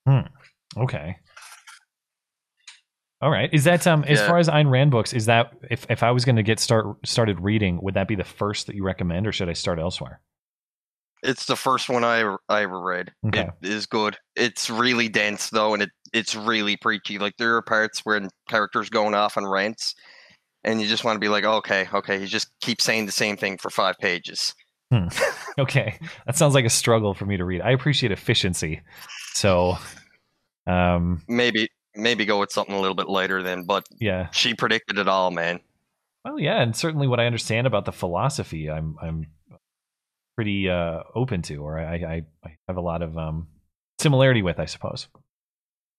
[0.08, 0.82] Hmm.
[0.82, 1.18] Okay.
[3.22, 3.50] All right.
[3.54, 4.28] Is that um as Yeah.
[4.28, 6.86] far as Ayn Rand books, is that if if I was going to get start
[7.06, 10.22] started reading, would that be the first that you recommend or should I start elsewhere?
[11.26, 13.12] It's the first one I ever, I ever read.
[13.28, 13.50] Okay.
[13.62, 14.18] It is good.
[14.36, 17.18] It's really dense though, and it it's really preachy.
[17.20, 19.96] Like there are parts where characters going off on rants,
[20.64, 23.38] and you just want to be like, okay, okay, he just keeps saying the same
[23.38, 24.54] thing for five pages.
[24.92, 25.08] Hmm.
[25.58, 25.98] Okay.
[26.26, 27.62] That sounds like a struggle for me to read.
[27.62, 28.82] I appreciate efficiency.
[29.34, 29.78] So
[30.68, 34.28] um Maybe maybe go with something a little bit later then, but yeah.
[34.32, 35.62] she predicted it all, man.
[36.26, 39.28] Well, yeah, and certainly what I understand about the philosophy, I'm I'm
[40.36, 43.48] pretty uh, open to, or I, I I have a lot of um,
[44.00, 45.08] similarity with, I suppose.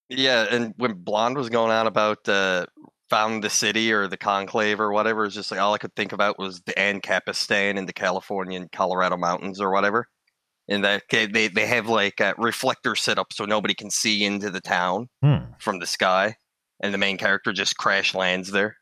[0.09, 2.67] Yeah, and when Blonde was going on about uh,
[3.11, 6.13] found the city or the conclave or whatever, it's just like all I could think
[6.13, 10.07] about was the Ancapistan in the California and Colorado mountains or whatever.
[10.69, 14.51] And that they they have like a reflector set up so nobody can see into
[14.51, 15.53] the town Hmm.
[15.61, 16.37] from the sky,
[16.83, 18.77] and the main character just crash lands there.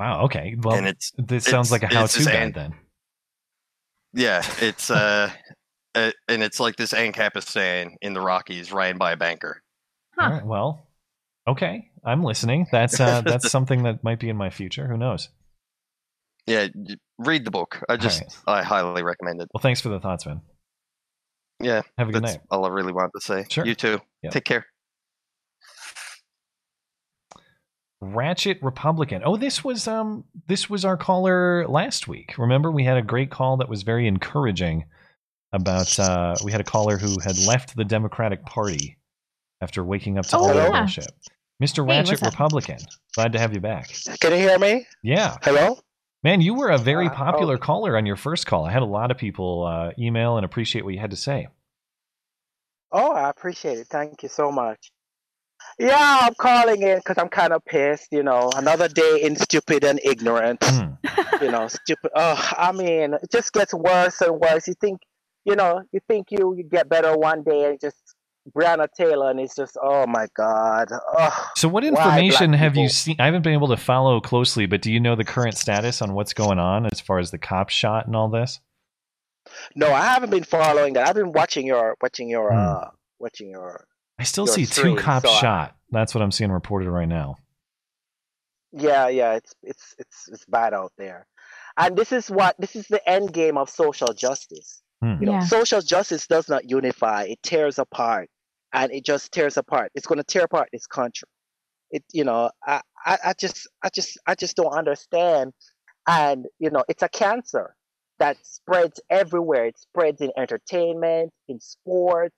[0.00, 0.24] Wow.
[0.24, 0.56] Okay.
[0.60, 2.74] Well, And it's- this sounds like a how-to guide an- then.
[4.14, 5.30] Yeah, it's uh,
[5.94, 9.62] uh, and it's like this Ancapistan in the Rockies ran by a banker.
[10.18, 10.44] All right.
[10.44, 10.86] Well,
[11.48, 11.90] okay.
[12.04, 12.66] I'm listening.
[12.70, 14.86] That's uh, that's something that might be in my future.
[14.86, 15.28] Who knows?
[16.46, 16.68] Yeah,
[17.18, 17.82] read the book.
[17.88, 19.48] I just I highly recommend it.
[19.54, 20.40] Well, thanks for the thoughts, man.
[21.60, 22.42] Yeah, Have a good that's night.
[22.50, 23.46] all I really wanted to say.
[23.48, 23.64] Sure.
[23.64, 24.00] You too.
[24.22, 24.30] Yeah.
[24.30, 24.66] Take care.
[28.02, 29.22] Ratchet Republican.
[29.24, 32.34] Oh, this was um this was our caller last week.
[32.36, 34.84] Remember, we had a great call that was very encouraging
[35.52, 38.98] about uh we had a caller who had left the Democratic Party
[39.60, 40.80] after waking up to Oh, all that yeah.
[40.80, 41.12] bullshit.
[41.62, 41.86] Mr.
[41.88, 42.22] Hey, Ratchet?
[42.22, 42.78] Republican.
[43.14, 43.88] Glad to have you back.
[44.20, 44.84] Can you hear me?
[45.04, 45.36] Yeah.
[45.42, 45.78] Hello?
[46.24, 48.64] Man, you were a very Uh, popular caller on your first call.
[48.64, 51.46] I had a lot of people uh, email and appreciate what you had to say.
[52.90, 53.86] Oh, I appreciate it.
[53.86, 54.90] Thank you so much.
[55.78, 58.08] Yeah, I'm calling in because I'm kind of pissed.
[58.12, 60.62] You know, another day in stupid and ignorant.
[60.62, 60.92] Hmm.
[61.40, 62.10] you know, stupid.
[62.14, 64.68] Oh, I mean, it just gets worse and worse.
[64.68, 65.00] You think
[65.44, 67.96] you know, you think you you get better one day and just
[68.56, 70.88] Breonna Taylor, and it's just, oh my god.
[71.16, 73.16] Ugh, So, what information have you seen?
[73.20, 76.12] I haven't been able to follow closely, but do you know the current status on
[76.14, 78.58] what's going on as far as the cop shot and all this?
[79.76, 81.08] No, I haven't been following that.
[81.08, 82.58] I've been watching your watching your Hmm.
[82.58, 82.88] uh
[83.20, 83.86] watching your
[84.22, 85.76] I still your see two cops so I- shot.
[85.90, 87.36] That's what I'm seeing reported right now.
[88.72, 91.26] Yeah, yeah, it's it's it's it's bad out there.
[91.76, 94.82] And this is what this is the end game of social justice.
[95.02, 95.16] Hmm.
[95.20, 95.40] You know, Yeah.
[95.40, 98.30] social justice does not unify, it tears apart.
[98.72, 99.92] And it just tears apart.
[99.94, 101.28] It's gonna tear apart this country.
[101.90, 105.52] It you know, I, I, I just I just I just don't understand.
[106.06, 107.74] And you know, it's a cancer
[108.18, 109.66] that spreads everywhere.
[109.66, 112.34] It spreads in entertainment, in sports,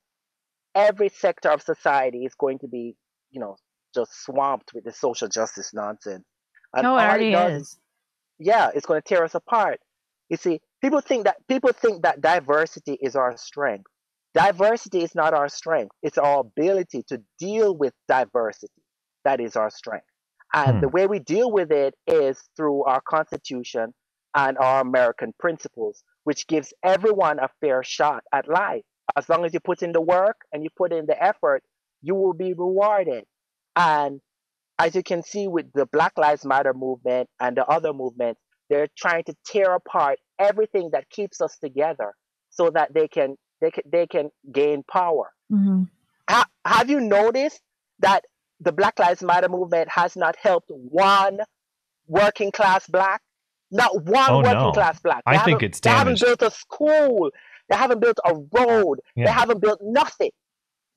[0.75, 2.97] every sector of society is going to be,
[3.31, 3.57] you know,
[3.95, 6.25] just swamped with the social justice nonsense.
[6.75, 7.79] And No, it all already does is.
[8.39, 9.81] yeah, it's going to tear us apart.
[10.29, 13.87] You see, people think that people think that diversity is our strength.
[14.35, 15.95] Diversity is not our strength.
[16.03, 18.83] It's our ability to deal with diversity
[19.25, 20.07] that is our strength.
[20.53, 20.81] And Hmm.
[20.81, 23.95] the way we deal with it is through our Constitution
[24.35, 28.85] and our American principles, which gives everyone a fair shot at life.
[29.17, 31.63] As long as you put in the work and you put in the effort,
[32.03, 33.25] you will be rewarded.
[33.77, 34.21] And
[34.79, 38.41] as you can see with the Black Lives Matter movement and the other movements,
[38.71, 42.13] they're trying to tear apart everything that keeps us together
[42.51, 45.31] so that they can they can they can gain power.
[45.53, 45.89] Mhm.
[46.29, 47.61] Ha- have you noticed
[48.01, 48.25] that
[48.61, 51.41] the Black Lives Matter movement has not helped one
[52.07, 53.21] working class black?
[53.71, 54.73] Not one Oh, working no.
[54.73, 55.23] class black.
[55.27, 57.31] I think haven't- it's They haven't built a school.
[57.69, 59.01] They haven't built a road.
[59.17, 59.27] Yeah.
[59.27, 60.31] They haven't built nothing.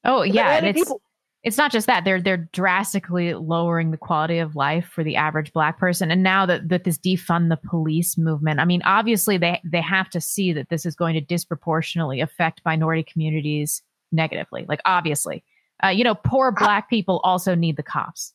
[0.04, 1.02] Oh yeah, and it's people-
[1.44, 5.54] it's not just that they're they're drastically lowering the quality of life for the average
[5.54, 6.12] black person.
[6.12, 10.10] And now that that this defund the police movement, I mean, obviously they they have
[10.10, 13.82] to see that this is going to disproportionately affect minority communities
[14.12, 14.66] negatively.
[14.68, 15.44] Like obviously,
[15.84, 18.34] uh, you know, poor black people also need the cops.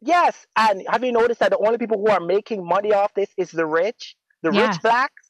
[0.00, 3.30] Yes, and have you noticed that the only people who are making money off this
[3.38, 4.68] is the rich, the Yeah.
[4.68, 5.23] rich blacks?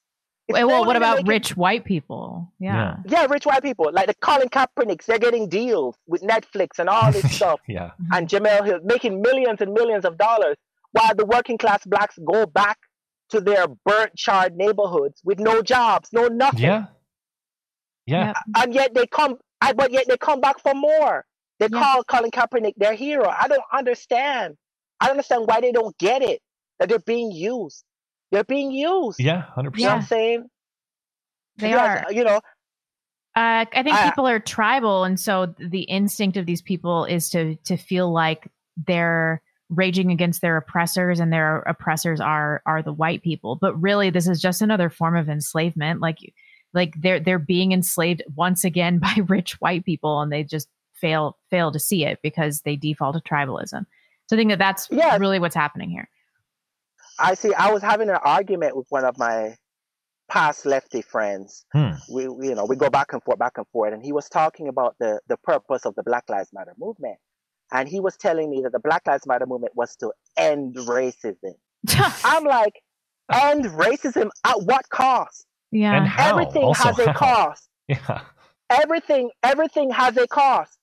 [0.47, 2.53] It's Well, what about making- rich white people?
[2.59, 2.97] Yeah.
[3.07, 5.07] Yeah, rich white people like the Colin Kaepernicks.
[5.07, 7.93] They're getting deals with Netflix and all this stuff, Yeah.
[8.01, 8.13] Mm-hmm.
[8.15, 10.57] and Jemele Hill making millions and millions of dollars,
[10.93, 12.79] while the working class blacks go back
[13.31, 16.61] to their burnt, charred neighborhoods with no jobs, no nothing.
[16.61, 16.87] Yeah.
[18.07, 18.35] Yeah.
[18.57, 19.39] and yet they come.
[19.63, 21.25] I, but yet they come back for more.
[21.59, 23.27] They call Colin Kaepernick their hero.
[23.29, 24.57] I don't understand.
[25.01, 26.43] I don't understand why they don't get it
[26.79, 27.83] that they're being used.
[28.35, 29.21] They're being used.
[29.21, 29.43] Yeah.
[29.55, 30.09] Hundred You know what I'm percent.
[30.09, 30.51] saying?
[31.59, 32.13] They Yes, are.
[32.13, 32.41] You know,
[33.37, 37.31] Uh, I think I- people are tribal, and so the instinct of these people is
[37.31, 38.49] to to feel like
[38.87, 39.41] they're
[39.71, 43.57] raging against their oppressors, and their oppressors are are the white people.
[43.57, 46.01] But really, this is just another form of enslavement.
[46.01, 46.19] Like
[46.75, 51.37] like they're they're being enslaved once again by rich white people, and they just fail
[51.51, 53.87] fail to see it because they default to tribalism.
[54.29, 56.09] So I think that that's really what's happening here.
[57.19, 57.53] I see.
[57.55, 59.57] I was having an argument with one of my
[60.31, 61.65] past lefty friends.
[61.73, 61.91] Hmm.
[62.13, 64.29] We, we, you know, we go back and forth, back and forth, and he was
[64.29, 67.17] talking about the the purpose of the Black Lives Matter movement,
[67.73, 71.55] and he was telling me that the Black Lives Matter movement was to end racism.
[72.25, 72.75] I'm like,
[73.33, 75.47] end racism at what cost?
[75.71, 75.97] Yeah.
[75.97, 76.39] And how?
[76.39, 77.69] Everything Also, has a cost.
[77.87, 78.23] Yeah.
[78.71, 80.79] Everything, everything has a cost.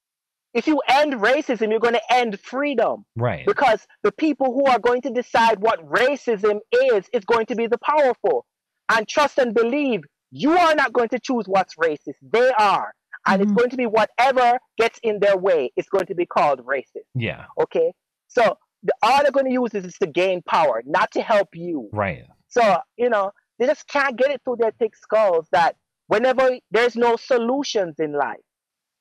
[0.53, 3.05] If you end racism, you're going to end freedom.
[3.15, 3.45] Right.
[3.45, 7.67] Because the people who are going to decide what racism is, is going to be
[7.67, 8.45] the powerful.
[8.89, 10.01] And trust and believe,
[10.31, 12.15] you are not going to choose what's racist.
[12.21, 12.93] They are.
[13.25, 13.57] And it's mm-hmm.
[13.57, 15.71] going to be whatever gets in their way.
[15.75, 17.05] It's going to be called racist.
[17.15, 17.45] Yeah.
[17.61, 17.93] Okay?
[18.27, 21.89] So the, all they're going to use is to gain power, not to help you.
[21.93, 22.23] Right.
[22.47, 25.75] So, you know, they just can't get it through their thick skulls that
[26.07, 28.39] whenever there's no solutions in life,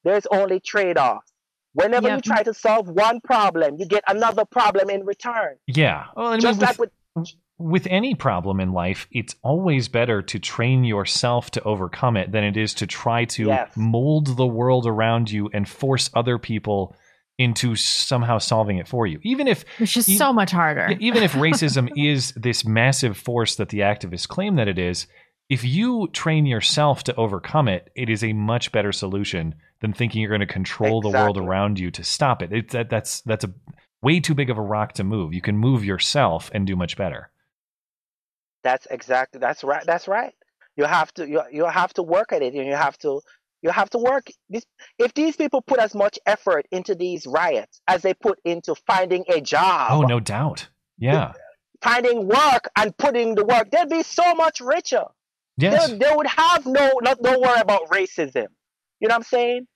[0.05, 1.30] there's only trade offs.
[1.73, 2.17] Whenever Yeah.
[2.17, 5.57] you try to solve one problem, you get another problem in return.
[5.67, 6.07] Yeah.
[6.17, 10.23] Well, I mean, Just with, like with with any problem in life, it's always better
[10.23, 13.71] to train yourself to overcome it than it is to try to Yes.
[13.77, 16.97] mold the world around you and force other people
[17.37, 19.19] into somehow solving it for you.
[19.23, 20.95] Even if It's just e- so much harder.
[21.01, 25.07] Even if racism is this massive force that the activists claim that it is,
[25.51, 30.21] if you train yourself to overcome it, it is a much better solution than thinking
[30.23, 32.53] you're going to control the world around you to stop it.
[32.53, 33.53] It's that that's that's a
[34.01, 35.35] way too big of a rock to move.
[35.35, 37.31] You can move yourself and do much better.
[38.63, 39.85] That's exactly that's right.
[39.85, 40.35] That's right.
[40.77, 43.21] You have to you you have to work at it, and you have to
[43.63, 44.29] you have to work.
[44.49, 44.65] This,
[44.99, 49.25] if these people put as much effort into these riots as they put into finding
[49.29, 50.69] a job, Oh, no doubt.
[50.99, 51.33] Yeah.
[51.83, 55.05] finding work, and putting the work, they'd be so much richer.
[55.57, 55.89] Yes.
[55.91, 58.47] they, they would have no not no worry about racism.
[59.01, 59.67] You know what I'm saying?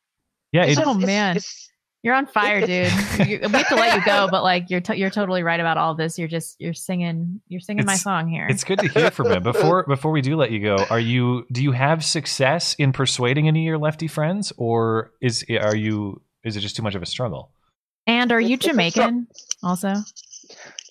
[0.52, 1.70] Yeah, It's it, just- oh it's- man, it's-
[2.02, 2.92] you're on fire, dude.
[3.26, 5.78] You- we have to let you go, but like you're t- you're totally right about
[5.78, 6.18] all this.
[6.18, 8.46] You're just you're singing you're singing my song here.
[8.48, 9.42] it's good to hear from him.
[9.42, 13.48] Before before we do let you go, are you do you have success in persuading
[13.48, 17.02] any of your lefty friends, or is are you is it just too much of
[17.02, 17.51] a struggle?
[18.06, 19.26] and are you it's a so- Jamaican
[19.62, 19.94] also?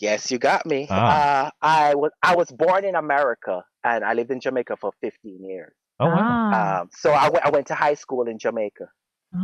[0.04, 0.88] Yes, you got me.
[0.90, 1.48] Ah.
[1.48, 5.44] Uh, I was I was born in America and I lived in Jamaica for 15
[5.44, 5.74] years.
[6.00, 6.18] Oh wow.
[6.20, 8.88] Ah, Um, so I went to high school in Jamaica.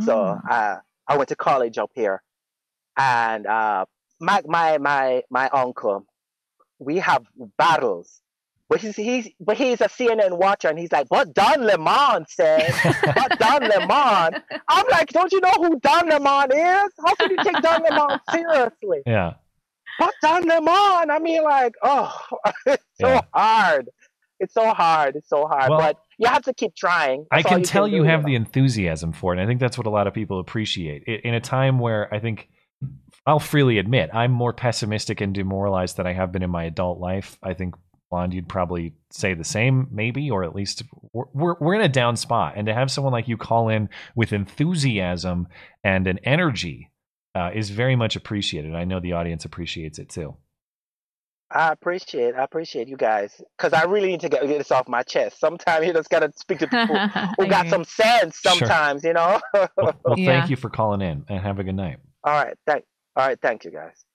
[0.06, 0.54] So ah.
[0.56, 0.78] uh,
[1.08, 2.22] I went to college up here,
[2.98, 3.86] and uh,
[4.20, 6.06] my my my my uncle,
[6.78, 7.24] we have
[7.58, 8.22] battles.
[8.70, 12.72] But he's, he's but he's a CNN watcher, and he's like, "But Don Lemon said,
[13.18, 14.42] but Don Lemon."
[14.76, 16.92] I'm like, "Don't you know who Don Lemon is?
[17.04, 19.34] How can you take Don Lemon seriously?" Yeah.
[20.00, 22.16] But Don Lemon, I mean, like, oh,
[22.66, 23.22] it's so Yeah.
[23.34, 23.90] hard.
[24.40, 25.18] It's so hard.
[25.18, 25.70] It's so hard.
[25.70, 27.26] Well, but you have to keep trying.
[27.32, 29.38] I That's all can tell you have the enthusiasm for it.
[29.38, 31.04] And I think that's what a lot of people appreciate.
[31.08, 32.48] I- In a time where I think
[33.26, 37.00] I'll freely admit I'm more pessimistic and demoralized than I have been in my adult
[37.00, 37.38] life.
[37.44, 37.76] I think
[38.10, 41.90] Blonde, you'd probably say the same, maybe, or at least we're, we're, we're in a
[41.90, 42.54] down spot.
[42.56, 45.48] And to have someone like you call in with enthusiasm
[45.84, 46.89] and an energy
[47.36, 48.76] uh, is very much appreciated.
[48.76, 50.36] I know the audience appreciates it too.
[51.52, 54.88] I appreciate, I appreciate you guys, because I really need to get, get this off
[54.88, 55.40] my chest.
[55.40, 56.98] Sometimes you just gotta speak to people
[57.38, 58.40] who got some sense.
[58.40, 58.54] Sure.
[58.54, 59.42] Sometimes, you know.
[59.54, 60.40] Well, well Yeah.
[60.40, 61.98] thank you for calling in and have a good night.
[62.24, 62.84] all right, thank,
[63.16, 64.06] all right, thank you guys.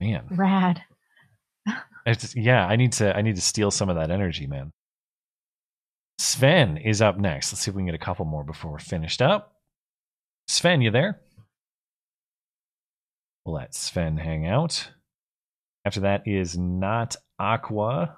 [0.00, 0.24] Man.
[0.30, 0.82] Rad.
[2.06, 4.72] It's just, yeah, I need to I need to steal some of that energy, man.
[6.18, 7.52] Sven is up next.
[7.52, 9.54] Let's see if we can get a couple more before we're finished up.
[10.46, 11.20] Sven, you there?
[13.44, 14.90] We'll let Sven hang out.
[15.84, 18.16] After that is not Aqua.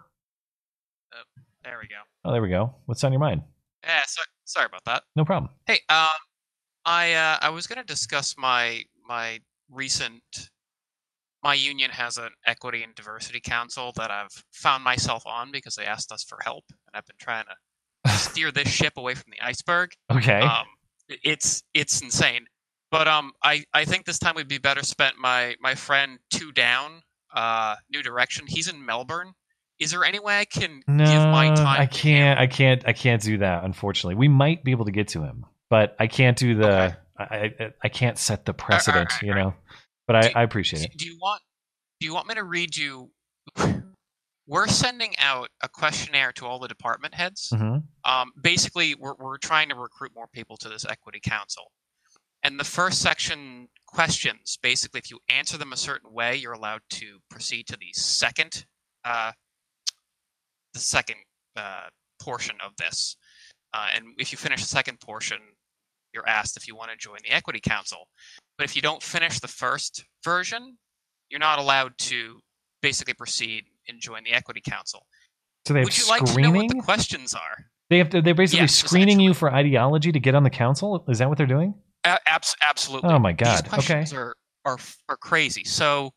[1.64, 1.96] There we go.
[2.24, 2.76] Oh, there we go.
[2.86, 3.42] What's on your mind?
[3.82, 5.02] Yeah, so, sorry about that.
[5.16, 5.50] No problem.
[5.66, 6.08] Hey, um,
[6.84, 9.40] I uh, I was going to discuss my my
[9.70, 10.22] recent.
[11.42, 15.84] My union has an equity and diversity council that I've found myself on because they
[15.84, 17.44] asked us for help, and I've been trying
[18.04, 19.90] to steer this ship away from the iceberg.
[20.10, 20.40] Okay.
[20.40, 20.66] Um,
[21.08, 22.46] it's it's insane,
[22.90, 25.16] but um, I I think this time would be better spent.
[25.18, 27.02] My my friend Two Down,
[27.34, 28.46] uh, New Direction.
[28.46, 29.32] He's in Melbourne.
[29.78, 31.80] Is there any way I can No, give my time?
[31.80, 32.40] I can't.
[32.40, 32.82] I can't.
[32.86, 33.64] I can't do that.
[33.64, 36.96] Unfortunately, we might be able to get to him, but I can't do the.
[37.18, 39.10] I, I I can't set the precedent.
[39.22, 39.54] you know.
[40.06, 40.96] But I, I appreciate it.
[40.96, 41.42] Do you want
[42.00, 43.10] do you want me to read you
[44.46, 47.50] we're sending out a questionnaire to all the department heads.
[47.52, 47.82] Mhm.
[48.04, 51.72] Um, basically, we're, we're trying to recruit more people to this equity council.
[52.46, 56.82] And the first section questions basically, if you answer them a certain way, you're allowed
[56.90, 58.66] to proceed to the second,
[59.04, 59.32] uh,
[60.72, 61.16] the second
[61.56, 61.88] uh,
[62.22, 63.16] portion of this.
[63.74, 65.38] Uh, and if you finish the second portion,
[66.14, 68.06] you're asked if you want to join the equity council.
[68.56, 70.78] But if you don't finish the first version,
[71.28, 72.38] you're not allowed to
[72.80, 75.04] basically proceed and join the equity council.
[75.66, 76.80] So they have Would you like to know what the screening?
[76.80, 77.66] questions are?
[77.90, 81.04] They have to, they're basically Yes, screening you for ideology to get on the council.
[81.08, 81.74] Is that what they're doing?
[82.26, 83.10] Abs- absolutely.
[83.10, 83.64] Oh my god.
[83.64, 84.20] These questions okay.
[84.20, 84.34] are,
[84.64, 84.78] are
[85.08, 85.64] are crazy.
[85.64, 86.12] So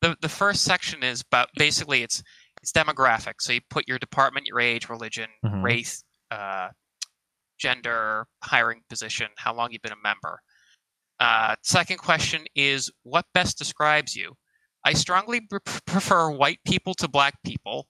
[0.00, 2.22] the the first section is about basically it's
[2.62, 3.34] it's demographic.
[3.40, 5.62] So you put your department, your age, religion, Mhm.
[5.62, 6.68] race, uh,
[7.58, 10.40] gender, hiring position, how long you've been a member.
[11.18, 14.34] Uh, second question is what best describes you?
[14.84, 17.86] I strongly pre- prefer white people to black people.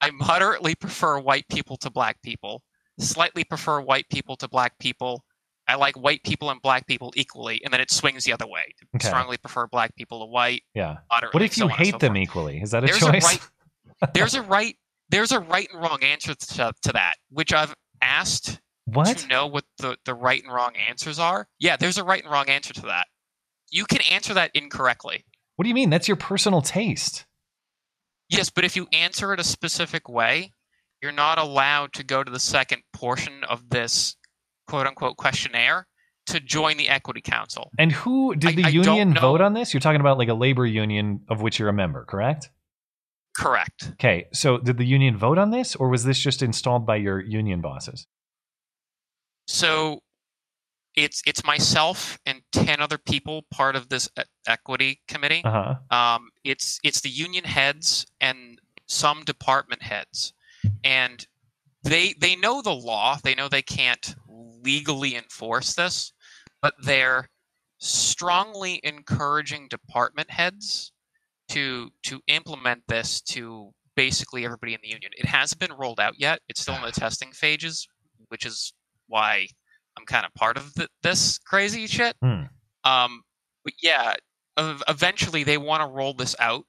[0.00, 2.62] I moderately prefer white people to black people.
[2.98, 5.24] Slightly prefer white people to black people.
[5.68, 8.74] I like white people and black people equally, and then it swings the other way.
[8.96, 9.06] Okay.
[9.08, 10.62] Strongly prefer black people to white.
[10.74, 10.96] Yeah.
[11.10, 12.22] Moderately, What if you and hate so them forth.
[12.22, 12.60] equally?
[12.62, 13.24] Is that a There's choice?
[13.24, 13.26] A
[14.02, 14.76] right, there's a right.
[15.10, 19.18] There's a right and wrong answer to, to that, which I've asked What?
[19.18, 21.46] to know what the, the right and wrong answers are.
[21.58, 23.06] Yeah, there's a right and wrong answer to that.
[23.70, 25.24] You can answer that incorrectly.
[25.56, 25.90] What do you mean?
[25.90, 27.26] That's your personal taste.
[28.28, 30.52] Yes, but if you answer it a specific way,
[31.02, 34.16] you're not allowed to go to the second portion of this
[34.72, 35.86] quote unquote questionnaire
[36.24, 37.70] to join the equity council.
[37.78, 39.20] And who did the I union know.
[39.20, 39.74] vote on this?
[39.74, 42.48] You're talking about like a labor union of which you're a member, correct?
[43.36, 43.90] Correct.
[43.92, 47.20] Okay, so did the union vote on this, or was this just installed by your
[47.20, 48.06] union bosses?
[49.46, 50.00] So
[50.96, 54.08] it's it's myself and ten other people part of this
[54.46, 55.42] equity committee.
[55.44, 55.96] Uh huh.
[55.96, 60.32] Um, it's it's the union heads and some department heads,
[60.82, 61.26] and
[61.82, 63.18] they they know the law.
[63.22, 64.14] They know they can't
[64.62, 66.12] legally enforce this,
[66.60, 67.28] but they're
[67.78, 70.92] strongly encouraging department heads
[71.48, 75.12] to to implement this to basically everybody in the union.
[75.16, 76.40] It hasn't been rolled out yet.
[76.48, 77.86] It's still in the testing phases,
[78.28, 78.72] which is
[79.08, 79.48] why
[79.98, 82.16] I'm kind of part of the, this crazy shit.
[82.22, 82.44] Hmm.
[82.84, 83.22] Um,
[83.64, 84.14] but yeah,
[84.58, 86.64] eventually they want to roll this out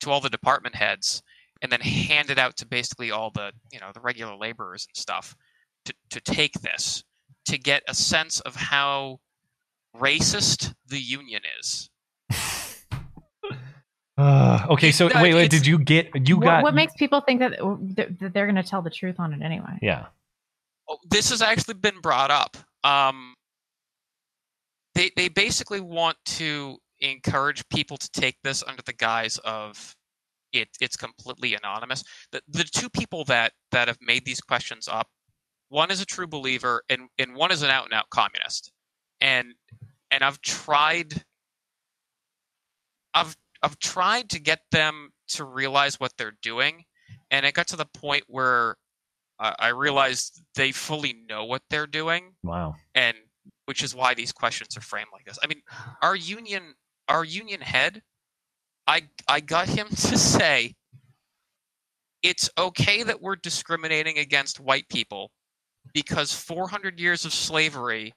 [0.00, 1.22] to all the department heads
[1.62, 4.96] and then hand it out to basically all the you know the regular laborers and
[4.96, 5.34] stuff
[5.86, 7.02] to, to take this
[7.46, 9.20] to get a sense of how
[9.96, 11.90] racist the union is.
[14.18, 15.50] Uh, okay, so No, wait, wait.
[15.50, 16.62] Did you get you what, got?
[16.62, 17.58] what makes people think that,
[17.96, 19.78] that that they're going to tell the truth on it anyway?
[19.82, 20.06] yeah.
[20.88, 22.56] Oh, this has actually been brought up.
[22.84, 23.34] Um,
[24.94, 29.94] they they basically want to encourage people to take this under the guise of
[30.52, 32.02] it it's completely anonymous.
[32.32, 35.08] The the two people that that have made these questions up,
[35.68, 38.72] one is a true believer and and one is an out and out communist.
[39.20, 39.54] And
[40.10, 41.24] and I've tried
[43.14, 46.84] I've I've tried to get them to realize what they're doing,
[47.30, 48.76] and it got to the point where
[49.38, 52.74] I I realized they fully know what they're doing, Wow.
[52.94, 53.16] and
[53.64, 55.38] which is why these questions are framed like this.
[55.42, 55.62] I mean,
[56.02, 56.74] our union,
[57.08, 58.02] our union head,
[58.86, 60.74] I I got him to say
[62.22, 65.30] it's okay that we're discriminating against white people
[65.96, 68.12] because 400 years of slavery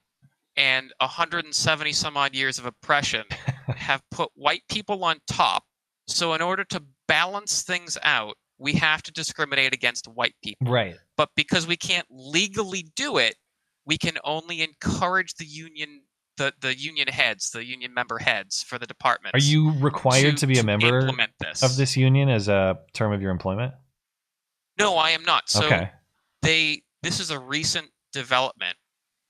[0.58, 3.24] and 170 some odd years of oppression
[3.74, 5.64] have put white people on top.
[6.06, 10.70] So in order to balance things out, we have to discriminate against white people.
[10.70, 10.96] Right.
[11.16, 13.36] But because we can't legally do it,
[13.86, 16.02] we can only encourage the union
[16.36, 19.34] the, the union heads, the union member heads for the department.
[19.34, 21.62] Are you required to, be a member this.
[21.62, 23.74] of this union as a term of your employment?
[24.78, 25.50] No, I am not.
[25.50, 25.90] So Okay.
[26.40, 28.76] they this is a recent development,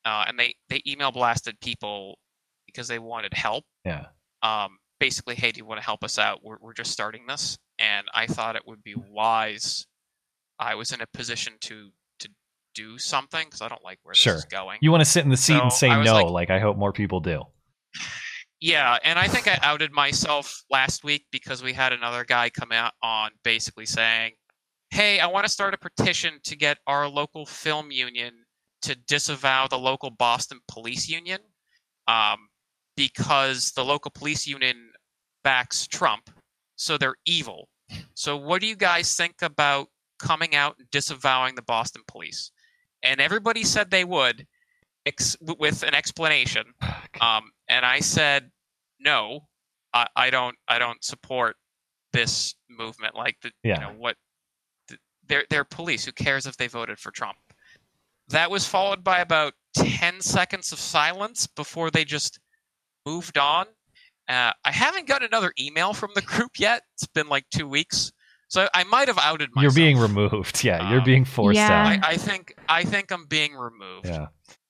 [0.05, 2.19] uh, and they they email blasted people
[2.67, 3.65] because they wanted help.
[3.85, 4.07] Yeah.
[4.43, 6.41] Um, basically, hey, do you want to help us out?
[6.43, 9.87] We're we're just starting this, and I thought it would be wise.
[10.59, 11.91] I was in a position to
[12.21, 12.29] to
[12.75, 14.35] do something because I don't like where Sure.
[14.35, 14.79] this is going.
[14.81, 16.93] You want to sit in the seat and say no, like- like, I hope more
[16.93, 17.43] people do.
[18.63, 22.73] Yeah, and I think I outed myself last week because we had another guy come
[22.73, 24.33] out on basically saying,
[24.91, 28.45] "Hey, I want to start a petition to get our local film union
[28.83, 31.41] to disavow the local Boston police union,
[32.09, 32.49] um,
[32.97, 34.93] because the local police union
[35.45, 36.31] backs Trump,
[36.77, 37.69] so they're evil.
[38.15, 39.89] So, what do you guys think about
[40.19, 42.51] coming out and disavowing the Boston police?"
[43.03, 44.47] And everybody said they would,
[45.07, 46.65] ex- with an explanation.
[47.21, 48.51] Um, and I said,
[48.99, 49.49] no,
[49.93, 51.57] I, I don't, I don't support
[52.15, 53.15] this movement.
[53.15, 53.75] Like the, Yeah.
[53.75, 54.17] you know, what,
[55.31, 56.05] they're, they're police.
[56.05, 57.39] Who cares if they voted for Trump?
[58.29, 62.39] That was followed by about 10 seconds of silence before they just
[63.07, 63.67] moved on.
[64.29, 66.83] Uh, I haven't got another email from the group yet.
[66.95, 68.13] It's been like two weeks.
[68.49, 69.77] So I might have outed myself.
[69.77, 70.63] You're being removed.
[70.65, 71.87] Yeah, Um, you're being forced out.
[71.87, 74.07] I, I think I think I'm being removed.
[74.07, 74.27] Yeah.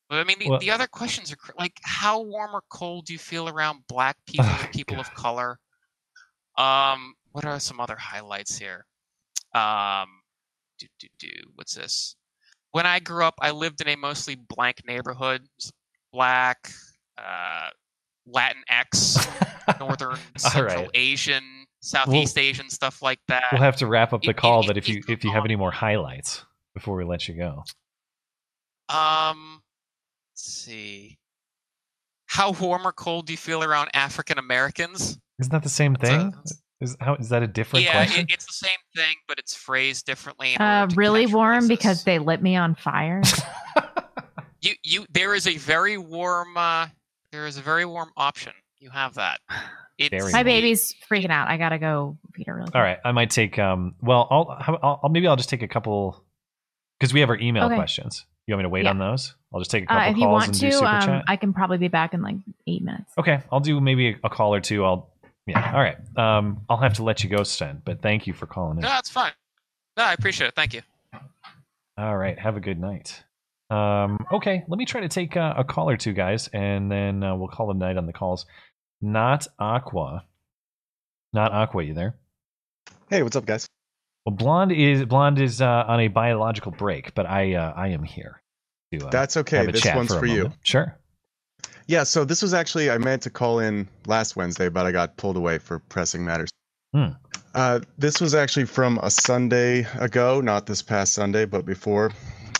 [0.08, 3.12] But I mean, the, Well- the other questions are like, how warm or cold do
[3.14, 5.58] you feel around black people Oh, and people of color?
[6.58, 8.86] Um, what are some other highlights here?
[9.54, 10.08] Um,
[10.80, 11.30] do do do.
[11.54, 12.16] What's this?
[12.72, 15.42] When I grew up, I lived in a mostly blank neighborhood.
[16.12, 16.70] Black,
[17.18, 17.68] uh,
[18.28, 20.90] Latinx, Northern, Central right.
[20.94, 21.42] Asian,
[21.80, 23.44] Southeast Asian, stuff like that.
[23.52, 25.44] We'll have to wrap up the It- call, it- but if you if you have
[25.44, 26.44] any more highlights
[26.74, 27.64] before we let you go.
[28.88, 29.62] Um,
[30.32, 31.18] let's see.
[32.26, 35.18] How warm or cold do you feel around African Americans?
[35.38, 36.32] Isn't that the same thing?
[36.80, 38.24] Is how is that a different Yeah, question?
[38.24, 40.56] it, it's the same thing, but it's phrased differently.
[40.56, 43.20] Uh, really warm because they lit me on fire.
[44.62, 46.86] you you there is a very warm uh
[47.32, 48.52] there is a very warm option.
[48.78, 49.40] You have that.
[50.02, 51.48] It's My baby's freaking out.
[51.48, 52.74] I gotta go feed her really quick.
[52.74, 53.58] All right, I might take.
[53.58, 56.24] Um, well, I'll, I'll, I'll maybe I'll just take a couple
[56.98, 57.74] because we have our email Okay.
[57.74, 58.24] questions.
[58.46, 58.90] You want me to wait Yeah.
[58.92, 59.34] on those?
[59.52, 61.00] I'll just take a couple Uh, if calls you want and to, do super um,
[61.02, 61.24] chat.
[61.28, 62.36] I can probably be back in like
[62.66, 63.12] eight minutes.
[63.18, 64.86] Okay, I'll do maybe a, a call or two.
[64.86, 65.10] I'll
[65.46, 65.72] yeah.
[65.74, 65.96] All right.
[66.16, 67.82] Um, I'll have to let you go, Sten.
[67.84, 68.82] But thank you for calling in.
[68.82, 69.32] No, it's fine.
[69.96, 70.54] No, I appreciate it.
[70.54, 70.82] Thank you.
[71.98, 72.38] All right.
[72.38, 73.22] Have a good night.
[73.70, 77.22] Um, okay, let me try to take uh, a call or two, guys, and then
[77.22, 78.44] uh, we'll call it a night on the calls.
[79.00, 80.24] Not Aqua.
[81.32, 82.16] Not Aqua, you there?
[83.08, 83.68] Hey, what's up, guys?
[84.26, 88.02] Well, Blonde is Blonde is uh, on a biological break, but I uh, I am
[88.02, 88.42] here.
[88.92, 89.58] To, uh, That's okay.
[89.58, 90.52] have a This chat one's for, a for you.
[90.62, 90.98] Sure.
[91.90, 95.16] Yeah, so this was actually I meant to call in last Wednesday, but I got
[95.16, 96.48] pulled away for pressing matters.
[96.94, 97.08] Hmm.
[97.52, 102.12] Uh, this was actually from a Sunday ago, not this past Sunday, but before.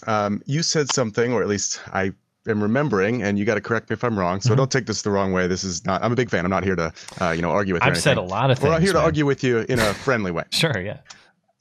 [0.09, 2.11] Um, you said something, or at least I
[2.49, 4.41] am remembering, and you got to correct me if I'm wrong.
[4.41, 4.49] Mm-hmm.
[4.49, 5.47] So don't take this the wrong way.
[5.47, 6.03] This is not.
[6.03, 6.45] I'm a big fan.
[6.45, 7.89] I'm not here to, uh, you know, argue with you.
[7.89, 8.69] I've said a lot of things.
[8.69, 10.43] We're here to argue with you in a friendly way.
[10.51, 10.77] Sure.
[10.81, 10.99] Yeah.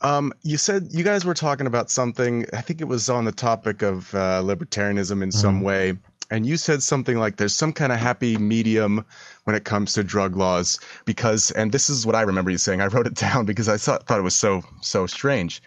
[0.01, 2.47] Um, you said you guys were talking about something.
[2.51, 5.65] I think it was on the topic of uh, libertarianism in some Mhm.
[5.65, 5.97] way,
[6.29, 9.05] and you said something like there's some kind of happy medium
[9.45, 12.81] when it comes to drug laws because, and this is what I remember you saying.
[12.81, 15.61] I wrote it down because I thought thought it was so so strange.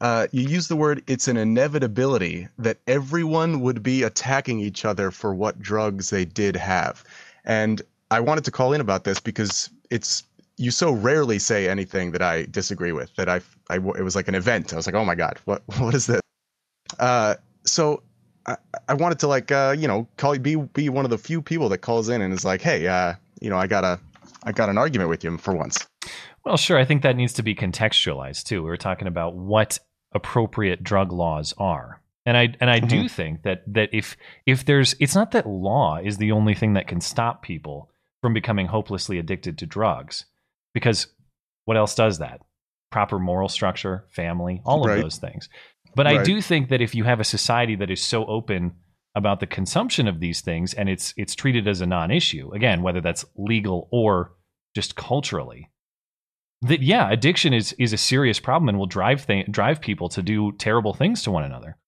[0.00, 5.10] Uh, you use the word it's an inevitability that everyone would be attacking each other
[5.10, 7.04] for what drugs they did have,
[7.44, 10.22] and I wanted to call in about this because it's
[10.58, 14.28] you so rarely say anything that I disagree with that I, I it was like
[14.28, 14.72] an event.
[14.72, 16.20] I was like, oh my god, what what is this?
[16.98, 17.34] Uh,
[17.64, 18.02] so
[18.46, 18.56] I,
[18.88, 21.68] I wanted to like uh, you know call be be one of the few people
[21.70, 23.98] that calls in and is like, hey, uh, you know, I got a
[24.44, 25.86] I got an argument with you for once.
[26.44, 26.78] Well, sure.
[26.78, 28.62] I think that needs to be contextualized too.
[28.62, 29.78] We were talking about what
[30.14, 32.00] appropriate drug laws are.
[32.24, 33.10] And I and I do Mhm.
[33.10, 34.16] think that that if
[34.46, 37.90] if there's it's not that law is the only thing that can stop people
[38.22, 40.24] from becoming hopelessly addicted to drugs.
[40.74, 41.08] Because
[41.64, 42.40] what else does that?
[42.90, 45.02] Proper moral structure, family, all of Right.
[45.02, 45.48] those things.
[45.96, 48.74] But I do think that if you have a society that is so open
[49.14, 53.00] about the consumption of these things and it's it's treated as a non-issue, again, whether
[53.00, 54.32] that's legal or
[54.74, 55.70] just culturally,
[56.60, 60.22] that yeah, addiction is is a serious problem and will drive th- drive people to
[60.22, 61.78] do terrible things to one another.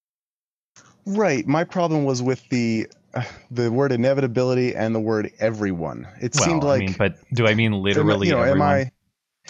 [1.04, 1.46] Right.
[1.46, 6.06] My problem was with the uh, the word inevitability and the word everyone.
[6.22, 8.70] It well, seemed like I mean, but do I mean literally you know, everyone?
[8.70, 8.92] am I?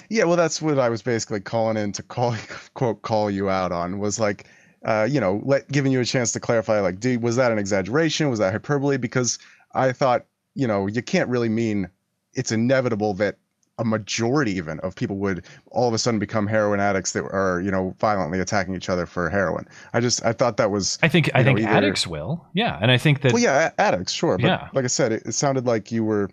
[0.09, 2.35] Yeah, well, that's what I was basically calling in to call
[2.75, 4.47] quote call you out on was like,
[4.85, 6.81] uh, you know, let giving you a chance to clarify.
[6.81, 8.31] Like, do, was that an exaggeration?
[8.31, 8.97] Was that hyperbole?
[8.97, 9.39] Because
[9.75, 11.89] I thought, you know, you can't really mean
[12.35, 13.37] it's inevitable that
[13.81, 17.61] a majority even of people would all of a sudden become heroin addicts that are,
[17.61, 19.67] you know, violently attacking each other for heroin.
[19.93, 20.99] I just I thought that was.
[21.03, 22.45] I think I know, think either- addicts will.
[22.55, 24.37] Yeah, and I think that well, yeah, addicts, sure.
[24.37, 24.69] But Yeah.
[24.73, 26.29] like I said, it, it sounded like you were,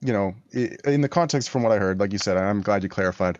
[0.00, 2.88] you know, in the context from what I heard, like you said, I'm glad you
[2.88, 3.38] clarified,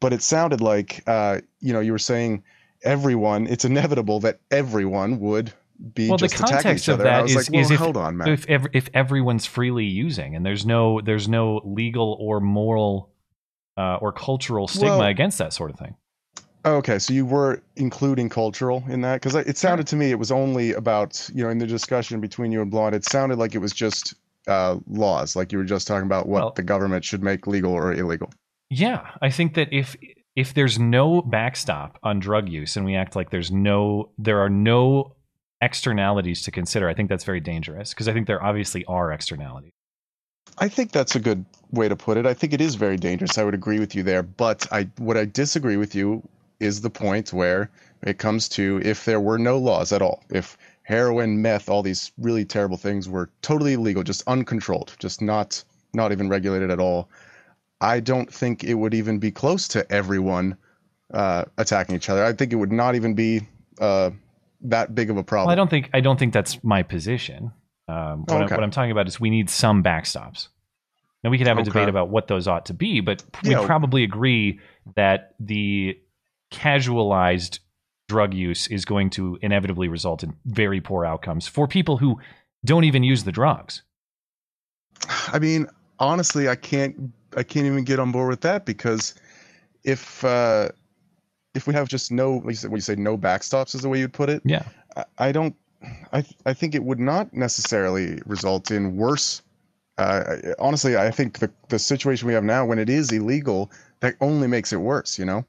[0.00, 2.42] but it sounded like, uh, you know, you were saying
[2.82, 5.52] everyone, it's inevitable that everyone would
[5.94, 7.08] be well, the context each of other.
[7.08, 8.28] And I was is, like, well, is if, hold on, man.
[8.28, 13.10] if if everyone's freely using and there's no there's no legal or moral
[13.76, 15.94] uh, or cultural stigma Well- against that sort of thing.
[16.64, 20.32] Okay, so you were including cultural in that because it sounded to me it was
[20.32, 23.58] only about you know in the discussion between you and Blonde, it sounded like it
[23.58, 24.14] was just
[24.48, 27.72] uh, laws, like you were just talking about what Well- the government should make legal
[27.72, 28.30] or illegal.
[28.70, 29.96] Yeah, I think that if
[30.36, 34.50] if there's no backstop on drug use and we act like there's no there are
[34.50, 35.14] no
[35.60, 39.72] externalities to consider, I think that's very dangerous because I think there obviously are externalities.
[40.58, 42.26] I think that's a good way to put it.
[42.26, 43.38] I think it is very dangerous.
[43.38, 46.22] I would agree with you there, but I what I disagree with you
[46.60, 47.70] is the point where
[48.02, 50.56] it comes to if there were no laws at all, if
[50.88, 55.62] heroin, meth, all these really terrible things were totally illegal, just uncontrolled, just not
[55.92, 57.10] not even regulated at all.
[57.82, 60.56] I don't think it would even be close to everyone
[61.12, 62.24] uh, attacking each other.
[62.24, 63.42] I think it would not even be
[63.78, 64.10] uh,
[64.62, 65.48] that big of a problem.
[65.48, 67.52] Well, I don't think I don't think that's my position.
[67.86, 68.54] Um, what, Oh, I'm, okay.
[68.54, 70.48] what I'm talking about is we need some backstops.
[71.22, 71.70] Now we could have a Okay.
[71.70, 74.60] debate about what those ought to be, but we probably agree
[74.96, 75.98] that the
[76.50, 77.60] casualized
[78.08, 82.18] drug use is going to inevitably result in very poor outcomes for people who
[82.64, 83.82] don't even use the drugs.
[85.28, 85.68] I mean,
[85.98, 89.14] honestly, I can't I can't even get on board with that because
[89.84, 90.70] if uh
[91.54, 93.88] if we have just no like you said, what you say no backstops is the
[93.88, 94.42] way you'd put it.
[94.44, 94.64] Yeah.
[94.96, 95.54] I, I don't
[96.12, 99.42] I I think it would not necessarily result in worse
[99.98, 104.14] uh, honestly, I think the the situation we have now, when it is illegal, that
[104.20, 105.18] only makes it worse.
[105.18, 105.44] You know.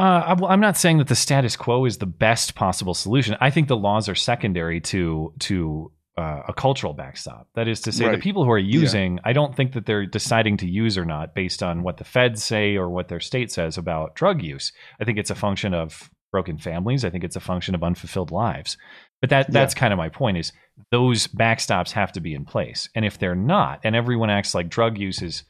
[0.00, 3.36] Uh, I'm not saying that the status quo is the best possible solution.
[3.40, 7.48] I think the laws are secondary to to uh, a cultural backstop.
[7.54, 8.80] That is to say, the people who are Yeah.
[8.80, 12.04] using, I don't think that they're deciding to use or not based on what the
[12.04, 14.72] feds say or what their state says about drug use.
[15.00, 17.04] I think it's a function of broken families.
[17.04, 18.76] I think it's a function of unfulfilled lives.
[19.20, 20.52] But that that's kind of my point is
[20.90, 22.88] those backstops have to be in place.
[22.94, 25.44] And if they're not, and everyone acts like drug use is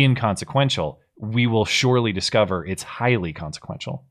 [0.00, 4.04] inconsequential, we will surely discover it's highly consequential.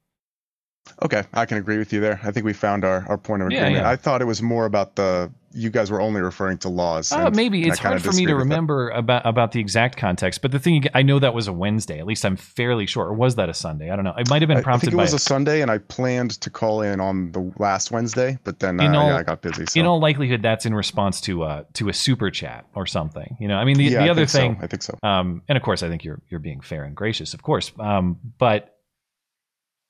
[1.04, 2.20] Okay, I can agree with you there.
[2.24, 3.74] I think we found our, our point of agreement.
[3.76, 3.90] yeah.
[3.90, 7.12] I thought it was more about the you guys were only referring to laws.
[7.12, 8.46] Uh, and- maybe and it's hard for me to with that.
[8.46, 10.42] remember about about the exact context.
[10.42, 12.00] But the thing, I know that was a Wednesday.
[12.00, 13.06] At least I'm fairly sure.
[13.08, 13.90] Or was that a Sunday?
[13.90, 14.14] I don't know.
[14.18, 16.32] It might have been I- I prompted think it was a Sunday, and I planned
[16.42, 19.66] to call in on the last Wednesday, but then uh, all, yeah, I got busy.
[19.68, 19.80] So.
[19.80, 23.36] in all likelihood, that's in response to uh to a super chat or something.
[23.40, 24.40] You know, I mean, the, Yeah, the I other think so.
[24.40, 24.98] thing, I think so.
[25.04, 27.72] Um, and of course, I think you're you're being fair and gracious, of course.
[27.80, 28.78] Um, but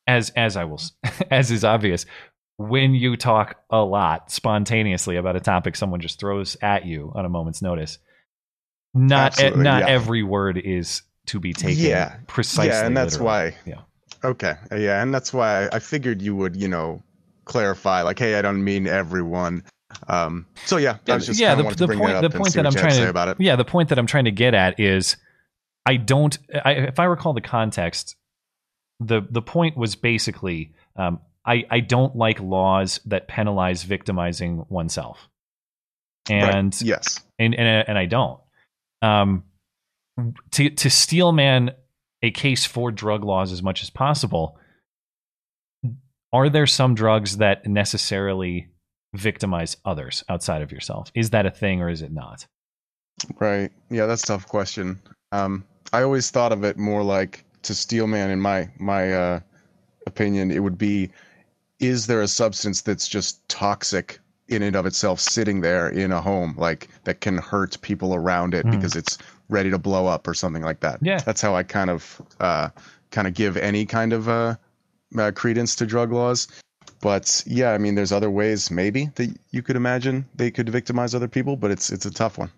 [0.07, 0.81] as as I will,
[1.31, 2.05] as is obvious,
[2.57, 7.25] when you talk a lot spontaneously about a topic someone just throws at you on
[7.25, 7.97] a moment's notice,
[8.93, 9.89] not e- not yeah.
[9.89, 12.69] every word is to be taken yeah, precisely.
[12.69, 13.51] Yeah, and that's literally.
[13.51, 13.57] why.
[13.65, 13.81] Yeah.
[14.23, 17.01] Okay, yeah, and that's why I, figured you would, you know,
[17.45, 19.63] clarify, like, hey, I don't mean everyone.
[20.07, 21.55] Um, so yeah, I was just yeah.
[21.55, 23.37] The, the point, the point that I'm trying to to say about it.
[23.39, 25.17] yeah, the point that I'm trying to get at is,
[25.87, 26.37] I don't.
[26.63, 28.15] I, if I recall the context,
[29.01, 35.27] the the point was basically, um, I I don't like laws that penalize victimizing oneself,
[36.29, 38.39] Right, and yes, and and and I don't.
[39.01, 39.43] Um,
[40.51, 41.71] to to steel man
[42.21, 44.57] a case for drug laws as much as possible.
[46.33, 48.69] Are there some drugs that necessarily
[49.13, 51.11] victimize others outside of yourself?
[51.13, 52.47] Is that a thing or is it not?
[53.39, 53.71] Right.
[53.89, 55.01] Yeah, that's a tough question.
[55.33, 59.39] Um, I always thought of it more like to Steelman, in my my uh,
[60.07, 61.09] opinion, it would be:
[61.79, 66.21] is there a substance that's just toxic in and of itself, sitting there in a
[66.21, 68.71] home, like that can hurt people around it Mhm.
[68.71, 69.17] because it's
[69.49, 70.99] ready to blow up or something like that?
[71.01, 71.19] Yeah.
[71.19, 72.69] that's how I kind of uh,
[73.11, 74.55] kind of give any kind of uh,
[75.17, 76.47] uh, credence to drug laws.
[76.99, 81.15] But yeah, I mean, there's other ways maybe that you could imagine they could victimize
[81.15, 82.51] other people, but it's it's a tough one.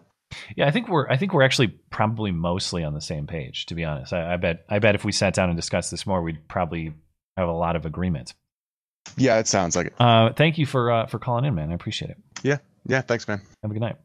[0.55, 3.65] Yeah, I think we're I think we're actually probably mostly on the same page.
[3.67, 6.05] To be honest, I, I bet I bet if we sat down and discussed this
[6.05, 6.93] more, we'd probably
[7.37, 8.33] have a lot of agreement.
[9.17, 9.93] Yeah, it sounds like it.
[9.99, 11.71] Uh, thank you for uh, for calling in, man.
[11.71, 12.17] I appreciate it.
[12.41, 13.01] Yeah, yeah.
[13.01, 13.41] Thanks, man.
[13.61, 13.97] Have a good night.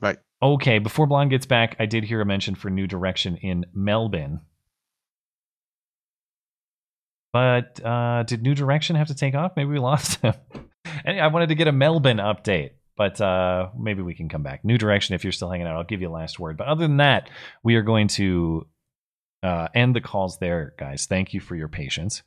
[0.00, 0.18] Bye.
[0.42, 4.40] Okay, before Blonde gets back, I did hear a mention for New Direction in Melbourne.
[7.32, 9.52] But uh, did New Direction have to take off?
[9.56, 10.34] Maybe we lost him.
[11.04, 14.64] I wanted to get a Melbourne update, but uh, maybe we can come back.
[14.64, 16.56] New Direction, if you're still hanging out, I'll give you a last word.
[16.56, 17.30] But other than that,
[17.62, 18.66] we are going to
[19.44, 21.06] uh, end the calls there, guys.
[21.06, 22.22] Thank you for your patience.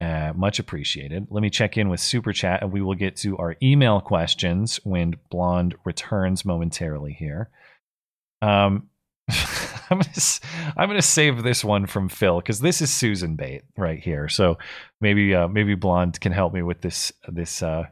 [0.00, 1.26] Uh, much appreciated.
[1.28, 4.80] Let me check in with Super Chat, and we will get to our email questions
[4.84, 7.50] when Blonde returns momentarily here.
[8.40, 8.88] Um,
[9.90, 10.10] I'm gonna
[10.78, 14.28] I'm gonna save this one from Phil because this is Susan bait right here.
[14.28, 14.56] So
[15.02, 17.84] maybe uh, maybe Blonde can help me with this this uh,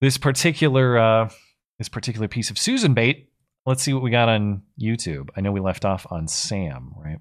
[0.00, 1.28] this particular uh,
[1.78, 3.28] this particular piece of Susan bait.
[3.66, 5.28] Let's see what we got on YouTube.
[5.36, 7.18] I know we left off on Sam, right?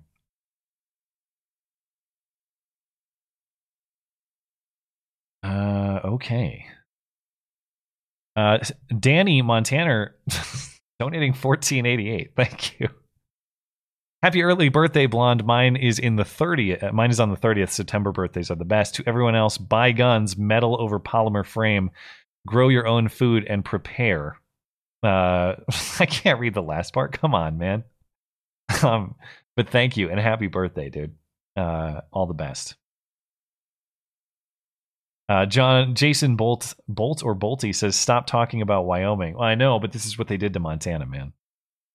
[5.44, 6.66] Uh, okay.
[8.36, 8.60] Uh,
[8.98, 10.12] Danny Montana
[11.00, 12.32] donating fourteen eighty eight.
[12.36, 12.90] Thank you.
[14.22, 15.46] Happy early birthday, blonde.
[15.46, 16.92] Mine is in the 30th.
[16.92, 17.70] Mine is on the 30th.
[17.70, 18.96] September birthdays are the best.
[18.96, 21.90] To everyone else, buy guns, metal over polymer frame,
[22.48, 24.40] grow your own food, and prepare.
[25.04, 25.56] Uh,
[26.00, 27.14] I can't read the last part.
[27.14, 27.84] Come on, man.
[28.84, 29.16] Um,
[29.58, 31.16] but thank you and happy birthday, dude.
[31.58, 32.76] Uh, all the best.
[35.28, 39.36] Uh, John Jason Bolt Bolt or Bolty says stop talking about Wyoming.
[39.36, 41.34] Well, I know, but this is what they did to Montana, man.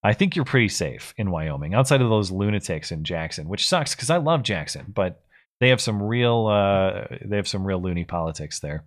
[0.05, 3.95] I think you're pretty safe in Wyoming, outside of those lunatics in Jackson, which sucks
[3.95, 5.25] because I love Jackson, but
[5.61, 8.85] they have some real uh, they have some real loony politics there.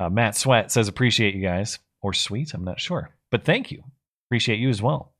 [0.00, 3.82] Uh, Matt Sweat says appreciate you guys or sweet, I'm not sure, but thank you,
[4.28, 5.12] appreciate you as well.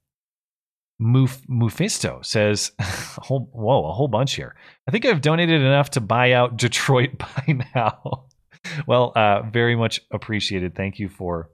[1.01, 4.55] Muf- Mufisto says, whole, "Whoa, a whole bunch here.
[4.86, 8.26] I think I've donated enough to buy out Detroit by now."
[8.86, 10.74] well, uh, very much appreciated.
[10.74, 11.51] Thank you for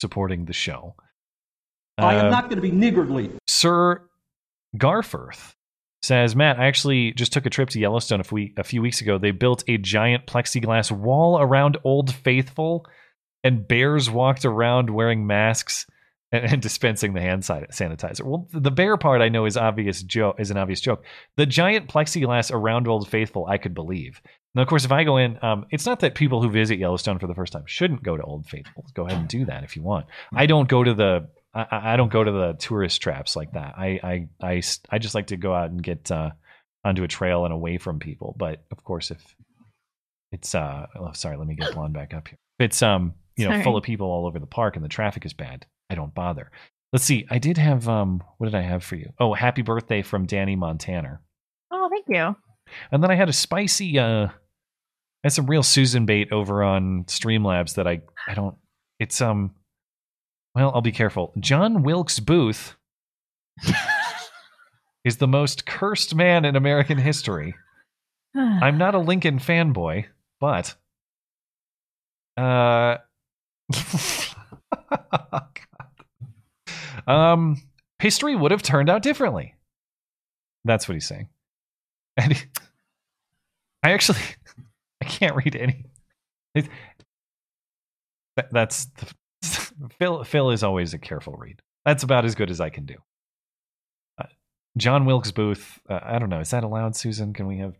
[0.00, 0.94] supporting the show.
[1.96, 3.30] I am Uh, not going to be niggardly.
[3.46, 4.02] Sir
[4.76, 5.54] Garforth
[6.04, 9.00] says, Matt, I actually just took a trip to Yellowstone a, fe- a few weeks
[9.00, 9.18] ago.
[9.18, 12.86] They built a giant plexiglass wall around Old Faithful,
[13.42, 15.86] and bears walked around wearing masks
[16.30, 18.22] and, and dispensing the hand sanitizer.
[18.22, 21.04] Well, the bear part I know is obvious joke is an obvious joke.
[21.36, 24.20] The giant plexiglass around Old Faithful, I could believe.
[24.54, 27.18] Now, of course, if I go in, um, it's not that people who visit Yellowstone
[27.18, 28.84] for the first time shouldn't go to Old Faithful.
[28.94, 30.06] Go ahead and do that if you want.
[30.34, 33.74] I don't go to the I- I, don't go to the tourist traps like that.
[33.76, 36.30] I, I, I, I just like to go out and get uh,
[36.84, 38.34] onto a trail and away from people.
[38.36, 39.22] But of course, if
[40.32, 42.38] it's uh, oh, sorry, let me get blonde back up here.
[42.58, 43.62] If it's um, you know, Sorry.
[43.64, 46.50] full of people all over the park and the traffic is bad, I don't bother.
[46.92, 47.26] Let's see.
[47.30, 49.12] I did have um, what did I have for you?
[49.18, 51.20] Oh, happy birthday from Danny Montana.
[51.72, 52.36] Oh, thank you.
[52.90, 57.04] And then I had a spicy uh I had some real Susan bait over on
[57.04, 58.56] Streamlabs that I I don't
[58.98, 59.54] it's um
[60.54, 61.32] well, I'll be careful.
[61.38, 62.76] John Wilkes Booth
[65.04, 67.54] is the most cursed man in American history.
[68.36, 70.06] I'm not a Lincoln fanboy,
[70.40, 70.74] but
[72.36, 72.96] uh
[77.06, 77.62] um
[78.00, 79.54] history would have turned out differently.
[80.64, 81.28] That's what he's saying.
[82.16, 82.44] And he-
[83.82, 84.20] I actually
[85.02, 85.84] I can't read any.
[86.54, 86.68] It,
[88.50, 89.12] that's the,
[89.98, 90.24] Phil.
[90.24, 91.60] Phil is always a careful read.
[91.84, 92.96] That's about as good as I can do.
[94.18, 94.26] Uh,
[94.76, 95.80] John Wilkes Booth.
[95.88, 96.40] Uh, I don't know.
[96.40, 97.32] Is that allowed, Susan?
[97.32, 97.74] Can we have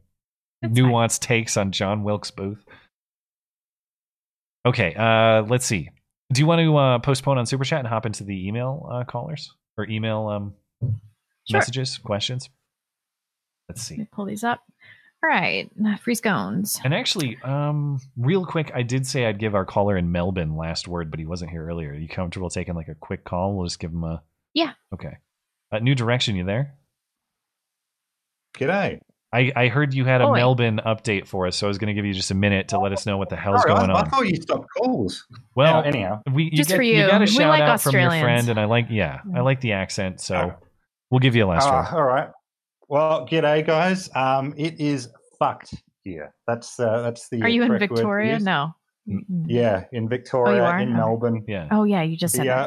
[0.62, 2.64] That's nuanced takes on John Wilkes Booth?
[4.66, 4.94] Okay.
[4.94, 5.90] Uh, let's see.
[6.32, 9.04] Do you want to uh, postpone on Super Chat and hop into the email uh,
[9.04, 10.54] callers or email um,
[11.46, 11.58] Sure.
[11.58, 12.48] messages, questions?
[13.68, 13.94] Let's see.
[13.96, 14.62] Let me pull these up.
[15.24, 15.70] All right,
[16.02, 16.78] free scones.
[16.84, 20.86] And actually, um, real quick, I did say I'd give our caller in Melbourne last
[20.86, 21.92] word, but he wasn't here earlier.
[21.92, 23.54] Are you comfortable taking like a quick call?
[23.56, 24.22] We'll just give him a.
[24.52, 24.72] Yeah.
[24.92, 25.16] Okay.
[25.72, 26.74] Uh, New Direction, you there?
[28.58, 29.00] G'day.
[29.32, 30.34] I, I heard you had a Oi.
[30.36, 32.78] Melbourne update for us, so I was going to give you just a minute to
[32.78, 34.10] let us know what the hell's Sorry, going I, I on.
[34.10, 35.26] thought you stopped calls.
[35.56, 37.06] Well, Now, anyhow, we you Just get for you you.
[37.08, 38.22] got a We shout like out from your Australians.
[38.44, 40.54] friend, and I like yeah, I like the accent, so
[41.10, 41.98] we'll give you a last Ah, try.
[41.98, 42.28] all right.
[42.88, 44.10] Well, g'day, guys.
[44.14, 45.08] Um, it is
[45.38, 45.74] fucked
[46.04, 46.34] here.
[46.46, 47.42] That's uh, that's the.
[47.42, 48.38] Are you in correct word to Victoria?
[48.38, 48.74] No.
[49.46, 50.78] Yeah, in Victoria, are?
[50.78, 50.96] in Okay.
[50.96, 51.44] Melbourne.
[51.46, 51.68] Yeah.
[51.70, 52.66] Oh yeah, you just said the, uh,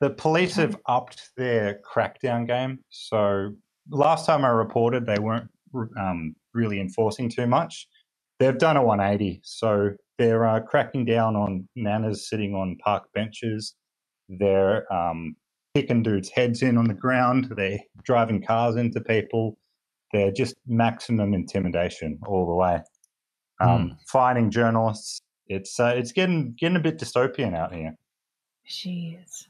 [0.00, 2.80] the police have upped their crackdown game.
[2.90, 3.54] So
[3.90, 5.50] last time I reported, they weren't
[5.98, 7.88] um, really enforcing too much.
[8.38, 9.40] They've done a 180.
[9.42, 13.74] So they're uh, cracking down on nanas sitting on park benches.
[14.28, 15.36] They're um,
[15.76, 17.52] kicking dudes' heads in on the ground.
[17.54, 19.58] They're driving cars into people.
[20.12, 22.80] They're just maximum intimidation all the way.
[23.60, 25.20] Um, Fining journalists.
[25.48, 27.94] It's uh, it's getting getting a bit dystopian out here.
[28.68, 29.44] Jeez.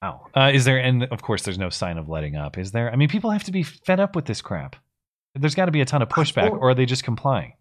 [0.00, 0.26] Wow.
[0.36, 0.78] Uh, is there?
[0.78, 2.56] And of course, there's no sign of letting up.
[2.56, 2.92] Is there?
[2.92, 4.76] I mean, people have to be fed up with this crap.
[5.34, 7.54] There's got to be a ton of pushback, or are they just complying?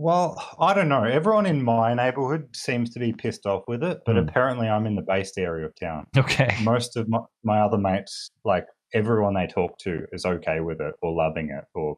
[0.00, 1.02] Well, I don't know.
[1.02, 4.28] Everyone in my neighborhood seems to be pissed off with it, but Hmm.
[4.28, 6.06] apparently I'm in the based area of town.
[6.16, 6.54] Okay.
[6.62, 8.64] Most of my, my other mates, like
[8.94, 11.96] everyone they talk to, is okay with it or loving it or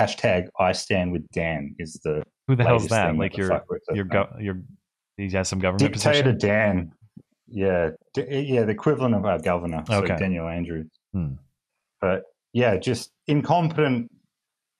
[0.00, 3.14] hashtag I stand with Dan is the Who the hell's that?
[3.16, 3.96] Like the your fuck with it.
[3.96, 4.62] your go, your
[5.18, 6.38] he has some government dictator position.
[6.38, 6.92] Dan.
[7.48, 10.88] Yeah, D- yeah, the equivalent of our governor, so Daniel Andrews.
[11.12, 11.34] Hmm.
[12.00, 12.22] But
[12.54, 14.10] yeah, just incompetent,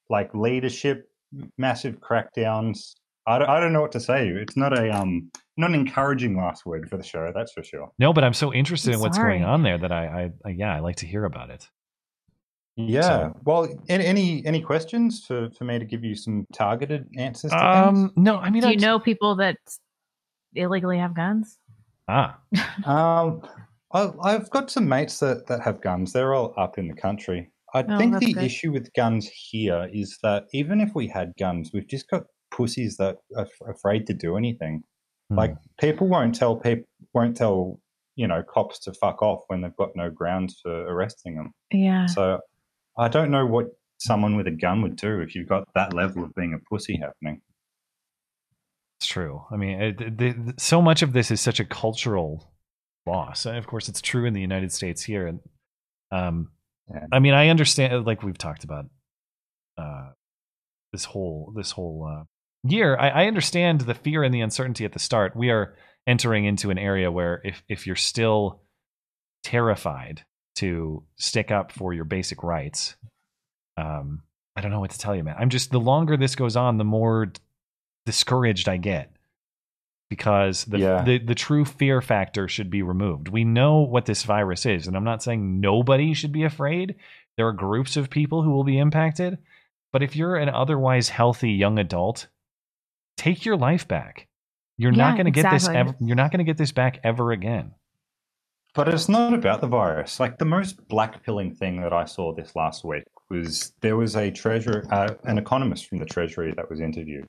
[0.09, 1.11] like leadership,
[1.59, 2.95] massive crackdowns.
[3.27, 4.29] I don't, I don't know what to say.
[4.29, 7.31] It's not a um not an encouraging last word for the show.
[7.35, 7.91] That's for sure.
[7.99, 9.39] No, but I'm so interested in what's Sorry.
[9.39, 11.69] going on there that I, I, I yeah, I like to hear about it.
[12.77, 13.31] Yeah.
[13.45, 17.51] well, any any any questions for for me to give you some targeted answers?
[17.53, 19.59] To Um, no, I mean, do I you know people that
[20.55, 21.59] illegally have guns?
[22.09, 22.39] Ah,
[22.87, 23.43] Um,
[23.93, 26.13] I, I've got some mates that, that have guns.
[26.13, 27.52] They're all up in the country.
[27.75, 28.45] I Oh, think the good.
[28.45, 32.97] issue with guns here is that even if we had guns, we've just got pussies
[32.99, 34.83] that are f- afraid to do anything.
[35.31, 35.37] Hmm.
[35.37, 37.81] Like people won't tell people won't tell
[38.17, 41.53] you know cops to fuck off when they've got no grounds for arresting them.
[41.73, 42.07] Yeah.
[42.07, 42.39] So
[42.99, 43.67] I don't know what
[43.99, 46.97] someone with a gun would do if you've got that level of being a pussy
[46.97, 47.41] happening.
[48.99, 49.43] It's true.
[49.51, 52.53] I mean, it, the, the, so much of this is such a cultural
[53.07, 55.27] loss, and of course, it's true in the United States here.
[55.27, 55.41] And
[56.13, 56.51] um,
[57.13, 58.07] I mean, I understand.
[58.07, 58.87] Like we've talked about
[59.79, 60.11] uh,
[60.93, 62.25] this whole this whole uh,
[62.65, 62.97] year.
[62.97, 65.37] I, I understand the fear and the uncertainty at the start.
[65.37, 65.75] We are
[66.07, 68.63] entering into an area where if if you're still
[69.45, 70.25] terrified
[70.57, 72.97] to stick up for your basic rights,
[73.77, 74.23] um,
[74.57, 75.37] I don't know what to tell you, man.
[75.39, 77.33] I'm just the longer this goes on, the more
[78.05, 79.13] discouraged I get
[80.13, 81.03] because the, Yeah.
[81.05, 83.29] the the true fear factor should be removed.
[83.29, 86.97] We know what this virus is, and I'm not saying nobody should be afraid.
[87.39, 89.39] There are groups of people who will be impacted,
[89.91, 92.27] but if you're an otherwise healthy young adult,
[93.17, 94.29] take your life back.
[94.77, 95.67] You're Yeah, not going to get this.
[95.67, 97.73] Ever, you're not going to get this back ever again.
[98.75, 100.21] But it's not about the virus.
[100.21, 104.31] Like the most blackpilling thing that I saw this last week was there was a
[104.31, 107.29] treasurer, uh, an economist from the Treasury that was interviewed.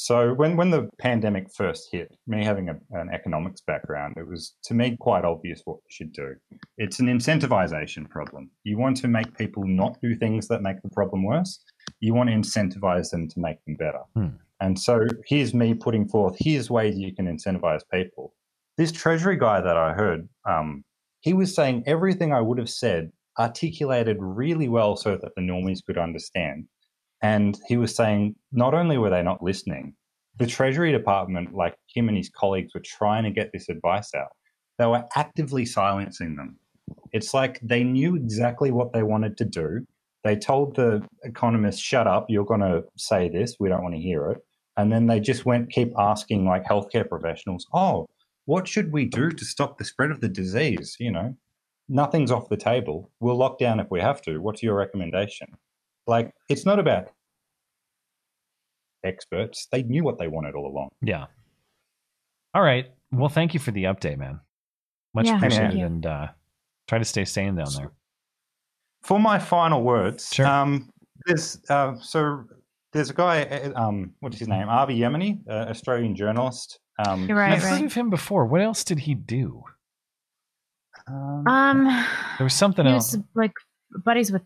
[0.00, 4.54] So when when the pandemic first hit, me having a, an economics background, it was
[4.62, 6.36] to me quite obvious what we should do.
[6.76, 8.48] It's an incentivization problem.
[8.62, 11.58] You want to make people not do things that make the problem worse.
[11.98, 14.02] You want to incentivize them to make them better.
[14.14, 14.36] Hmm.
[14.60, 18.34] And so here's me putting forth here's ways you can incentivize people.
[18.76, 20.84] This treasury guy that I heard, um,
[21.22, 25.84] he was saying everything I would have said articulated really well so that the normies
[25.84, 26.66] could understand.
[27.22, 29.94] And he was saying not only were they not listening,
[30.38, 34.30] the Treasury Department, like him and his colleagues, were trying to get this advice out.
[34.78, 36.58] They were actively silencing them.
[37.12, 39.84] It's like they knew exactly what they wanted to do.
[40.24, 44.00] They told the economists, shut up, you're going to say this, we don't want to
[44.00, 44.38] hear it.
[44.76, 48.06] And then they just went, keep asking like healthcare professionals, oh,
[48.44, 50.96] what should we do to stop the spread of the disease?
[51.00, 51.36] You know,
[51.88, 53.10] nothing's off the table.
[53.20, 54.38] We'll lock down if we have to.
[54.38, 55.48] What's your recommendation?
[56.08, 57.10] Like, it's not about
[59.04, 59.68] experts.
[59.70, 60.88] They knew what they wanted all along.
[61.02, 61.26] Yeah.
[62.54, 62.86] All right.
[63.12, 64.40] Well, thank you for the update, man.
[65.14, 66.26] Much Yeah, thank appreciated, and uh,
[66.88, 67.92] try to stay sane down there.
[69.02, 70.90] for my final words, um,
[71.26, 72.44] there's uh, so
[72.92, 73.42] there's a guy.
[73.44, 74.68] uh, Um, what is his name?
[74.68, 76.78] Avi Yemini, uh, Australian journalist.
[76.98, 78.46] Um, I've heard of him before.
[78.46, 79.62] What else did he do?
[81.06, 81.84] Um,
[82.38, 83.14] There was something he else.
[83.16, 83.52] was like
[84.04, 84.42] buddies with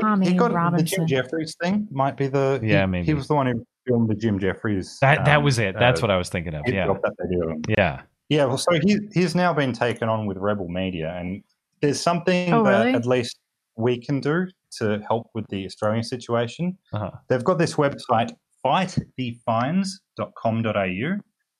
[0.00, 1.86] Tommy he got the Jim Jeffries thing.
[1.90, 3.14] Might be the he- Yeah, He maybe.
[3.14, 4.98] was the one who filmed the Jim Jeffries.
[5.00, 5.74] That that um, was it.
[5.78, 6.62] That's uh, what I was thinking of.
[6.66, 6.86] Yeah.
[6.86, 7.60] job that they do.
[7.68, 8.02] Yeah.
[8.28, 11.42] Yeah, well, so he he's now been taken on with Rebel Media, and
[11.82, 12.94] there's something Oh, that really?
[12.94, 13.38] at least
[13.76, 14.46] we can do
[14.78, 16.78] to help with the Australian situation.
[16.94, 17.10] Uh-huh.
[17.28, 18.30] They've got this website,
[18.64, 21.18] fightthefines.com.au,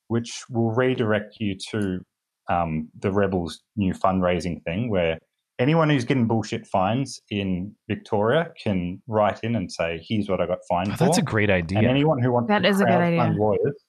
[0.09, 2.05] which will redirect you to
[2.49, 5.19] um, the Rebels' new fundraising thing, where
[5.63, 10.47] anyone who's getting bullshit fines in Victoria can write in and say, "Here's what I
[10.47, 11.79] got fined Oh, for." that's a great idea.
[11.79, 13.35] And anyone who wants That to is a good idea.
[13.39, 13.85] lawyers,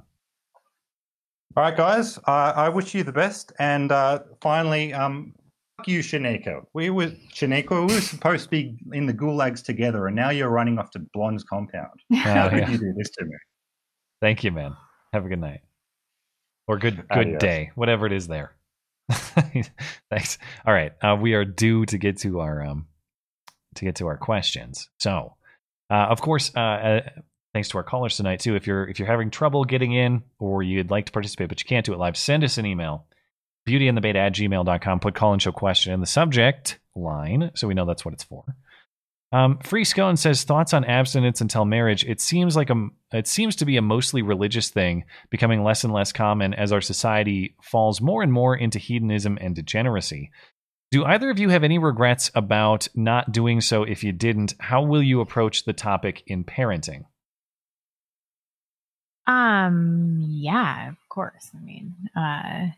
[1.57, 2.17] All right, guys.
[2.19, 3.53] Uh, I wish you the best.
[3.59, 5.35] And uh, finally, um,
[5.77, 6.63] fuck you, Shaneko.
[6.75, 7.89] We were Shaneko.
[7.89, 11.01] We were supposed to be in the gulags together, and now you're running off to
[11.13, 11.91] Blonde's compound.
[12.15, 12.71] How Oh, could yeah.
[12.71, 13.37] you do this to me?
[14.23, 14.77] Thank you, man.
[15.13, 15.61] Have a good night.
[16.69, 17.41] Or good good Adios.
[17.41, 18.55] day, whatever it is there.
[19.11, 20.39] Thanks.
[20.67, 20.93] All right.
[21.03, 22.87] Uh, we are due to get to our um
[23.77, 24.91] to get to our questions.
[25.01, 25.35] So,
[25.91, 27.01] uh, of course, uh, uh,
[27.59, 28.55] thanks to our callers tonight too.
[28.55, 31.67] If you're if you're having trouble getting in or you'd like to participate but you
[31.67, 33.05] can't do it live, send us an email.
[33.69, 35.01] Beautyandthebeta at gmail.com.
[35.01, 38.45] Put call-in show question in the subject line so we know that's what it's for.
[39.33, 42.05] Um, Free Scone says thoughts on abstinence until marriage.
[42.05, 45.93] It seems like a it seems to be a mostly religious thing, becoming less and
[45.93, 50.31] less common as our society falls more and more into hedonism and degeneracy.
[50.93, 53.83] Do either of you have any regrets about not doing so?
[53.83, 57.05] If you didn't, how will you approach the topic in parenting?
[59.29, 61.51] Um, yeah, of course.
[61.55, 62.69] I mean, uh,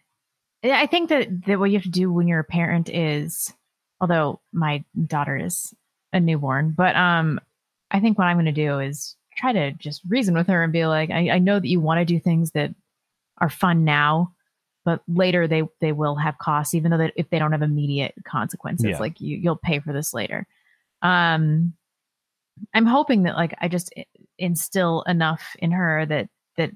[0.65, 3.55] I think that, that what you have to do when you're a parent is,
[4.01, 5.73] although my daughter is
[6.13, 7.41] a newborn, but um,
[7.91, 10.73] I think what I'm going to do is try to just reason with her and
[10.73, 12.75] be like, I, I know that you want to do things that
[13.39, 14.35] are fun now,
[14.85, 18.15] but later they they will have costs, even though that if they don't have immediate
[18.25, 18.99] consequences, Yeah.
[18.99, 20.47] like you you'll pay for this later.
[21.01, 21.75] Um,
[22.75, 23.95] I'm hoping that like I just
[24.39, 26.29] instill enough in her that
[26.61, 26.71] that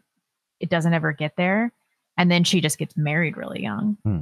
[0.61, 1.73] it doesn't ever get there,
[2.17, 3.99] and then she just gets married really young.
[4.05, 4.21] Hmm.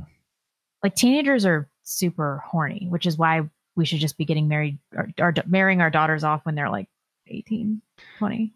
[0.83, 3.43] Like teenagers are super horny, which is why
[3.77, 6.89] we should just be getting married or, or marrying our daughters off when they're like
[7.29, 7.81] 18,
[8.19, 8.53] 20.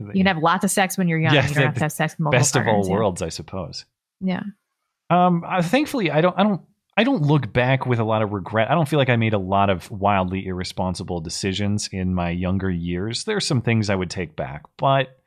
[0.00, 1.34] You can have lots of sex when you're young.
[1.34, 2.92] Yeah, you don't have to have sex with multiple Best of all yeah.
[2.92, 3.84] worlds, I suppose.
[4.20, 4.42] Yeah.
[5.10, 6.62] Um, thankfully, I don't, I don't,
[6.96, 8.70] I don't look back with a lot of regret.
[8.70, 12.70] I don't feel like I made a lot of wildly irresponsible decisions in my younger
[12.70, 13.24] years.
[13.24, 15.18] There's some things I would take back, but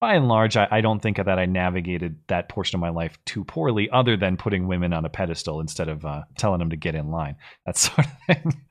[0.00, 3.18] by and large, I, I don't think that I navigated that portion of my life
[3.26, 6.76] too poorly, other than putting women on a pedestal instead of uh, telling them to
[6.76, 7.36] get in line.
[7.66, 8.62] That sort of thing.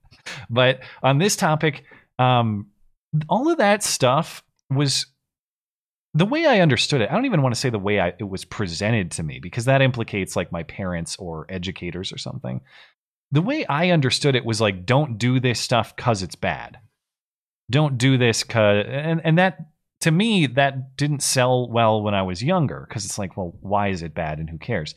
[0.49, 1.83] but on this topic,
[2.17, 2.67] um,
[3.29, 5.05] all of that stuff was
[6.13, 8.27] the way I understood it, I don't even want to say the way I, it
[8.27, 12.61] was presented to me because that implicates like my parents or educators or something.
[13.31, 16.79] The way I understood it was like, don't do this stuff because it's bad.
[17.69, 19.59] Don't do this because, and, and that
[20.01, 23.89] to me, that didn't sell well when I was younger because it's like, well, why
[23.89, 24.95] is it bad and who cares?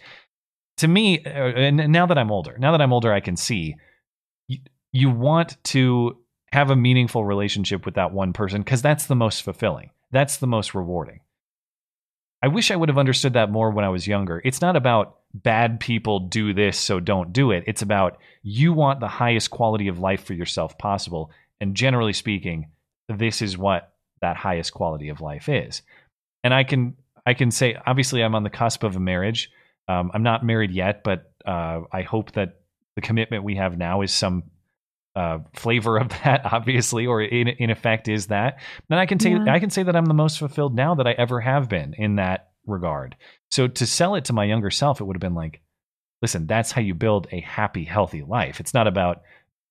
[0.78, 3.76] To me, uh, and now that I'm older, now that I'm older, I can see
[4.48, 4.58] you,
[4.92, 6.18] you want to
[6.52, 9.90] have a meaningful relationship with that one person because that's the most fulfilling.
[10.12, 11.20] That's the most rewarding.
[12.42, 14.42] I wish I would have understood that more when I was younger.
[14.44, 17.64] It's not about bad people do this, so don't do it.
[17.66, 21.30] It's about you want the highest quality of life for yourself possible.
[21.60, 22.70] And generally speaking,
[23.08, 23.91] this is what
[24.22, 25.82] that highest quality of life is.
[26.42, 26.96] And I can
[27.26, 29.50] I can say obviously I'm on the cusp of a marriage.
[29.88, 32.60] Um, I'm not married yet, but uh, I hope that
[32.96, 34.44] the commitment we have now is some
[35.14, 38.60] uh, flavor of that, obviously, or in, in effect is that.
[38.88, 39.44] Then I can say Yeah.
[39.48, 42.16] I can say that I'm the most fulfilled now that I ever have been in
[42.16, 43.16] that regard.
[43.50, 45.60] So to sell it to my younger self, it would have been like,
[46.22, 48.60] listen, that's how you build a happy, healthy life.
[48.60, 49.22] It's not about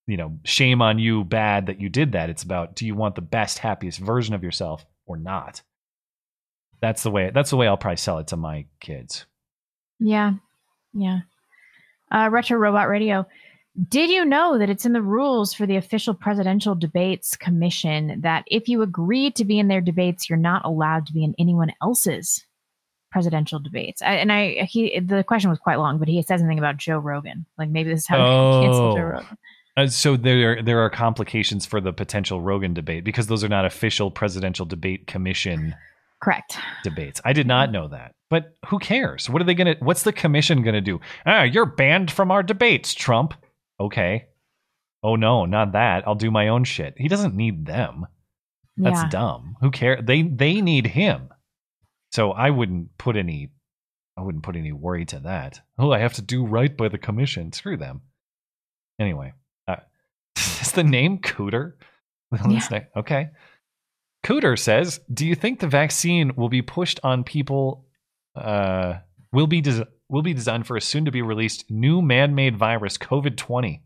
[0.08, 2.30] you know shame on you, bad that you did that.
[2.30, 5.62] It's about do you want the best, happiest version of yourself or not.
[6.82, 7.32] That's the way.
[7.34, 9.26] That's the way I'll probably sell it to my kids.
[10.00, 10.34] Yeah.
[10.94, 11.20] Yeah.
[12.12, 13.26] Uh, Retro Robot Radio.
[13.88, 18.44] Did you know that it's in the rules for the official presidential debates commission that
[18.48, 21.72] if you agree to be in their debates, you're not allowed to be in anyone
[21.82, 22.44] else's
[23.12, 24.02] presidential debates?
[24.02, 26.98] I, and I, he, the question was quite long, but he says something about Joe
[26.98, 27.46] Rogan.
[27.58, 29.04] Like maybe this is how they cancel Joe Oh.
[29.04, 29.38] Rogan.
[29.78, 33.66] Uh, so there there are complications for the potential Rogan debate because those are not
[33.66, 35.76] official presidential debate commission
[36.22, 36.58] Correct.
[36.84, 37.22] debates.
[37.24, 38.12] I did not know that.
[38.30, 39.30] But who cares?
[39.30, 41.00] What are they going to what's the commission going to do?
[41.26, 43.34] Ah, you're banned from our debates, Trump.
[43.80, 44.28] Okay.
[45.04, 46.06] Oh no, not that.
[46.08, 46.94] I'll do my own shit.
[46.98, 48.06] He doesn't need them.
[48.78, 49.10] That's Yeah.
[49.10, 49.58] dumb.
[49.62, 50.02] Who care?
[50.02, 51.30] They they need him.
[52.12, 53.52] So I wouldn't put any
[54.18, 55.62] I wouldn't put any worry to that.
[55.80, 57.54] Oh, I have to do right by the commission.
[57.54, 58.02] Screw them.
[59.00, 59.34] Anyway,
[60.62, 61.74] is the name Cooter?
[62.32, 63.30] Ne- Okay.
[64.24, 67.86] Cooter says, "Do you think the vaccine will be pushed on people?
[68.36, 69.00] Uh,
[69.34, 72.98] will be des- will be designed for a soon to be released new man-made virus,
[72.98, 73.84] COVID twenty?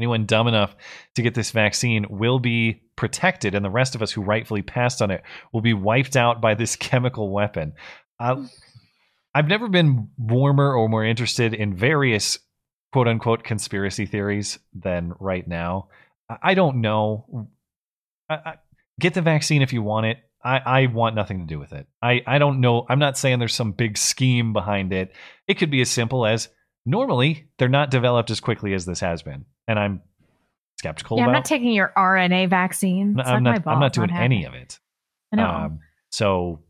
[0.00, 0.74] Anyone dumb enough
[1.14, 5.00] to get this vaccine will be protected, and the rest of us who rightfully passed
[5.00, 5.22] on it
[5.52, 7.74] will be wiped out by this chemical weapon."
[8.18, 8.46] Uh,
[9.34, 12.38] I've never been warmer or more interested in various
[12.94, 15.88] quote unquote conspiracy theories than right now.
[16.40, 17.48] I- don't know.
[18.30, 18.54] I, I,
[19.00, 20.18] get the vaccine if you want it.
[20.44, 21.88] I, I want nothing to do with it.
[22.00, 22.86] I, I don't know.
[22.88, 25.12] I'm not saying there's some big scheme behind it.
[25.48, 26.48] It could be as simple as
[26.86, 29.44] normally they're not developed as quickly as this has been.
[29.66, 30.00] And I'm
[30.78, 33.14] skeptical Yeah, I'm about not taking your RNA vaccine.
[33.14, 33.66] no, I'm not.
[33.66, 34.78] I'm not doing having any of it.
[35.32, 35.48] I know.
[35.48, 35.80] Um,
[36.12, 36.60] so,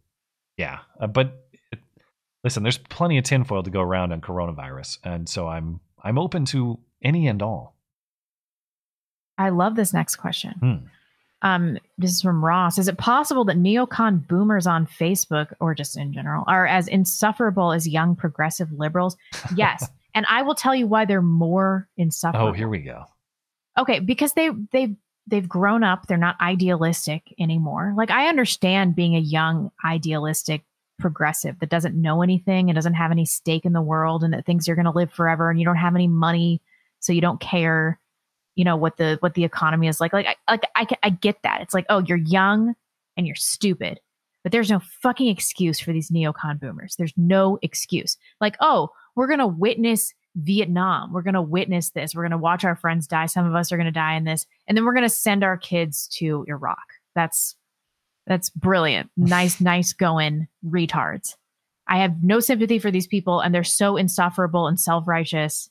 [0.56, 1.34] yeah, uh, but
[2.42, 6.44] listen, there's plenty of tinfoil to go around on coronavirus, and so I'm I'm open
[6.46, 7.74] to any and all.
[9.38, 10.52] I love this next question.
[10.60, 10.74] Hmm.
[11.42, 12.78] Um, this is from Ross.
[12.78, 17.72] Is it possible that neocon boomers on Facebook or just in general are as insufferable
[17.72, 19.16] as young progressive liberals?
[19.56, 19.88] Yes.
[20.14, 22.48] and I will tell you why they're more insufferable.
[22.48, 23.04] Oh, here we go.
[23.78, 26.06] Okay, because they they they've grown up.
[26.06, 27.92] They're not idealistic anymore.
[27.96, 30.64] Like I understand being a young idealistic
[30.98, 34.46] progressive that doesn't know anything and doesn't have any stake in the world and that
[34.46, 36.60] thinks you're going to live forever and you don't have any money
[37.00, 37.98] so you don't care
[38.54, 40.12] you know what the what the economy is like.
[40.12, 41.60] Like I, like I, I get that.
[41.60, 42.74] It's like oh you're young
[43.16, 44.00] and you're stupid
[44.42, 46.96] but there's no fucking excuse for these neocon boomers.
[46.96, 48.16] There's no excuse.
[48.40, 51.12] Like oh we're going to witness Vietnam.
[51.12, 52.14] We're going to witness this.
[52.14, 53.26] We're going to watch our friends die.
[53.26, 54.46] Some of us are going to die in this.
[54.66, 56.82] And then we're going to send our kids to Iraq.
[57.14, 57.56] That's
[58.26, 61.36] that's brilliant nice nice going retards
[61.86, 65.68] I have no sympathy for these people and they're so insufferable and self-righteous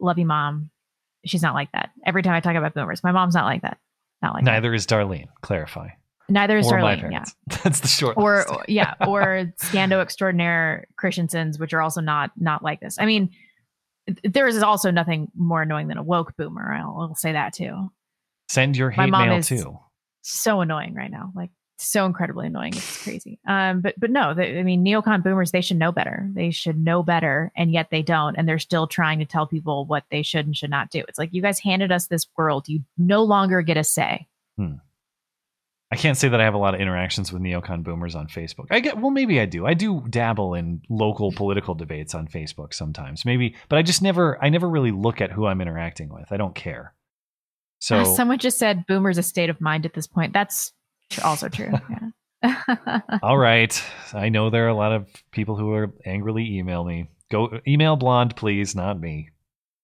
[0.00, 0.70] love you mom
[1.26, 1.90] she's not like that.
[2.04, 3.78] Every time I talk about boomers, my mom's not like that.
[4.22, 5.28] Not like Neither is Darlene.
[5.40, 5.88] Clarify.
[6.28, 7.12] Neither is or Darlene.
[7.12, 7.24] Yeah.
[7.64, 8.16] That's the short.
[8.16, 8.50] Or list.
[8.50, 12.98] or- yeah, or Scando Extraordinaire Christiansens, which are also not not like this.
[12.98, 13.30] I mean,
[14.22, 16.72] there is also nothing more annoying than a woke boomer.
[16.74, 17.90] I'll, I'll say that too.
[18.48, 19.78] Send your hate mom mail is- too.
[20.26, 22.74] So annoying right now, like so incredibly annoying.
[22.74, 23.38] It's crazy.
[23.46, 26.28] Um, but but no, they, I mean, neocon boomers they should know better.
[26.32, 29.84] They should know better, and yet they don't, and they're still trying to tell people
[29.84, 31.04] what they should and should not do.
[31.08, 32.68] It's like you guys handed us this world.
[32.68, 34.26] You no longer get a say.
[34.56, 34.74] Hmm.
[35.90, 38.66] I can't say that I have a lot of interactions with neocon boomers on Facebook.
[38.70, 39.66] I get well, maybe I do.
[39.66, 44.42] I do dabble in local political debates on Facebook sometimes, maybe, but I just never,
[44.42, 46.32] I never really look at who I'm interacting with.
[46.32, 46.94] I don't care.
[47.84, 50.32] So Uh, someone just said boomers a state of mind at this point.
[50.32, 50.72] That's
[51.22, 51.72] also true.
[52.42, 53.00] Yeah.
[53.22, 53.82] all right,
[54.12, 57.08] I know there are a lot of people who are angrily email me.
[57.30, 59.30] Go email blonde, please, not me.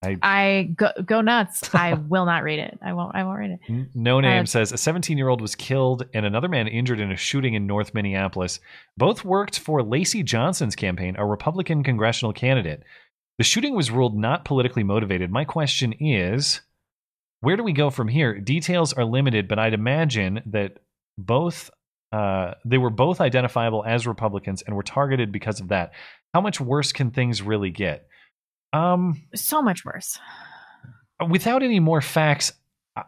[0.03, 1.75] I I go go nuts.
[1.75, 2.79] I will not read it.
[2.83, 3.15] I won't.
[3.15, 3.89] I won't read it.
[3.95, 7.11] No name Uh, says a 17 year old was killed and another man injured in
[7.13, 8.61] a shooting in North Minneapolis.
[8.99, 12.83] Both worked for Lacy Johnson's campaign, a Republican congressional candidate.
[13.39, 15.31] The shooting was ruled not politically motivated.
[15.31, 16.61] My question is
[17.41, 18.39] where do we go from here?
[18.39, 20.79] Details are limited, but I'd imagine that
[21.19, 21.71] both.
[22.13, 25.93] Uh, they were both identifiable as Republicans and were targeted because of that.
[26.35, 28.09] How much worse can things really get?
[28.73, 30.19] Um, so much worse.
[31.29, 32.53] Without any more facts,
[32.97, 33.03] uh,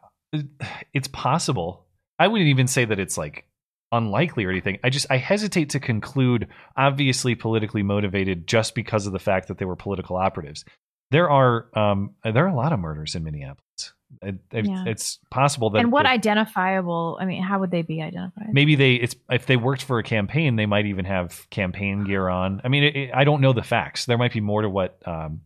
[0.93, 1.87] it's possible.
[2.19, 3.45] I wouldn't even say that it's like
[3.93, 4.79] unlikely or anything.
[4.83, 9.59] I just I hesitate to conclude obviously politically motivated just because of the fact that
[9.59, 10.65] they were political operatives.
[11.11, 13.93] There are um there are a lot of murders in Minneapolis.
[14.21, 14.85] It, it- Yeah.
[14.87, 17.19] It's possible that and what that identifiable?
[17.21, 18.53] I mean, how would they be identified?
[18.53, 22.29] maybe they it's if they worked for a campaign, they might even have campaign gear
[22.29, 22.61] on.
[22.65, 24.07] I mean, it, I don't know the facts.
[24.07, 25.41] There might be more to what um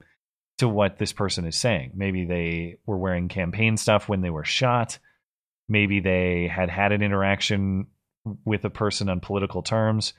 [0.58, 1.92] to what this person is saying.
[1.94, 4.98] Maybe they were wearing campaign stuff when they were shot.
[5.68, 7.86] Maybe they had had an interaction
[8.44, 10.14] with a person on political terms.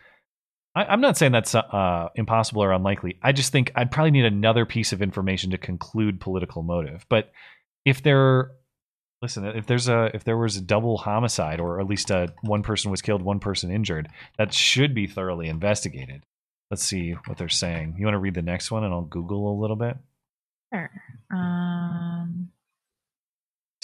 [0.76, 3.18] I, I'm not saying that's uh, impossible or unlikely.
[3.24, 7.06] I just think I'd probably need another piece of information to conclude political motive.
[7.10, 7.32] But
[7.88, 8.52] if there,
[9.22, 12.62] listen, if there's a if there was a double homicide or at least a one
[12.62, 16.24] person was killed, one person injured, that should be thoroughly investigated.
[16.70, 17.96] Let's see what they're saying.
[17.98, 19.96] You want to read the next one, and I'll Google a little bit.
[20.74, 20.92] Sure.
[21.32, 22.50] Um,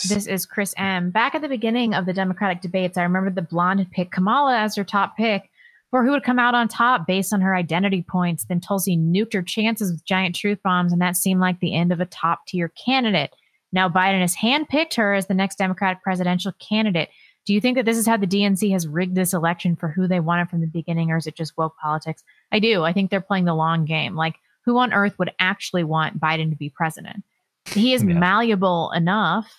[0.09, 1.11] this is Chris M.
[1.11, 4.59] Back at the beginning of the Democratic debates, I remember the blonde had picked Kamala
[4.59, 5.49] as her top pick
[5.91, 8.43] for who would come out on top based on her identity points.
[8.43, 11.93] Then Tulsi nuked her chances with giant truth bombs, and that seemed like the end
[11.93, 13.33] of a top tier candidate.
[13.73, 17.09] Now Biden has handpicked her as the next Democratic presidential candidate.
[17.45, 20.07] Do you think that this is how the DNC has rigged this election for who
[20.07, 22.23] they wanted from the beginning, or is it just woke politics?
[22.53, 22.83] I do.
[22.83, 24.15] I think they're playing the long game.
[24.15, 27.25] Like, who on earth would actually want Biden to be president?
[27.65, 28.13] He is Yeah.
[28.13, 29.53] malleable enough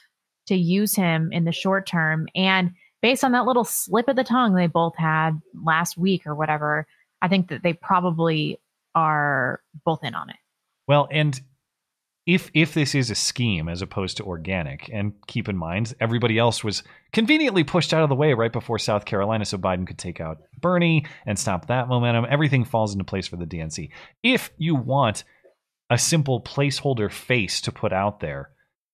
[0.46, 2.26] to use him in the short term.
[2.34, 2.72] And
[3.02, 6.86] based on that little slip of the tongue they both had last week or whatever,
[7.20, 8.60] I think that they probably
[8.94, 10.36] are both in on it.
[10.86, 11.38] Well, and
[12.26, 16.38] if if this is a scheme as opposed to organic, and keep in mind everybody
[16.38, 16.82] else was
[17.12, 20.38] conveniently pushed out of the way right before South Carolina, so Biden could take out
[20.58, 22.26] Bernie and stop that momentum.
[22.28, 23.90] Everything falls into place for the DNC.
[24.22, 25.24] If you want
[25.90, 28.50] a simple placeholder face to put out there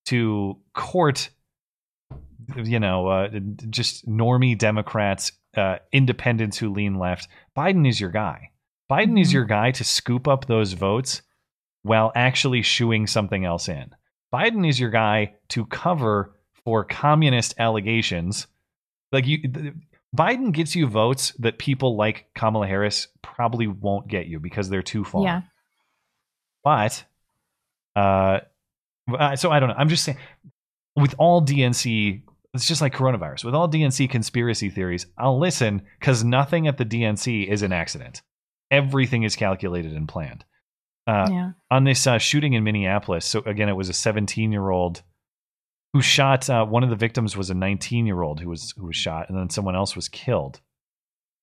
[0.07, 1.31] to court,
[2.57, 3.28] you know, uh,
[3.70, 8.51] just normie Democrats, uh, independents who lean left, Biden is your guy.
[8.90, 11.23] Biden is your guy to scoop up those votes
[11.82, 13.90] while actually shooing something else in.
[14.32, 16.35] Biden is your guy to cover
[16.65, 18.47] for communist allegations.
[19.12, 19.74] Like you th-
[20.16, 24.82] Biden gets you votes that people like Kamala Harris probably won't get you because they're
[24.82, 25.24] too far.
[25.24, 25.40] Yeah.
[26.62, 27.05] But
[27.97, 28.40] uh
[29.12, 29.74] uh, so I don't know.
[29.77, 30.19] I'm just saying
[30.94, 33.44] with all DNC it's just like coronavirus.
[33.44, 38.23] With all DNC conspiracy theories, I'll listen cuz nothing at the DNC is an accident.
[38.70, 40.44] Everything is calculated and planned.
[41.11, 41.51] Uh, Yeah.
[41.70, 45.03] On this uh, shooting in Minneapolis, so again, it was a 17 year old
[45.93, 46.49] who shot.
[46.49, 49.28] Uh, one of the victims was a 19 year old who was who was shot,
[49.28, 50.61] and then someone else was killed.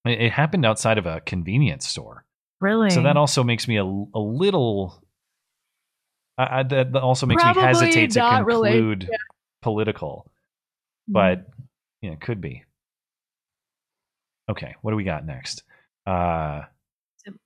[0.05, 2.25] It, it happened outside of a convenience store.
[2.61, 2.89] Really?
[2.89, 5.03] So that also makes me a, a little.
[6.37, 9.17] I, I, that also makes Probably me hesitate to conclude yeah.
[9.61, 10.29] political,
[11.07, 11.47] but
[12.01, 12.63] yeah, it could be.
[14.49, 15.63] Okay, what do we got next?
[16.05, 16.61] Uh,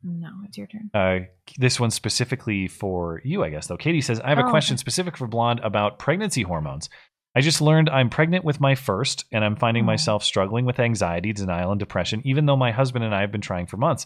[0.03, 0.89] no, it's your turn.
[0.93, 1.25] uh,
[1.57, 3.77] this one's specifically for you, I guess, though.
[3.77, 6.89] Katie says, I have a Oh, question specific for Blonde about pregnancy hormones.
[7.35, 11.31] I just learned I'm pregnant with my first, and I'm finding myself struggling with anxiety,
[11.31, 14.05] denial, and depression, even though my husband and I have been trying for months.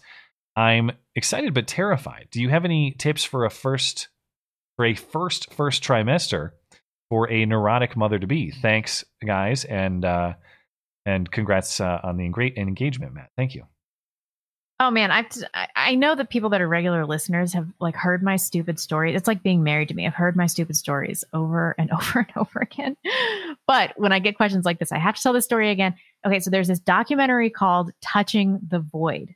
[0.55, 2.27] I'm excited but terrified.
[2.31, 4.09] Do you have any tips for a first,
[4.77, 6.51] for a first first trimester
[7.09, 8.51] for a neurotic mother to be?
[8.51, 10.33] Thanks, guys, and uh,
[11.05, 13.31] and congrats uh, on the great engagement, Matt.
[13.35, 13.63] Thank you.
[14.79, 18.21] Oh man, I've I- I know that people that are regular listeners have like heard
[18.21, 19.15] my stupid story.
[19.15, 20.05] It's like being married to me.
[20.05, 22.97] I've heard my stupid stories over and over and over again.
[23.67, 25.95] But when I get questions like this, I have to tell the story again.
[26.25, 29.33] Okay, so there's this documentary called Touching the Void.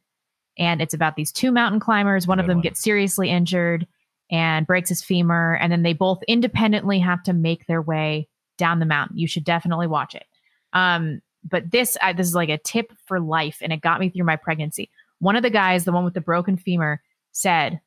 [0.57, 2.27] And it's about these two mountain climbers.
[2.27, 3.87] One of them gets seriously injured
[4.29, 8.79] and breaks his femur, and then they both independently have to make their way down
[8.79, 9.17] the mountain.
[9.17, 10.25] You should definitely watch it.
[10.73, 14.09] Um, but this I, this is like a tip for life, and it got me
[14.09, 14.89] through my pregnancy.
[15.19, 17.01] One of the guys, the one with the broken femur,
[17.31, 17.79] said,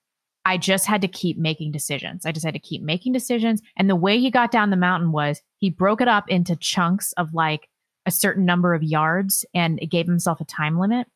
[0.45, 2.27] "I just had to keep making decisions.
[2.27, 5.13] I just had to keep making decisions." And the way he got down the mountain
[5.13, 7.69] was he broke it up into chunks of like
[8.07, 11.07] a certain number of yards, and it gave himself a time limit.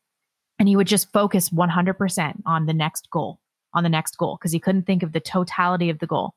[0.59, 3.41] And he would just focus 100% on the next goal,
[3.75, 6.35] on the next goal, because he couldn't think of the totality of the goal.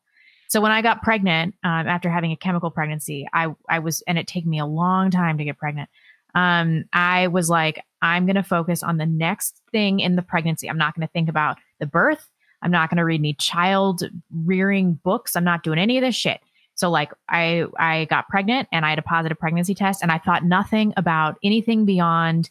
[0.50, 4.18] So when I got pregnant um, after having a chemical pregnancy, I I was and
[4.18, 5.90] it took me a long time to get pregnant.
[6.36, 10.70] Um, I was like, I'm going to focus on the next thing in the pregnancy.
[10.70, 12.28] I'm not going to think about the birth.
[12.62, 15.36] I'm not going to read any child rearing books.
[15.36, 16.42] I'm not doing any of this shit.
[16.76, 20.18] So like I I got pregnant and I had a positive pregnancy test and I
[20.18, 22.50] thought nothing about anything beyond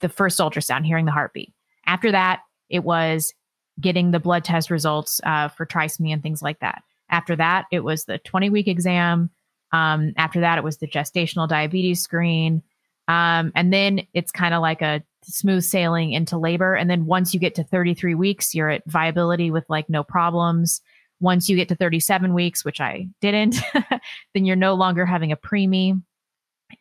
[0.00, 1.52] the first ultrasound, hearing the heartbeat.
[1.86, 3.32] After that, it was
[3.80, 6.82] getting the blood test results uh, for trisomy and things like that.
[7.10, 9.30] After that, it was the 20 week exam.
[9.72, 12.62] Um, after that, it was the gestational diabetes screen.
[13.08, 16.74] Um, and then it's kind of like a smooth sailing into labor.
[16.74, 20.80] And then once you get to 33 weeks, you're at viability with like no problems.
[21.20, 23.56] Once you get to 37 weeks, which I didn't,
[24.34, 26.00] then you're no longer having a preemie.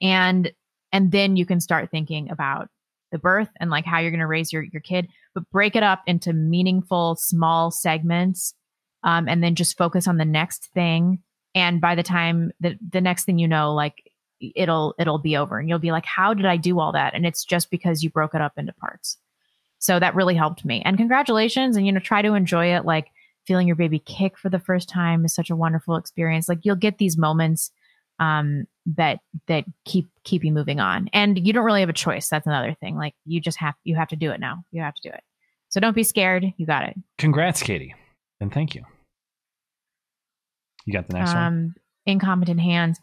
[0.02, 0.52] And
[0.91, 2.70] and then you can start thinking about
[3.12, 5.84] the birth and like how you're going to raise your your kid, but break it
[5.84, 8.54] up into meaningful small segments,
[9.04, 11.20] um, and then just focus on the next thing.
[11.56, 14.06] And by the time the the next thing you know, like
[14.39, 17.14] it'll it'll be over, and you'll be like, how did I do all that?
[17.14, 19.18] And it's just because you broke it up into parts.
[19.80, 20.81] So that really helped me.
[20.85, 21.77] And congratulations.
[21.77, 22.85] And, you know, try to enjoy it.
[22.85, 23.09] Like
[23.45, 26.49] feeling your baby kick for the first time is such a wonderful experience.
[26.49, 27.72] Like you'll get these moments
[28.19, 28.65] um,
[28.95, 31.09] that that keep keep you moving on.
[31.14, 32.27] And you don't really have a choice.
[32.27, 32.97] That's another thing.
[32.97, 34.64] Like you just have you have to do it now.
[34.72, 35.22] You have to do it.
[35.69, 36.45] So don't be scared.
[36.57, 36.95] You got it.
[37.18, 37.93] Congrats, Katie,
[38.39, 38.84] and thank you.
[40.85, 41.43] You got the next one.
[41.43, 42.99] um, incompetent hands.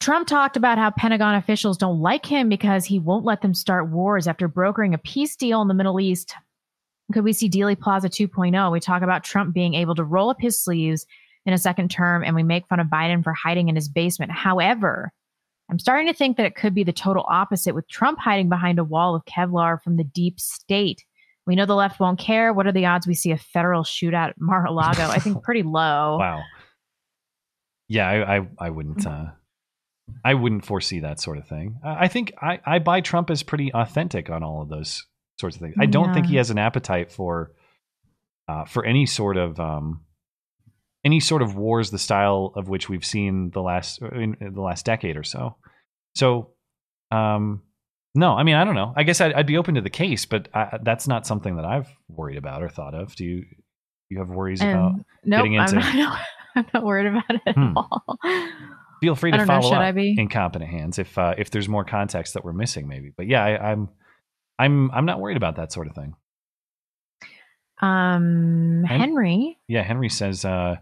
[0.00, 3.90] Trump talked about how Pentagon officials don't like him because he won't let them start
[3.90, 6.34] wars after brokering a peace deal in the Middle East.
[7.12, 8.70] Could we see Dealey Plaza 2.0?
[8.70, 11.06] We talk about Trump being able to roll up his sleeves
[11.46, 14.30] in a second term, and we make fun of Biden for hiding in his basement.
[14.30, 15.12] However,
[15.70, 18.78] I'm starting to think that it could be the total opposite with Trump hiding behind
[18.78, 21.04] a wall of Kevlar from the deep state.
[21.46, 22.52] We know the left won't care.
[22.52, 25.08] What are the odds we see a federal shootout at Mar-a-Lago?
[25.08, 26.18] I think pretty low.
[26.18, 26.42] Wow.
[27.88, 29.06] Yeah, I, I, I wouldn't.
[29.06, 29.26] Uh,
[30.24, 31.78] I wouldn't foresee that sort of thing.
[31.84, 35.06] I think I, I buy Trump as pretty authentic on all of those
[35.40, 35.74] sorts of things.
[35.78, 37.52] I don't think he has an appetite for,
[38.48, 40.04] uh, for any sort of, um,
[41.04, 44.84] any sort of wars, the style of which we've seen the last in the last
[44.84, 45.56] decade or so.
[46.16, 46.50] So,
[47.12, 47.62] um,
[48.14, 48.92] no, I mean I don't know.
[48.96, 51.64] I guess I'd, I'd be open to the case, but I, that's not something that
[51.64, 53.14] I've worried about or thought of.
[53.14, 53.44] Do you?
[54.10, 55.76] You have worries about And nope, getting into?
[55.76, 56.18] I'm not,
[56.56, 57.76] I'm not worried about it at Hmm.
[57.76, 58.18] all.
[59.00, 59.82] Feel free to know, follow should up
[60.18, 63.12] incompetent hands if uh, if there's more context that we're missing, maybe.
[63.16, 63.88] But yeah, I, I'm
[64.58, 66.14] I'm I'm not worried about that sort of thing.
[67.80, 70.76] Um, Hen- Henry, Yeah, Henry says, uh,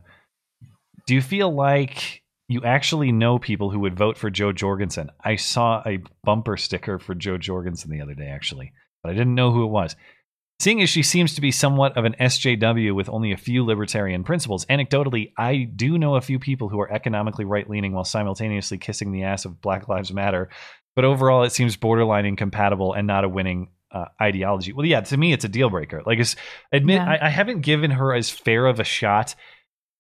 [1.07, 5.37] "Do you feel like you actually know people who would vote for Jo Jorgensen?" I
[5.37, 8.73] saw a bumper sticker for Jo Jorgensen the other day, actually,
[9.03, 9.95] but I didn't know who it was.
[10.59, 14.25] Seeing as she seems to be somewhat of an SJW with only a few libertarian
[14.25, 18.79] principles, anecdotally, I do know a few people who are economically right leaning while simultaneously
[18.79, 20.49] kissing the ass of Black Lives Matter.
[20.95, 24.73] But overall, it seems borderline incompatible and not a winning uh, ideology.
[24.73, 26.03] Well, yeah, to me, it's a deal breaker.
[26.07, 26.37] Like, it's,
[26.73, 27.11] admit Yeah.
[27.11, 29.35] I, I haven't given her as fair of a shot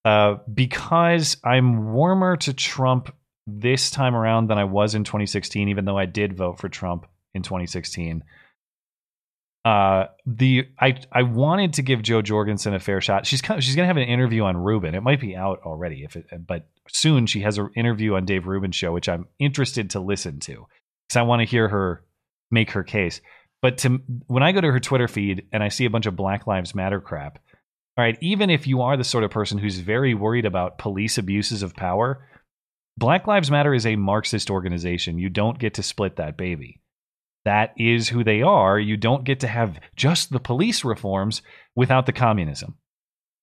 [0.06, 3.14] uh, because I'm warmer to Trump
[3.46, 7.06] this time around than I was in 2016, even though I did vote for Trump
[7.34, 8.24] in 2016
[9.66, 13.26] uh the I I wanted to give Jo Jorgensen a fair shot.
[13.26, 14.94] She's kind of, she's gonna have an interview on Rubin.
[14.94, 18.46] It might be out already if it but soon she has an interview on Dave
[18.46, 20.66] Rubin's show, which I'm interested to listen to
[21.08, 22.04] because I want to hear her
[22.48, 23.20] make her case.
[23.60, 26.14] But to when I go to her Twitter feed and I see a bunch of
[26.14, 27.40] Black Lives Matter crap,
[27.98, 31.18] all right, even if you are the sort of person who's very worried about police
[31.18, 32.24] abuses of power,
[32.96, 35.18] Black Lives Matter is a Marxist organization.
[35.18, 36.82] You don't get to split that baby
[37.46, 38.78] that is who they are.
[38.78, 41.42] You don't get to have just the police reforms
[41.76, 42.74] without the communism.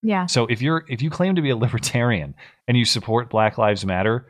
[0.02, 2.36] yeah, So if you're if you claim to be a libertarian
[2.68, 4.28] and you support Black Lives Matter,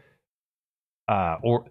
[1.07, 1.65] uh, or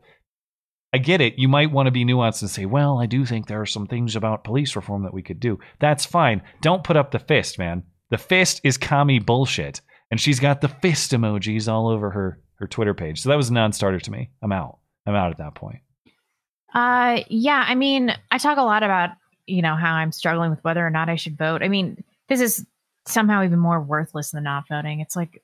[0.93, 3.47] I get it, you might want to be nuanced and say, well, I do think
[3.47, 5.61] there are some things about police reform that we could do.
[5.79, 6.43] That's fine.
[6.61, 7.85] Don't put up the fist, man.
[8.11, 9.81] The fist is commie bullshit,
[10.11, 13.21] and she's got the fist emojis all over her her Twitter page.
[13.23, 14.31] So that was a non-starter to me.
[14.43, 14.79] I'm out.
[15.07, 15.79] I'm out at that point.
[16.75, 17.65] Uh, yeah.
[17.67, 19.11] I mean, I talk a lot about
[19.47, 21.63] you know how I'm struggling with whether or not I should vote.
[21.63, 22.65] I mean, this is
[23.07, 25.01] somehow even more worthless than not voting.
[25.01, 25.43] It's like,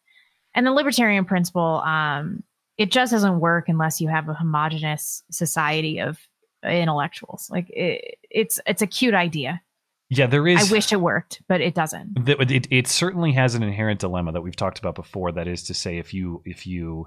[0.54, 2.42] and the libertarian principle, um,
[2.78, 6.18] it just doesn't work unless you have a homogenous society of
[6.64, 7.48] intellectuals.
[7.50, 9.60] Like it, it's it's a cute idea.
[10.08, 10.70] Yeah, there is.
[10.70, 12.24] I wish it worked, but it doesn't.
[12.26, 15.62] that it, it certainly has an inherent dilemma that we've talked about before that is
[15.64, 17.06] to say if you if you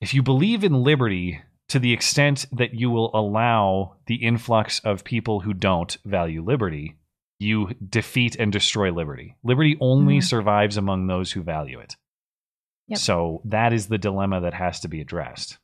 [0.00, 5.04] if you believe in liberty to the extent that you will allow the influx of
[5.04, 6.96] people who don't value liberty
[7.40, 10.24] you defeat and destroy liberty liberty only Mhm.
[10.24, 11.96] survives among those who value it
[12.88, 12.98] Yep.
[12.98, 15.58] so that is the dilemma that has to be addressed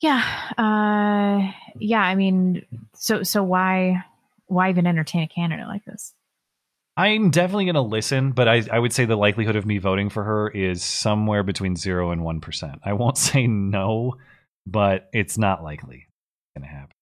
[0.00, 0.22] Yeah.
[0.56, 1.50] Uh,
[1.80, 2.00] yeah.
[2.00, 2.64] I mean,
[2.94, 4.04] so so why
[4.46, 6.14] why even entertain a candidate like this?
[6.96, 10.08] I'm definitely going to listen, but I, I would say the likelihood of me voting
[10.08, 12.80] for her is somewhere between zero and one percent.
[12.84, 14.14] I won't say no,
[14.70, 16.06] but it's not likely
[16.56, 16.94] going to happen.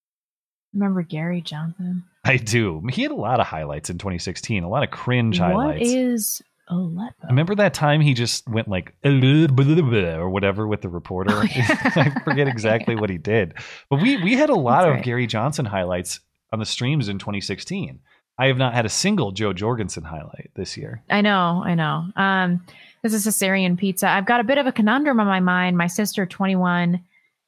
[0.73, 2.05] Remember Gary Johnson?
[2.25, 2.83] I do.
[2.91, 5.89] He had a lot of highlights in 2016, a lot of cringe What highlights.
[5.91, 7.29] is Aleppo?
[7.29, 11.33] Remember that time he just went like or whatever with the reporter?
[11.33, 13.55] Oh, I forget exactly what he did,
[13.89, 15.05] but we we had a lot That's of right.
[15.05, 16.21] Gary Johnson highlights
[16.53, 18.01] on the streams in 2016.
[18.39, 21.03] I have not had a single Jo Jorgensen highlight this year.
[21.09, 22.07] I know, I know.
[22.17, 22.67] Um,
[23.03, 24.09] this is Caesarean pizza.
[24.11, 25.79] I've got a bit of a conundrum on my mind.
[25.79, 27.01] My sister, 21,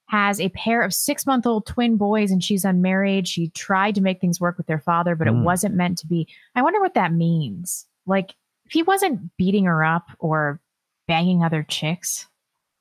[0.09, 3.29] has a pair of six month old twin boys and she's unmarried.
[3.29, 5.37] She tried to make things work with their father, but Hmm.
[5.37, 6.27] it wasn't meant to be.
[6.55, 7.87] I wonder what that means.
[8.07, 10.61] Like, if he wasn't beating her up or
[11.07, 12.27] banging other chicks,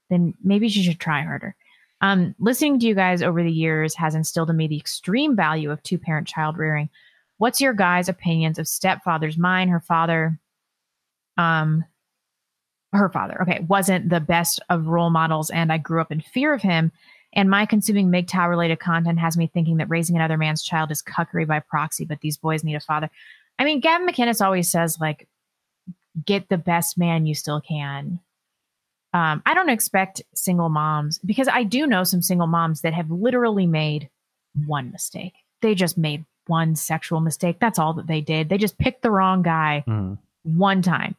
[0.10, 1.56] then maybe she should try harder.
[2.00, 5.72] Um, listening to you guys over the years has instilled in me the extreme value
[5.72, 6.90] of two parent child rearing.
[7.40, 9.38] What's your guys' opinions of stepfathers?
[9.38, 10.40] Mine, her father,
[11.38, 11.84] um,
[12.94, 16.54] her father, okay, wasn't the best of role models, and I grew up in fear
[16.54, 16.92] of him.
[17.38, 21.04] And my consuming MGTOW related content has me thinking that raising another man's child is
[21.04, 23.12] cuckery by proxy, but these boys need a father.
[23.60, 25.28] I mean, Gavin McInnes always says, like,
[26.26, 28.20] get the best man you still can.
[29.14, 33.12] Um, I don't expect single moms because I do know some single moms that have
[33.12, 34.10] literally made
[34.66, 35.34] one mistake.
[35.62, 37.58] They just made one sexual mistake.
[37.60, 38.50] That's all that they did.
[38.50, 39.84] They just picked the wrong guy
[40.44, 41.16] one time.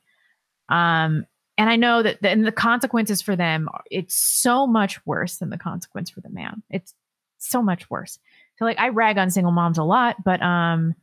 [0.69, 1.27] Um,
[1.59, 5.51] and I know that the, and the consequences for them, it's so much worse than
[5.51, 6.63] the consequence for the man.
[6.71, 6.95] It's
[7.39, 8.19] so much worse.
[8.59, 10.95] So like I rag on single moms a lot, but um,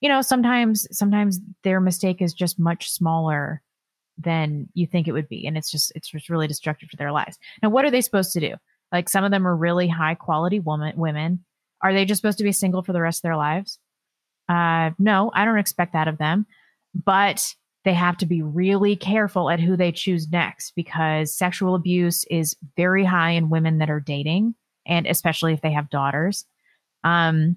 [0.00, 3.60] you know, sometimes sometimes their mistake is just much smaller
[4.16, 5.46] than you think it would be.
[5.46, 7.36] And it's just it's just really destructive to their lives.
[7.60, 8.54] Now, what are they supposed to do?
[8.92, 11.44] Like some of them are really high quality woman women.
[11.82, 13.80] Are they just supposed to be single for the rest of their lives?
[14.48, 16.46] Uh no, I don't expect that of them.
[16.94, 17.54] But
[17.84, 22.56] they have to be really careful at who they choose next because sexual abuse is
[22.76, 24.54] very high in women that are dating
[24.86, 26.44] and especially if they have daughters
[27.04, 27.56] um,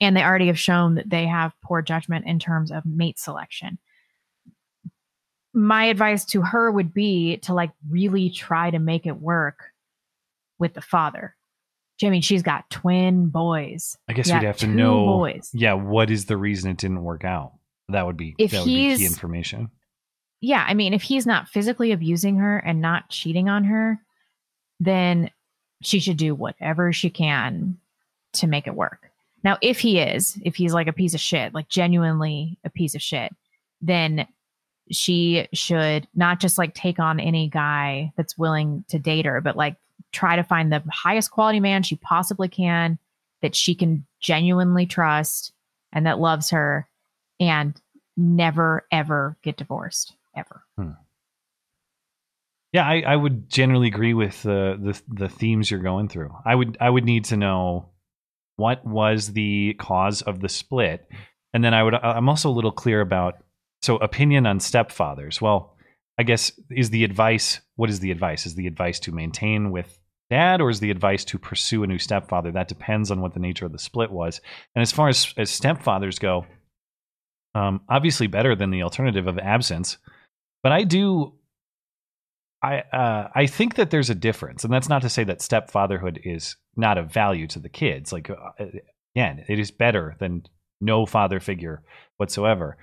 [0.00, 3.78] and they already have shown that they have poor judgment in terms of mate selection
[5.52, 9.64] my advice to her would be to like really try to make it work
[10.58, 11.36] with the father
[11.98, 13.94] Jimmy, she's got twin boys.
[14.08, 15.04] I guess we'd have to know.
[15.04, 15.50] boys.
[15.52, 17.52] Yeah, what is the reason it didn't work out?
[17.92, 19.70] That would be If that would be key he's- information.
[20.40, 23.98] yeah, I mean, if he's not physically abusing her and not cheating on her,
[24.78, 25.30] then
[25.82, 27.78] she should do whatever she can
[28.34, 29.10] to make it work.
[29.42, 32.94] Now, if he is, if he's like a piece of shit, like genuinely a piece
[32.94, 33.34] of shit,
[33.80, 34.26] then
[34.90, 39.56] she should not just like take on any guy that's willing to date her, but
[39.56, 39.76] like
[40.12, 42.98] try to find the highest quality man she possibly can
[43.40, 45.52] that she can genuinely trust
[45.92, 46.86] and that loves her
[47.40, 47.80] and
[48.16, 50.62] never ever get divorced ever.
[50.76, 50.90] Hmm.
[52.72, 56.32] Yeah, I, I would generally agree with the, the the themes you're going through.
[56.44, 57.88] I would I would need to know
[58.56, 61.08] what was the cause of the split,
[61.52, 63.42] and then I would I'm also a little clear about
[63.82, 65.40] so opinion on stepfathers.
[65.40, 65.76] Well,
[66.16, 68.46] I guess is the advice what is the advice?
[68.46, 69.98] Is the advice to maintain with
[70.30, 72.52] dad, or is the advice to pursue a new stepfather?
[72.52, 74.40] That depends on what the nature of the split was.
[74.76, 76.46] And as far as as stepfathers go,
[77.54, 79.98] um, obviously better than the alternative of absence.
[80.62, 81.34] But I do
[82.62, 86.20] I uh, I think that there's a difference, and that's not to say that stepfatherhood
[86.24, 88.12] is not of value to the kids.
[88.12, 88.34] Like uh,
[89.16, 90.44] again, it is better than
[90.80, 91.82] no father figure
[92.18, 92.76] whatsoever.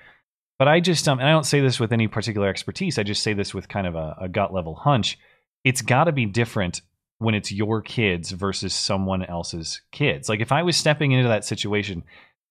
[0.58, 2.98] But I just um, and I don't say this with any particular expertise.
[2.98, 5.18] I just say this with kind of a, a gut level hunch.
[5.64, 6.80] It's got to be different
[7.18, 10.28] when it's your kids versus someone else's kids.
[10.28, 12.04] Like if I was stepping into that situation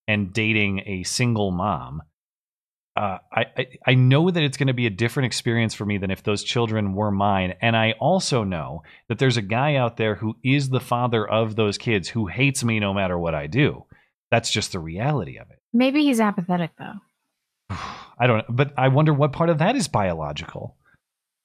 [0.08, 2.02] and dating a single mom,
[2.96, 5.98] uh, I, I I know that it's going to be a different experience for me
[5.98, 9.96] than if those children were mine, and I also know that there's a guy out
[9.96, 13.46] there who is the father of those kids who hates me no matter what I
[13.46, 13.84] do.
[14.32, 15.60] That's just the reality of it.
[15.72, 16.94] Maybe he's apathetic though.
[18.20, 20.76] I don't, know, but I wonder what part of that is biological.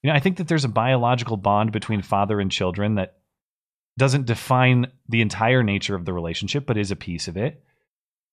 [0.02, 3.18] You know, I think that there's a biological bond between father and children that
[3.98, 7.64] doesn't define the entire nature of the relationship, but is a piece of it.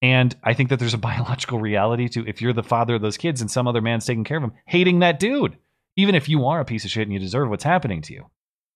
[0.02, 3.16] And I think that there's a biological reality to if you're the father of those
[3.16, 5.56] kids and some other man's taking care of them, hating that dude,
[5.96, 8.26] even if you are a piece of shit and you deserve what's happening to you.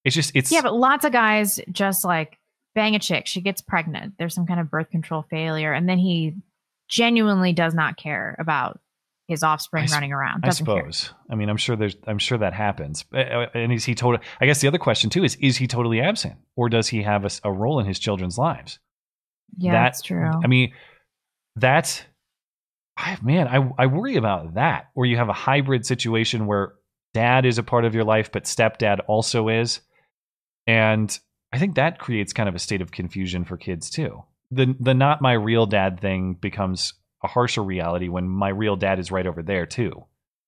[0.04, 2.38] It's just, it's yeah, but lots of guys just like
[2.74, 5.96] bang a chick, she gets pregnant, there's some kind of birth control failure, and then
[5.98, 6.34] he
[6.88, 8.80] genuinely does not care about
[9.28, 10.44] his offspring I running around.
[10.44, 10.76] I Doesn't care.
[10.92, 11.10] suppose.
[11.30, 11.96] I mean, I'm sure there's.
[12.06, 13.06] I'm sure that happens.
[13.14, 14.20] Uh, uh, And is he total?
[14.38, 17.40] I guess the other question too is: Is he totally absent, or does he have
[17.42, 18.78] a role in his children's lives?
[19.56, 20.30] Yeah, That- that's true.
[20.44, 20.74] I mean,
[21.56, 22.02] that's
[22.96, 23.48] I, man.
[23.48, 24.90] I I worry about that.
[24.94, 26.74] Where you have a hybrid situation where
[27.12, 29.80] dad is a part of your life, but stepdad also is,
[30.66, 31.16] and
[31.52, 34.22] I think that creates kind of a state of confusion for kids too.
[34.50, 38.98] The the not my real dad thing becomes a harsher reality when my real dad
[38.98, 40.04] is right over there too.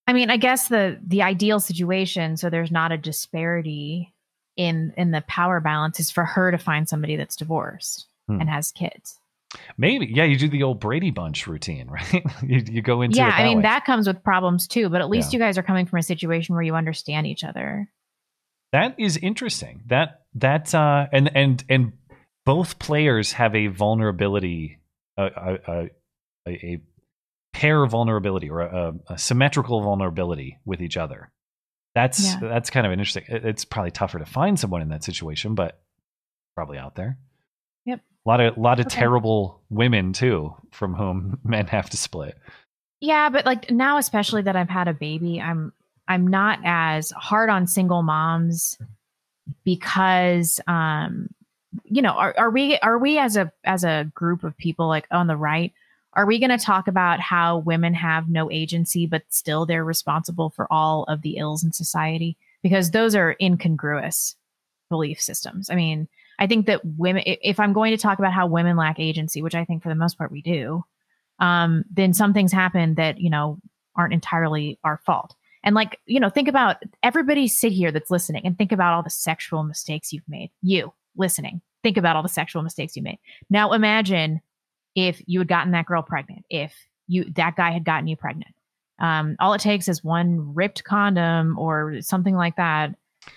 [0.06, 4.12] I mean, I guess the the ideal situation, so there's not a disparity
[4.56, 8.40] in in the power balance, is for her to find somebody that's divorced Hmm.
[8.40, 9.18] and has kids.
[9.78, 12.24] Maybe, yeah, you do the old Brady Bunch routine, right?
[12.43, 13.62] you, you go into yeah, I mean way.
[13.62, 15.39] that comes with problems too, but at least Yeah.
[15.39, 17.89] you guys are coming from a situation where you understand each other.
[18.73, 19.82] that is interesting.
[19.86, 21.93] That that uh, and and and
[22.44, 24.78] both players have a vulnerability,
[25.16, 25.89] a a,
[26.48, 26.81] a, a
[27.52, 31.31] pair vulnerability or a, a symmetrical vulnerability with each other.
[31.94, 32.40] That's Yeah.
[32.43, 33.24] that's kind of an interesting.
[33.28, 35.81] It's probably tougher to find someone in that situation, but
[36.55, 37.18] probably out there.
[38.27, 38.97] A lot of lot of Okay.
[38.97, 42.36] terrible women too, from whom men have to split.
[43.01, 45.73] Yeah, but like now, especially that I've had a baby, I'm
[46.09, 48.78] I'm not as hard on single moms
[49.65, 51.28] because um
[51.85, 55.07] you know are, are we are we as a as a group of people like
[55.11, 55.73] on the right
[56.15, 60.51] are we going to talk about how women have no agency but still they're responsible
[60.51, 64.35] for all of the ills in society because those are incongruous
[64.89, 68.46] belief systems i mean i think that women if i'm going to talk about how
[68.46, 70.84] women lack agency which i think for the most part we do
[71.38, 73.58] um, then some things happen that you know
[73.94, 75.34] aren't entirely our fault.
[75.64, 79.02] And like you know, think about everybody sit here that's listening and think about all
[79.02, 80.50] the sexual mistakes you've made.
[80.62, 83.18] You listening, think about all the sexual mistakes you made.
[83.50, 84.40] Now imagine
[84.94, 86.72] if you had gotten that girl pregnant, if
[87.08, 88.54] you that guy had gotten you pregnant.
[88.98, 92.94] Um, all it takes is one ripped condom or something like that.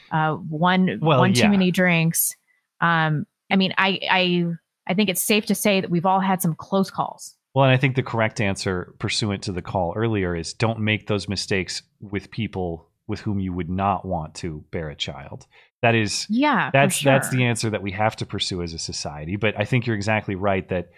[0.10, 1.44] Uh, one Well, one yeah.
[1.44, 2.36] too many drinks.
[2.82, 4.46] Um, I mean, I I
[4.88, 7.36] I think it's safe to say that we've all had some close calls.
[7.54, 11.08] Well, and I think the correct answer, pursuant to the call earlier, is don't make
[11.08, 15.48] those mistakes with people with whom you would not want to bear a child.
[15.82, 19.36] That is, Yeah, that's that's the answer that we have to pursue as a society.
[19.36, 20.92] But I think you're exactly right that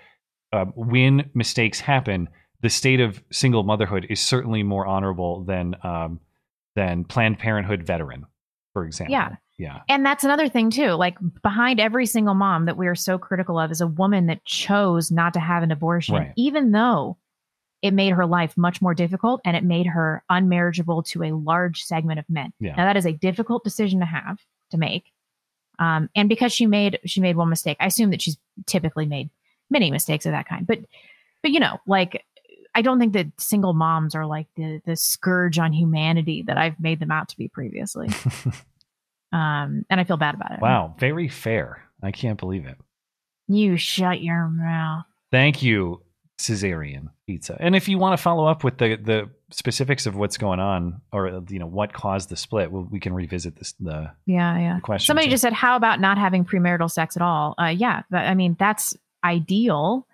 [0.52, 2.28] um, when mistakes happen,
[2.62, 6.20] the state of single motherhood is certainly more honorable than um,
[6.76, 8.26] than Planned Parenthood veteran,
[8.74, 9.14] for example.
[9.14, 9.36] Yeah.
[9.62, 9.82] Yeah.
[9.88, 10.90] And that's another thing too.
[10.92, 14.44] Like behind every single mom that we are so critical of is a woman that
[14.44, 16.34] chose not to have an abortion, Right.
[16.36, 17.18] even though
[17.82, 21.84] it made her life much more difficult and it made her unmarriageable to a large
[21.84, 22.54] segment of men.
[22.60, 22.76] Yeah.
[22.76, 24.40] Now that is a difficult decision to have
[24.72, 25.06] to make.
[25.80, 29.30] Um, and because she made she made one mistake, I assume that she's typically made
[29.70, 30.68] many mistakes of that kind.
[30.68, 30.80] But
[31.42, 32.24] but you know, like
[32.76, 36.80] I don't think that single moms are like the the scourge on humanity that I've
[36.80, 38.10] made them out to be previously.
[39.32, 40.62] um, and I feel bad about it.
[40.62, 41.84] Wow, very fair.
[42.04, 42.78] I can't believe it.
[43.48, 45.06] You shut your mouth.
[45.32, 46.02] Thank you,
[46.38, 47.58] Caesarean Pizza.
[47.60, 51.02] And if you want to follow up with the the specifics of what's going on,
[51.12, 53.74] or you know what caused the split, well, we can revisit this.
[53.80, 54.76] The Yeah, yeah.
[54.76, 55.32] The question, Somebody too.
[55.32, 58.56] just said, "How about not having premarital sex at all?" Uh, yeah, but, I mean
[58.60, 60.08] that's ideal.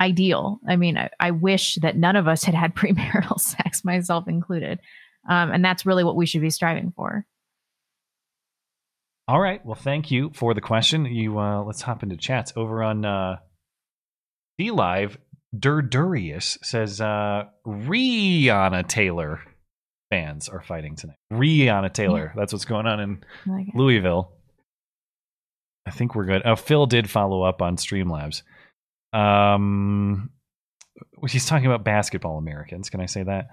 [0.00, 0.60] Ideal.
[0.66, 4.80] I mean, I, I wish that none of us had had premarital sex, myself included,
[5.28, 7.26] um, and that's really what we should be striving for.
[9.28, 9.64] All right.
[9.64, 11.06] Well, thank you for the question.
[11.06, 13.36] You uh, let's hop into chats over on uh,
[14.60, 15.16] DLive.
[15.56, 19.40] Durdurius says uh, Breonna Taylor
[20.10, 21.16] fans are fighting tonight.
[21.32, 22.32] Breonna Taylor.
[22.36, 23.66] That's what's going on in like.
[23.74, 24.32] Louisville.
[25.86, 26.42] I think we're good.
[26.44, 28.42] Oh, Phil did follow up on Streamlabs.
[29.12, 30.30] Um,
[31.28, 32.90] he's talking about basketball Americans.
[32.90, 33.48] Can I say that?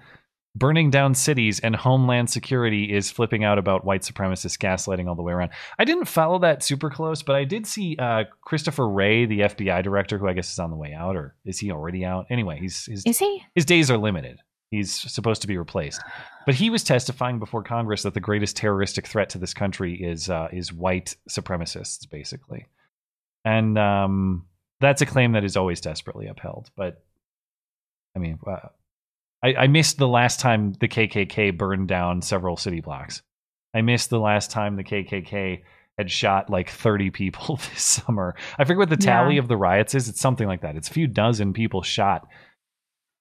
[0.56, 5.22] Burning down cities and Homeland Security is flipping out about white supremacist gaslighting all the
[5.22, 5.50] way around.
[5.78, 9.84] I didn't follow that super close, but I did see uh, Christopher Wray, the FBI
[9.84, 12.26] director, who I guess is on the way out, or is he already out?
[12.30, 13.42] Anyway, he's his, Is he?
[13.54, 14.38] his days are limited.
[14.70, 16.02] He's supposed to be replaced,
[16.44, 20.28] but he was testifying before Congress that the greatest terroristic threat to this country is
[20.28, 22.66] uh, is white supremacists, basically,
[23.46, 24.44] and um,
[24.80, 26.70] that's a claim that is always desperately upheld.
[26.76, 27.02] But
[28.14, 28.68] I mean, uh,
[29.42, 33.22] I, I missed the last time the KKK burned down several city blocks.
[33.74, 35.62] I missed the last time the KKK
[35.96, 38.34] had shot like 30 people this summer.
[38.58, 39.40] I forget what the tally Yeah.
[39.40, 40.08] of the riots is.
[40.08, 40.76] It's something like that.
[40.76, 42.26] It's a few dozen people shot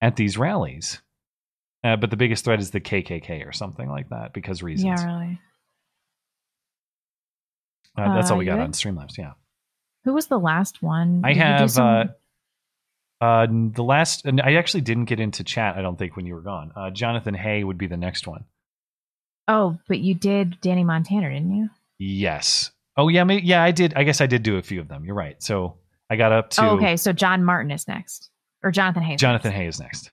[0.01, 1.01] at these rallies.
[1.83, 4.99] Uh, but the biggest threat is the KKK or something like that because reasons.
[5.01, 5.39] Yeah, really.
[7.97, 8.71] Uh, that's Uh, all we got on?
[8.71, 9.17] Streamlabs.
[9.17, 9.33] Yeah.
[10.05, 11.21] Who was the last one?
[11.23, 12.09] I Did have some-
[13.21, 16.35] uh, the last, and I actually didn't get into chat, I don't think, when you
[16.35, 16.71] were gone.
[16.75, 18.45] Uh, Jonathan Hay would be the next one.
[19.47, 21.69] oh, but you did Danny Montana, didn't you?
[21.99, 22.71] Yes.
[22.97, 23.23] Oh, yeah.
[23.23, 23.93] Maybe, yeah, I did.
[23.95, 25.05] I guess I did do a few of them.
[25.05, 25.41] You're right.
[25.41, 25.77] So
[26.09, 28.29] I got up to Oh, okay, so John Martin is next,
[28.63, 29.15] or Jonathan Hay.
[29.15, 30.11] Jonathan Hay is next.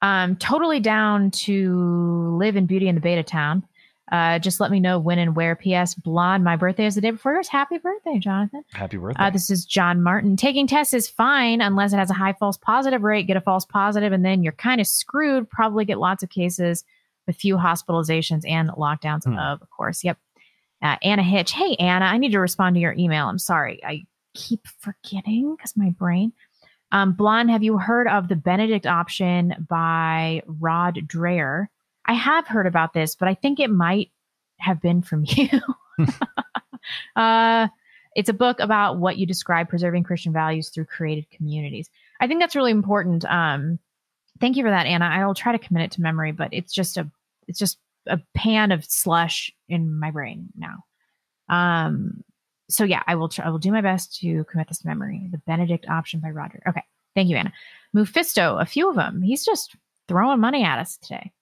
[0.00, 3.64] Um, totally down to live in Beauty in the Beta Town.
[4.10, 5.54] Uh, just let me know when and where.
[5.54, 5.94] P.S.
[5.94, 7.48] Blonde, my birthday is the day before yours.
[7.48, 8.64] Happy birthday, Jonathan.
[8.72, 9.22] Happy birthday.
[9.22, 10.36] Uh, this is John Martin.
[10.36, 13.26] Taking tests is fine unless it has a high false positive rate.
[13.26, 15.50] Get a false positive, and then you're kind of screwed.
[15.50, 16.84] Probably get lots of cases
[17.26, 20.02] with few hospitalizations and lockdowns, of course.
[20.02, 20.18] Yep.
[20.80, 21.52] Uh, Anna Hitch.
[21.52, 23.26] Hey, Anna, I need to respond to your email.
[23.26, 23.84] I'm sorry.
[23.84, 26.32] I keep forgetting because my brain.
[26.92, 31.66] Um, Blonde, have you heard of the Benedict option by Rod Dreher?
[32.08, 34.10] I have heard about this, but I think it might
[34.58, 35.48] have been from you.
[37.16, 37.68] uh,
[38.16, 41.88] it's a book about what you describe preserving Christian values through created communities.
[42.20, 43.24] I think that's really important.
[43.26, 43.78] Um,
[44.40, 45.04] thank you for that, Anna.
[45.04, 47.08] I will try to commit it to memory, but it's just a
[47.46, 50.84] it's just a pan of slush in my brain now.
[51.48, 52.24] Um,
[52.68, 53.28] so yeah, I will.
[53.28, 55.28] Try, I will do my best to commit this to memory.
[55.30, 56.62] The Benedict option by Roger.
[56.66, 56.82] Okay,
[57.14, 57.52] thank you, Anna.
[57.92, 59.22] Mephisto, a few of them.
[59.22, 59.76] He's just
[60.08, 61.32] throwing money at us today.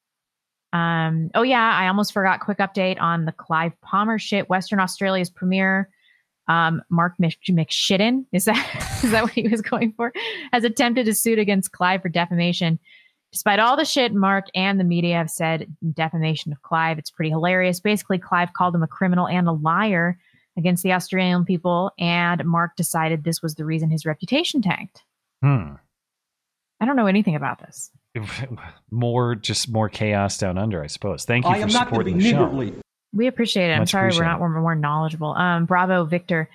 [0.73, 2.41] Um, oh yeah, I almost forgot.
[2.41, 4.49] Quick update on the Clive Palmer shit.
[4.49, 5.89] Western Australia's premier,
[6.49, 10.13] um, Mark Mc- McShitten, is that is that what he was going for?
[10.53, 12.79] Has attempted to suit against Clive for defamation.
[13.33, 17.31] Despite all the shit Mark and the media have said defamation of Clive, it's pretty
[17.31, 17.81] hilarious.
[17.81, 20.19] Basically, Clive called him a criminal and a liar
[20.57, 25.03] against the Australian people, and Mark decided this was the reason his reputation tanked.
[25.43, 25.75] Hmm.
[26.81, 27.91] I don't know anything about this.
[28.91, 31.25] more, just more chaos down under, I suppose.
[31.25, 32.83] Thank you I for am not going to supporting be the show.
[33.13, 33.75] We appreciate it.
[33.75, 35.33] I'm sorry we're not we're more knowledgeable.
[35.35, 36.51] Um, bravo, Victor.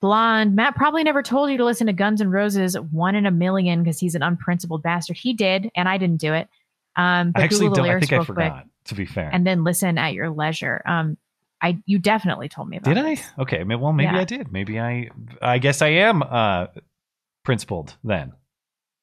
[0.00, 0.56] Blonde.
[0.56, 3.82] Matt probably never told you to listen to Guns N' Roses one in a million
[3.82, 5.16] because he's an unprincipled bastard.
[5.16, 6.48] He did, and I didn't do it.
[6.96, 7.96] Um, but I actually Google the don't.
[7.96, 8.66] I think I real quick forgot.
[8.86, 10.82] To be fair, and then listen at your leisure.
[10.84, 11.16] Um,
[11.62, 12.94] I you definitely told me about.
[12.94, 13.16] did I?
[13.38, 13.62] Okay.
[13.62, 14.20] Well, maybe Yeah.
[14.20, 14.52] I did.
[14.52, 15.08] Maybe I.
[15.40, 16.66] I guess I am uh,
[17.44, 18.32] principled then.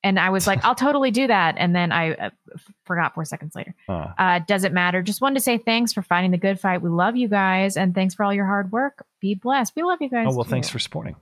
[0.03, 1.55] And I was like, I'll totally do that.
[1.57, 2.29] And then I uh,
[2.85, 3.75] forgot four seconds later.
[3.87, 5.01] Uh, Uh, doesn't matter.
[5.01, 6.81] Just wanted to say thanks for fighting the good fight.
[6.81, 9.05] We love you guys, and thanks for all your hard work.
[9.19, 9.73] Be blessed.
[9.75, 10.27] We love you guys.
[10.29, 10.51] oh well, too.
[10.51, 11.15] thanks for supporting.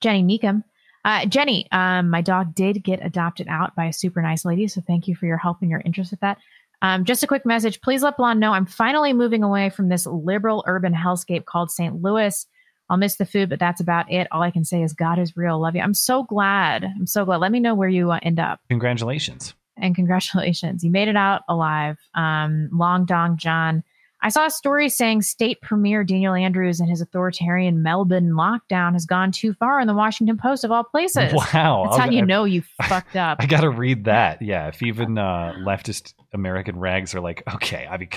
[0.00, 0.64] Jenny Neekum.
[1.04, 4.80] Uh, Jenny, um, my dog did get adopted out by a super nice lady, so
[4.80, 6.38] thank you for your help and your interest with that.
[6.82, 7.80] Um, just a quick message.
[7.80, 12.02] Please let Blonde know I'm finally moving away from this liberal urban hellscape called St.
[12.02, 12.46] Louis.
[12.88, 14.28] I'll miss the food, but that's about it.
[14.30, 15.60] All I can say is God is real.
[15.60, 15.82] Love you.
[15.82, 16.84] I'm so glad.
[16.84, 17.38] I'm so glad.
[17.38, 18.60] Let me know where you uh, end up.
[18.68, 19.54] Congratulations.
[19.76, 20.82] And congratulations.
[20.84, 21.98] You made it out alive.
[22.14, 23.82] Um, Long Dong John.
[24.22, 29.04] I saw a story saying state premier Daniel Andrews and his authoritarian Melbourne lockdown has
[29.04, 31.32] gone too far in the Washington Post of all places.
[31.34, 31.82] Wow.
[31.84, 33.38] That's how I'll- you I- know you fucked up.
[33.40, 34.40] I got to read that.
[34.40, 34.68] Yeah.
[34.68, 38.08] If even uh, leftist American rags are like, okay, I mean,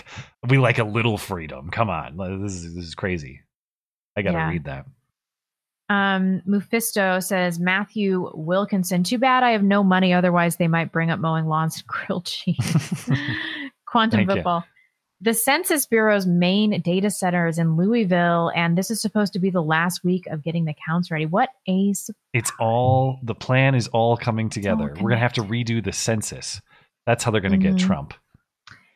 [0.47, 1.69] we like a little freedom.
[1.69, 2.15] Come on.
[2.43, 3.41] This is, this is crazy.
[4.17, 4.49] I got to Yeah.
[4.49, 4.85] read that.
[5.91, 9.03] Um, Mephisto says Matthew Wilkinson.
[9.03, 10.13] Too bad I have no money.
[10.13, 13.09] Otherwise, they might bring up mowing lawns and grilled cheese.
[13.87, 14.35] Quantum Thank you.
[14.35, 14.63] football.
[15.21, 19.49] The Census Bureau's main data center is in Louisville, and this is supposed to be
[19.49, 21.25] the last week of getting the counts ready.
[21.25, 24.83] What a su- It's all, the plan is all coming together.
[24.95, 26.61] We're going to have to redo the census.
[27.05, 27.71] That's how they're going to Mhm.
[27.71, 28.13] get Trump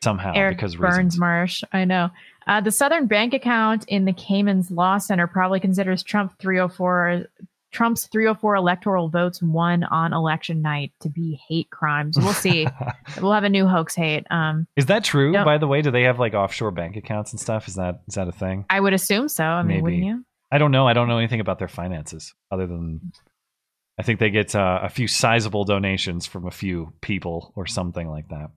[0.02, 1.18] somehow Eric because Burns reasons.
[1.18, 1.64] Marsh.
[1.72, 2.08] I know.
[2.46, 7.26] Uh, the Southern Bank account in the Cayman's Law Center probably considers Trump 304
[7.74, 12.16] Trump's 304 electoral votes won on election night to be hate crimes.
[12.16, 12.68] We'll see.
[13.20, 14.24] we'll have a new hoax hate.
[14.30, 15.32] Um, Is that true?
[15.32, 17.66] By the way, do they have like offshore bank accounts and stuff?
[17.66, 18.64] Is that is that a thing?
[18.70, 19.44] I would assume so.
[19.44, 20.06] I mean, wouldn't Maybe.
[20.06, 20.24] you?
[20.52, 20.86] I don't know.
[20.86, 23.12] I don't know anything about their finances other than
[23.98, 28.08] I think they get uh, a few sizable donations from a few people or something
[28.08, 28.50] like that.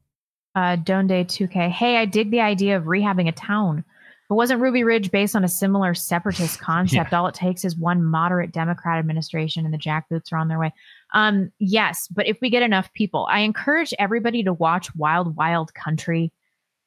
[0.57, 1.69] Uh, Donde 2K.
[1.69, 3.83] Hey, I dig the idea of rehabbing a town.
[4.27, 7.13] But wasn't Ruby Ridge based on a similar separatist concept?
[7.13, 10.73] All it takes is one moderate Democrat administration and the jackboots are on their way.
[11.13, 15.75] Um, yes, but if we get enough people, I encourage everybody to watch Wild Wild
[15.75, 16.33] Country,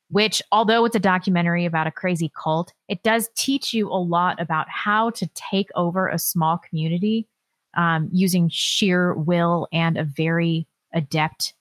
[0.09, 4.43] which, although it's a documentary about a crazy cult, it does teach you a lot
[4.43, 7.29] about how to take over a small community
[7.77, 11.55] um, using sheer will and a very adept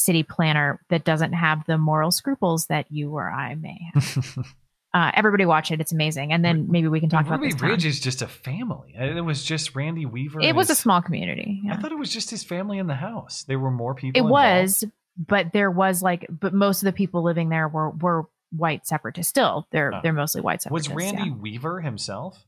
[0.00, 4.38] city planner that doesn't have the moral scruples that you or I may have.
[4.94, 6.32] uh, everybody watch it; it's amazing.
[6.32, 7.54] And then maybe we can talk about Ruby.
[7.60, 8.94] Ridge is just a family.
[8.96, 10.40] It was just Randy Weaver.
[10.40, 11.62] It was a small community.
[11.70, 13.44] I thought it was just his family in the house.
[13.44, 14.18] There were more people.
[14.18, 14.32] It involved.
[14.32, 14.84] was,
[15.16, 19.30] but there was like, but most of the people living there were were white separatists.
[19.30, 20.00] Still, they're Oh.
[20.02, 20.92] they're mostly white separatists.
[20.92, 21.04] Was.
[21.04, 21.36] Randy yeah.
[21.36, 22.44] Weaver himself?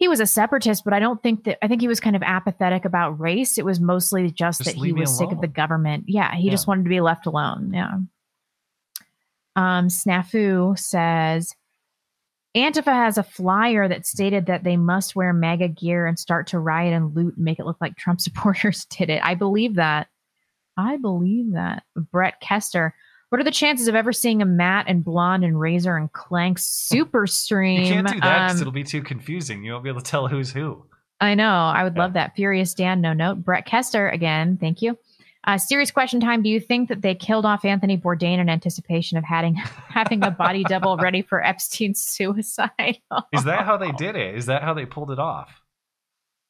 [0.00, 1.62] He was a separatist, but I don't think that.
[1.62, 3.58] I think he was kind of apathetic about race.
[3.58, 6.06] It was mostly just, Just that he was sick of the government.
[6.08, 6.50] Yeah, he Yeah.
[6.52, 7.72] just wanted to be left alone.
[7.74, 7.98] Yeah.
[9.56, 11.54] Um, Snafu says
[12.56, 16.58] Antifa has a flyer that stated that they must wear MAGA gear and start to
[16.58, 19.20] riot and loot and make it look like Trump supporters did it.
[19.24, 20.08] I believe that.
[20.76, 21.82] I believe that.
[21.94, 22.94] Brett Kester.
[23.30, 26.58] What are the chances of ever seeing a Matt and Blonde and Razor and Clank
[26.60, 27.80] super stream?
[27.82, 29.62] You can't do that because Um, it'll be too confusing.
[29.64, 30.84] You won't be able to tell who's who.
[31.20, 31.48] I know.
[31.52, 32.34] I would love that.
[32.34, 33.44] Furious Dan, no note.
[33.44, 34.98] Brett Kester, again, thank you.
[35.44, 36.42] Uh, serious question time.
[36.42, 39.54] Do you think that they killed off Anthony Bourdain in anticipation of having
[39.88, 42.98] having a body double ready for Epstein's suicide?
[43.32, 44.34] Is that how they did it?
[44.34, 45.60] Is that how they pulled it off?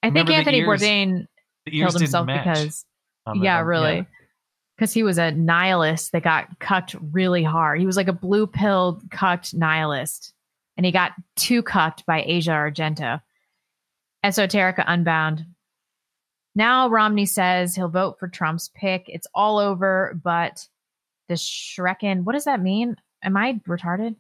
[0.03, 1.27] I think Remember the Anthony ears- Bourdain
[1.71, 2.85] killed himself because,
[3.27, 4.03] the- yeah, really, yeah.
[4.81, 7.79] Because he was a nihilist that got cucked really hard.
[7.81, 10.33] He was like a blue pill cucked nihilist,
[10.79, 13.21] and he got too cucked by Asia Argento.
[14.25, 15.45] Esoterica Unbound.
[16.55, 19.05] Now Romney says he'll vote for Trump's pick.
[19.07, 20.67] It's all over, but
[21.29, 22.97] the Shrekin, what does that mean?
[23.23, 24.17] Am I retarded?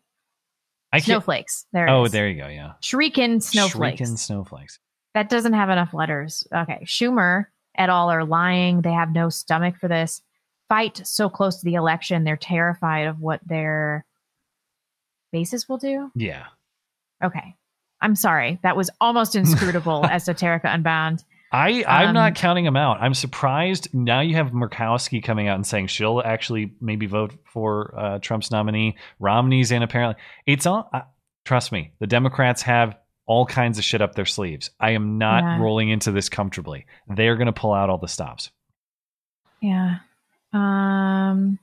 [0.92, 1.64] I snowflakes.
[1.72, 1.86] There.
[1.86, 2.12] it oh, is.
[2.12, 2.48] there you go.
[2.48, 2.72] Yeah.
[2.82, 3.96] Shrieking snowflakes.
[3.96, 4.78] Shrieking snowflakes.
[5.14, 6.46] That doesn't have enough letters.
[6.54, 6.80] Okay.
[6.84, 7.46] Schumer
[7.78, 8.10] et al.
[8.10, 8.82] are lying.
[8.82, 10.20] They have no stomach for this.
[10.70, 12.24] Fight so close to the election.
[12.24, 14.06] They're terrified of what their
[15.32, 16.10] bases will do.
[16.14, 16.46] Yeah.
[17.22, 17.56] Okay.
[18.00, 18.58] I'm sorry.
[18.62, 21.22] That was almost inscrutable, Esoterica Unbound.
[21.52, 22.98] I, I'm Um, not counting them out.
[23.02, 27.92] I'm surprised now you have Murkowski coming out and saying she'll actually maybe vote for
[27.98, 28.96] uh, Trump's nominee.
[29.18, 30.22] Romney's in apparently.
[30.46, 30.88] It's all.
[30.94, 31.00] Uh,
[31.44, 34.70] trust me, the Democrats have all kinds of shit up their sleeves.
[34.78, 35.58] I am not Yeah.
[35.60, 36.86] rolling into this comfortably.
[37.08, 38.50] They're going to pull out all the stops.
[39.60, 39.98] Yeah.
[40.52, 41.58] Um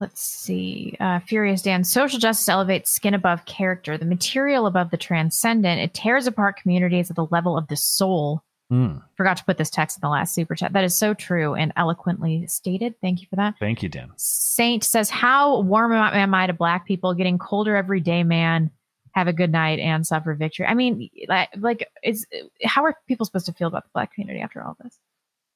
[0.00, 0.96] Let's see.
[0.98, 1.84] Uh, Furious Dan.
[1.84, 5.80] Social justice elevates skin above character, the material above the transcendent.
[5.80, 8.42] It tears apart communities at the level of the soul.
[8.72, 10.72] Mm, Forgot to put this text in the last super chat.
[10.72, 12.94] That is so true and eloquently stated.
[13.00, 13.54] Thank you for that.
[13.60, 14.10] thank you, Dan.
[14.16, 17.14] Saint says, How warm am I- to black people?
[17.14, 18.72] Getting colder every day, man.
[19.12, 20.66] Have a good night and suffer victory.
[20.66, 22.26] I mean, like, like is
[22.64, 24.98] how are people supposed to feel about the black community after all this?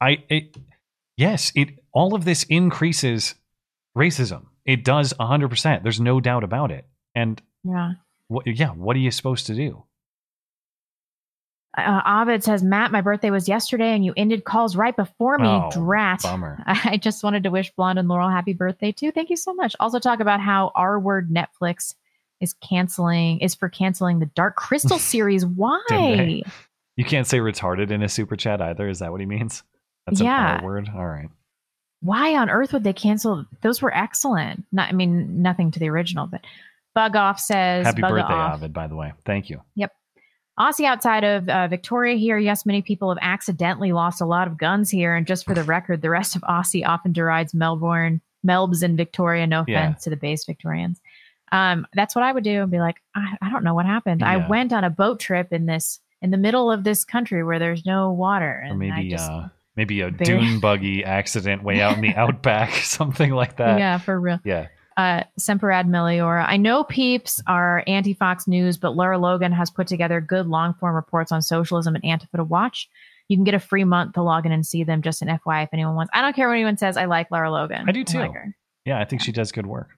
[0.01, 0.57] I it,
[1.17, 3.35] yes, it all of this increases
[3.97, 4.47] racism.
[4.65, 5.83] It does 100%.
[5.83, 6.87] There's no doubt about it.
[7.15, 7.93] And Yeah.
[8.29, 9.85] what yeah, what are you supposed to do?
[11.79, 15.47] Uh, Abed says, Matt, my birthday was yesterday and you ended calls right before me.
[15.49, 16.21] Oh, Drat.
[16.23, 16.63] bummer.
[16.67, 19.13] I just wanted to wish Blonde and Laurel happy birthday too.
[19.13, 19.77] Thank you so much.
[19.79, 21.95] Also, talk about how R Word Netflix
[22.41, 25.45] is canceling, is for canceling the Dark Crystal series.
[25.45, 26.43] Why?
[26.97, 28.89] You can't say retarded in a super chat either.
[28.89, 29.63] Is that what he means?
[30.07, 30.63] That's Yeah.
[30.63, 30.89] word.
[30.95, 31.29] All right.
[32.01, 33.45] Why on earth would they cancel?
[33.63, 34.65] Those were excellent.
[34.73, 36.43] Not, I mean, nothing to the original, but
[36.95, 38.55] Bug Off says, Happy Bug birthday, Off.
[38.57, 39.13] Ovid, by the way.
[39.25, 39.61] Thank you.
[39.75, 39.93] Yep.
[40.59, 42.39] Aussie outside of uh, Victoria here.
[42.39, 45.15] Yes, many people have accidentally lost a lot of guns here.
[45.15, 49.47] And just for the record, the rest of Aussie often derides Melbourne, Melbs, and Victoria.
[49.47, 49.69] No offense
[50.01, 50.05] Yeah.
[50.05, 51.01] to the base Victorians.
[51.53, 54.21] Um, that's what I would do and be like, I, I don't know what happened.
[54.23, 54.31] Yeah.
[54.31, 57.59] I went on a boat trip in this in the middle of this country where
[57.59, 61.63] there's no water, Or and I maybe just uh maybe a Very- dune buggy accident
[61.63, 63.79] way out in the outback, something like that.
[63.79, 64.39] yeah, for real.
[64.45, 64.69] Yeah.
[64.97, 66.45] uh, Semper Ad Meliora.
[66.47, 70.75] I know peeps are anti Fox News, but Laura Logan has put together good long
[70.75, 72.89] form reports on socialism and Antifa to watch.
[73.29, 75.65] You can get a free month to log in and see them just an FYI
[75.65, 76.11] if anyone wants.
[76.15, 76.97] I don't care what anyone says.
[76.97, 77.85] I like Laura Logan.
[77.89, 78.21] I do too.
[78.21, 78.31] like.
[78.85, 79.89] Yeah, I think she does good work.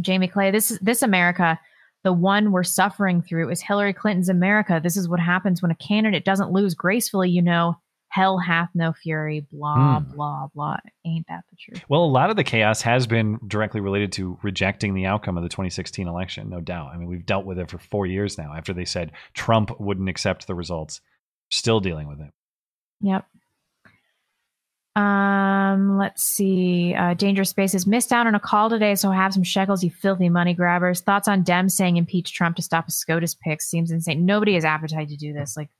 [0.00, 1.58] Jamie Clay, this is this America,
[2.02, 4.80] the one we're suffering through is Hillary Clinton's America.
[4.82, 7.76] This is what happens when a candidate doesn't lose gracefully, you know.
[8.12, 10.12] Hell hath no fury, blah, Hmm.
[10.12, 10.76] blah, blah.
[11.06, 11.82] Ain't that the truth?
[11.88, 15.42] Well, a lot of the chaos has been directly related to rejecting the outcome of
[15.42, 16.90] the 2016 election, no doubt.
[16.92, 20.10] I mean, we've dealt with it for four years now after they said Trump wouldn't
[20.10, 21.00] accept the results.
[21.50, 22.30] Still dealing with it.
[23.00, 23.24] Yep.
[24.94, 26.94] Um, let's see.
[26.94, 30.28] Uh, Dangerous Spaces missed out on a call today, so have some shekels, you filthy
[30.28, 31.00] money grabbers.
[31.00, 34.26] Thoughts on Dem saying impeach Trump to stop a SCOTUS pick seems insane.
[34.26, 35.56] Nobody has appetite to do this.
[35.56, 35.70] Like,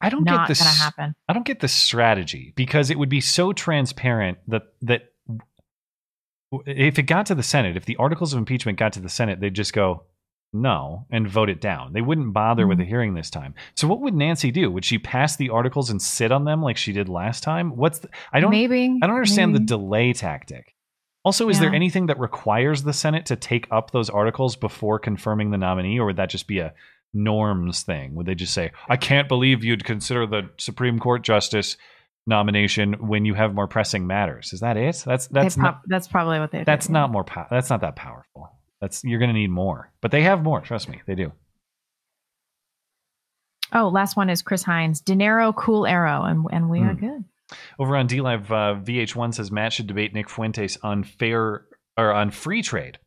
[0.00, 0.58] I don't not get this.
[0.60, 1.14] gonna happen.
[1.28, 5.12] I don't get the strategy because it would be so transparent that that
[6.66, 9.40] if it got to the Senate, if the articles of impeachment got to the Senate,
[9.40, 10.04] they'd just go
[10.52, 11.92] no and vote it down.
[11.92, 12.88] They wouldn't bother with a Mm-hmm.
[12.88, 13.54] hearing this time.
[13.74, 14.70] So what would Nancy do?
[14.70, 17.76] Would she pass the articles and sit on them like she did last time?
[17.76, 18.98] What's the, I don't Maybe.
[19.02, 19.64] I don't understand maybe.
[19.64, 20.74] the delay tactic.
[21.24, 25.50] Also, is there anything that requires the Senate to take up those articles before confirming
[25.50, 26.72] the nominee, or would that just be a
[27.18, 28.14] norms thing?
[28.14, 31.76] Would they just say, "I can't believe you'd consider the Supreme Court justice
[32.26, 34.52] nomination when you have more pressing matters"?
[34.52, 35.02] Is that it?
[35.04, 36.64] That's that's prob- not, that's probably what they.
[36.64, 37.24] that's not more.
[37.24, 38.50] pow- that's not that powerful.
[38.80, 40.60] That's you're going to need more, but they have more.
[40.60, 41.32] Trust me, they do.
[43.72, 45.00] Oh, last one is Chris Hines.
[45.00, 47.06] Dinero, cool arrow, and and we are Hmm.
[47.06, 47.24] good.
[47.78, 51.64] Over on DLive, uh, VH1 says Matt should debate Nick Fuentes on fair
[51.96, 52.98] or on free trade.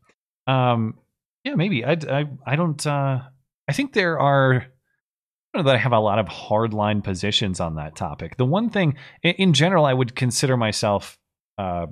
[0.48, 0.98] Um,
[1.44, 1.84] yeah, maybe.
[1.84, 2.84] I, I, I don't.
[2.84, 3.20] Uh,
[3.72, 4.56] I think there are.
[4.56, 8.36] I don't know that I have a lot of hardline positions on that topic.
[8.36, 11.18] The one thing, in, general, I would consider myself
[11.56, 11.86] uh,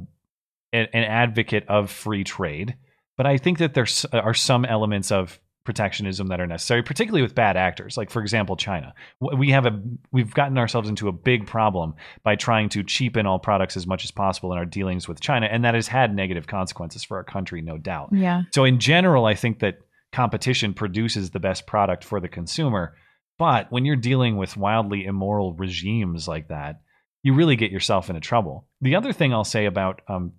[0.74, 2.76] an, an advocate of free trade,
[3.16, 7.34] but I think that there are some elements of protectionism that are necessary, particularly with
[7.34, 7.96] bad actors.
[7.96, 8.92] Like, for example, China.
[9.18, 9.80] We have a
[10.12, 14.04] we've gotten ourselves into a big problem by trying to cheapen all products as much
[14.04, 17.24] as possible in our dealings with China, and that has had negative consequences for our
[17.24, 18.10] country, no doubt.
[18.12, 18.42] Yeah.
[18.52, 19.78] So, in general, I think that
[20.12, 22.96] competition produces the best product for the consumer.
[23.38, 26.82] But when you're dealing with wildly immoral regimes like that,
[27.22, 28.66] you really get yourself into trouble.
[28.80, 30.32] The other thing I'll say about um,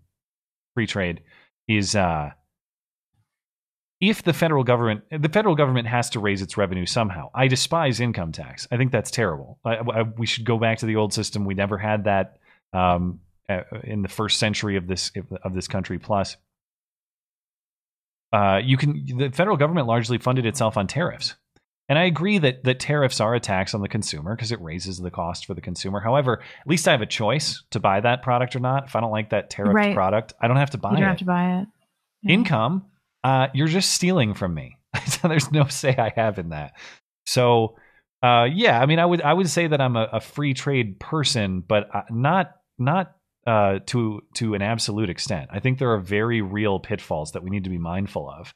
[0.74, 1.22] free trade
[1.68, 2.32] is uh,
[4.00, 7.30] if the federal government the federal government has to raise its revenue somehow.
[7.36, 8.68] I despise income tax.
[8.72, 9.60] I think that's terrible.
[9.64, 11.46] I, I, we should go back to the old system.
[11.46, 12.40] We never had that
[12.74, 15.12] um, uh, in the first century of this
[15.44, 16.00] of this country.
[16.00, 16.36] Plus,
[18.34, 21.36] uh, you can the federal government largely funded itself on tariffs.
[21.90, 24.98] And I agree that that tariffs are a tax on the consumer because it raises
[25.00, 26.00] the cost for the consumer.
[26.00, 28.86] However, at least I have a choice to buy that product or not.
[28.86, 29.94] If I don't like that tariff Right.
[29.94, 31.08] product, I don't have to buy you don't it.
[31.10, 31.68] have to buy it.
[32.32, 32.86] Income,
[33.26, 34.78] uh, you're just stealing from me.
[35.22, 36.74] There's no say I have in that.
[37.26, 37.76] So,
[38.24, 41.00] uh, yeah, I mean, I would I would say that I'm a, a free trade
[41.00, 43.16] person, but uh, not not
[43.48, 45.50] uh, to to an absolute extent.
[45.52, 48.54] I think there are very real pitfalls that we need to be mindful of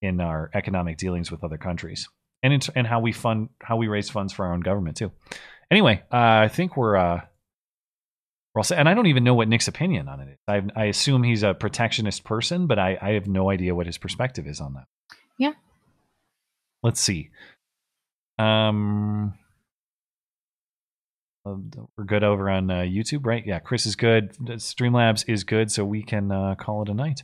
[0.00, 2.08] in our economic dealings with other countries,
[2.42, 5.12] and in, and how we fund how we raise funds for our own government too.
[5.70, 7.20] Anyway, uh, I think we're uh,
[8.54, 8.78] we're all set.
[8.78, 10.38] And I don't even know what Nick's opinion on it is.
[10.46, 13.98] I, I assume he's a protectionist person, but I, I have no idea what his
[13.98, 14.84] perspective is on that.
[15.38, 15.52] Yeah.
[16.82, 17.30] Let's see.
[18.38, 19.34] Um,
[21.44, 23.44] we're good over on uh, YouTube, right?
[23.44, 24.32] Yeah, Chris is good.
[24.38, 27.22] Streamlabs is good, so we can uh, call it a night.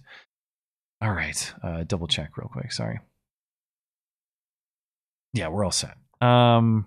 [1.00, 2.72] All right, uh, double check real quick.
[2.72, 3.00] Sorry.
[5.32, 5.96] Yeah, we're all set.
[6.20, 6.86] Um.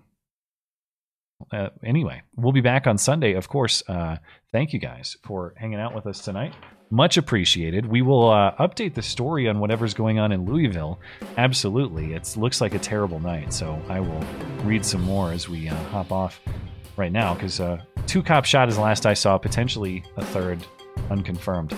[1.50, 3.82] Uh, anyway, we'll be back on Sunday, of course.
[3.88, 4.16] Uh,
[4.52, 6.54] thank you guys for hanging out with us tonight.
[6.88, 7.84] Much appreciated.
[7.86, 11.00] We will uh, update the story on whatever's going on in Louisville.
[11.38, 13.52] Absolutely, it looks like a terrible night.
[13.52, 14.22] So I will
[14.62, 16.40] read some more as we hop off
[16.96, 19.38] right now because uh, two cop shot is the last I saw.
[19.38, 20.64] Potentially a third,
[21.10, 21.74] unconfirmed.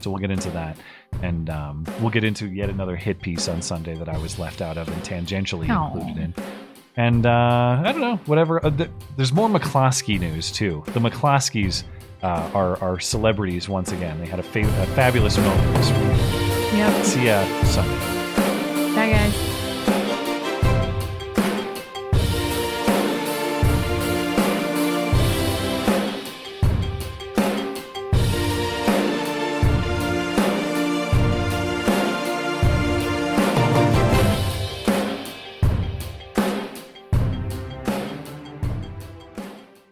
[0.00, 0.76] So we'll get into that,
[1.22, 4.60] and um, we'll get into yet another hit piece on Sunday that I was left
[4.62, 5.86] out of and tangentially Aw.
[5.92, 6.34] included in.
[6.96, 8.64] And uh, I don't know, whatever.
[8.64, 10.82] Uh, th- there's more McCloskey news too.
[10.86, 11.84] The McCloskeys
[12.22, 14.18] uh, are are celebrities once again.
[14.20, 16.78] They had a, fa- a fabulous moment this week.
[16.78, 17.04] Yep.
[17.04, 18.17] See ya Sunday.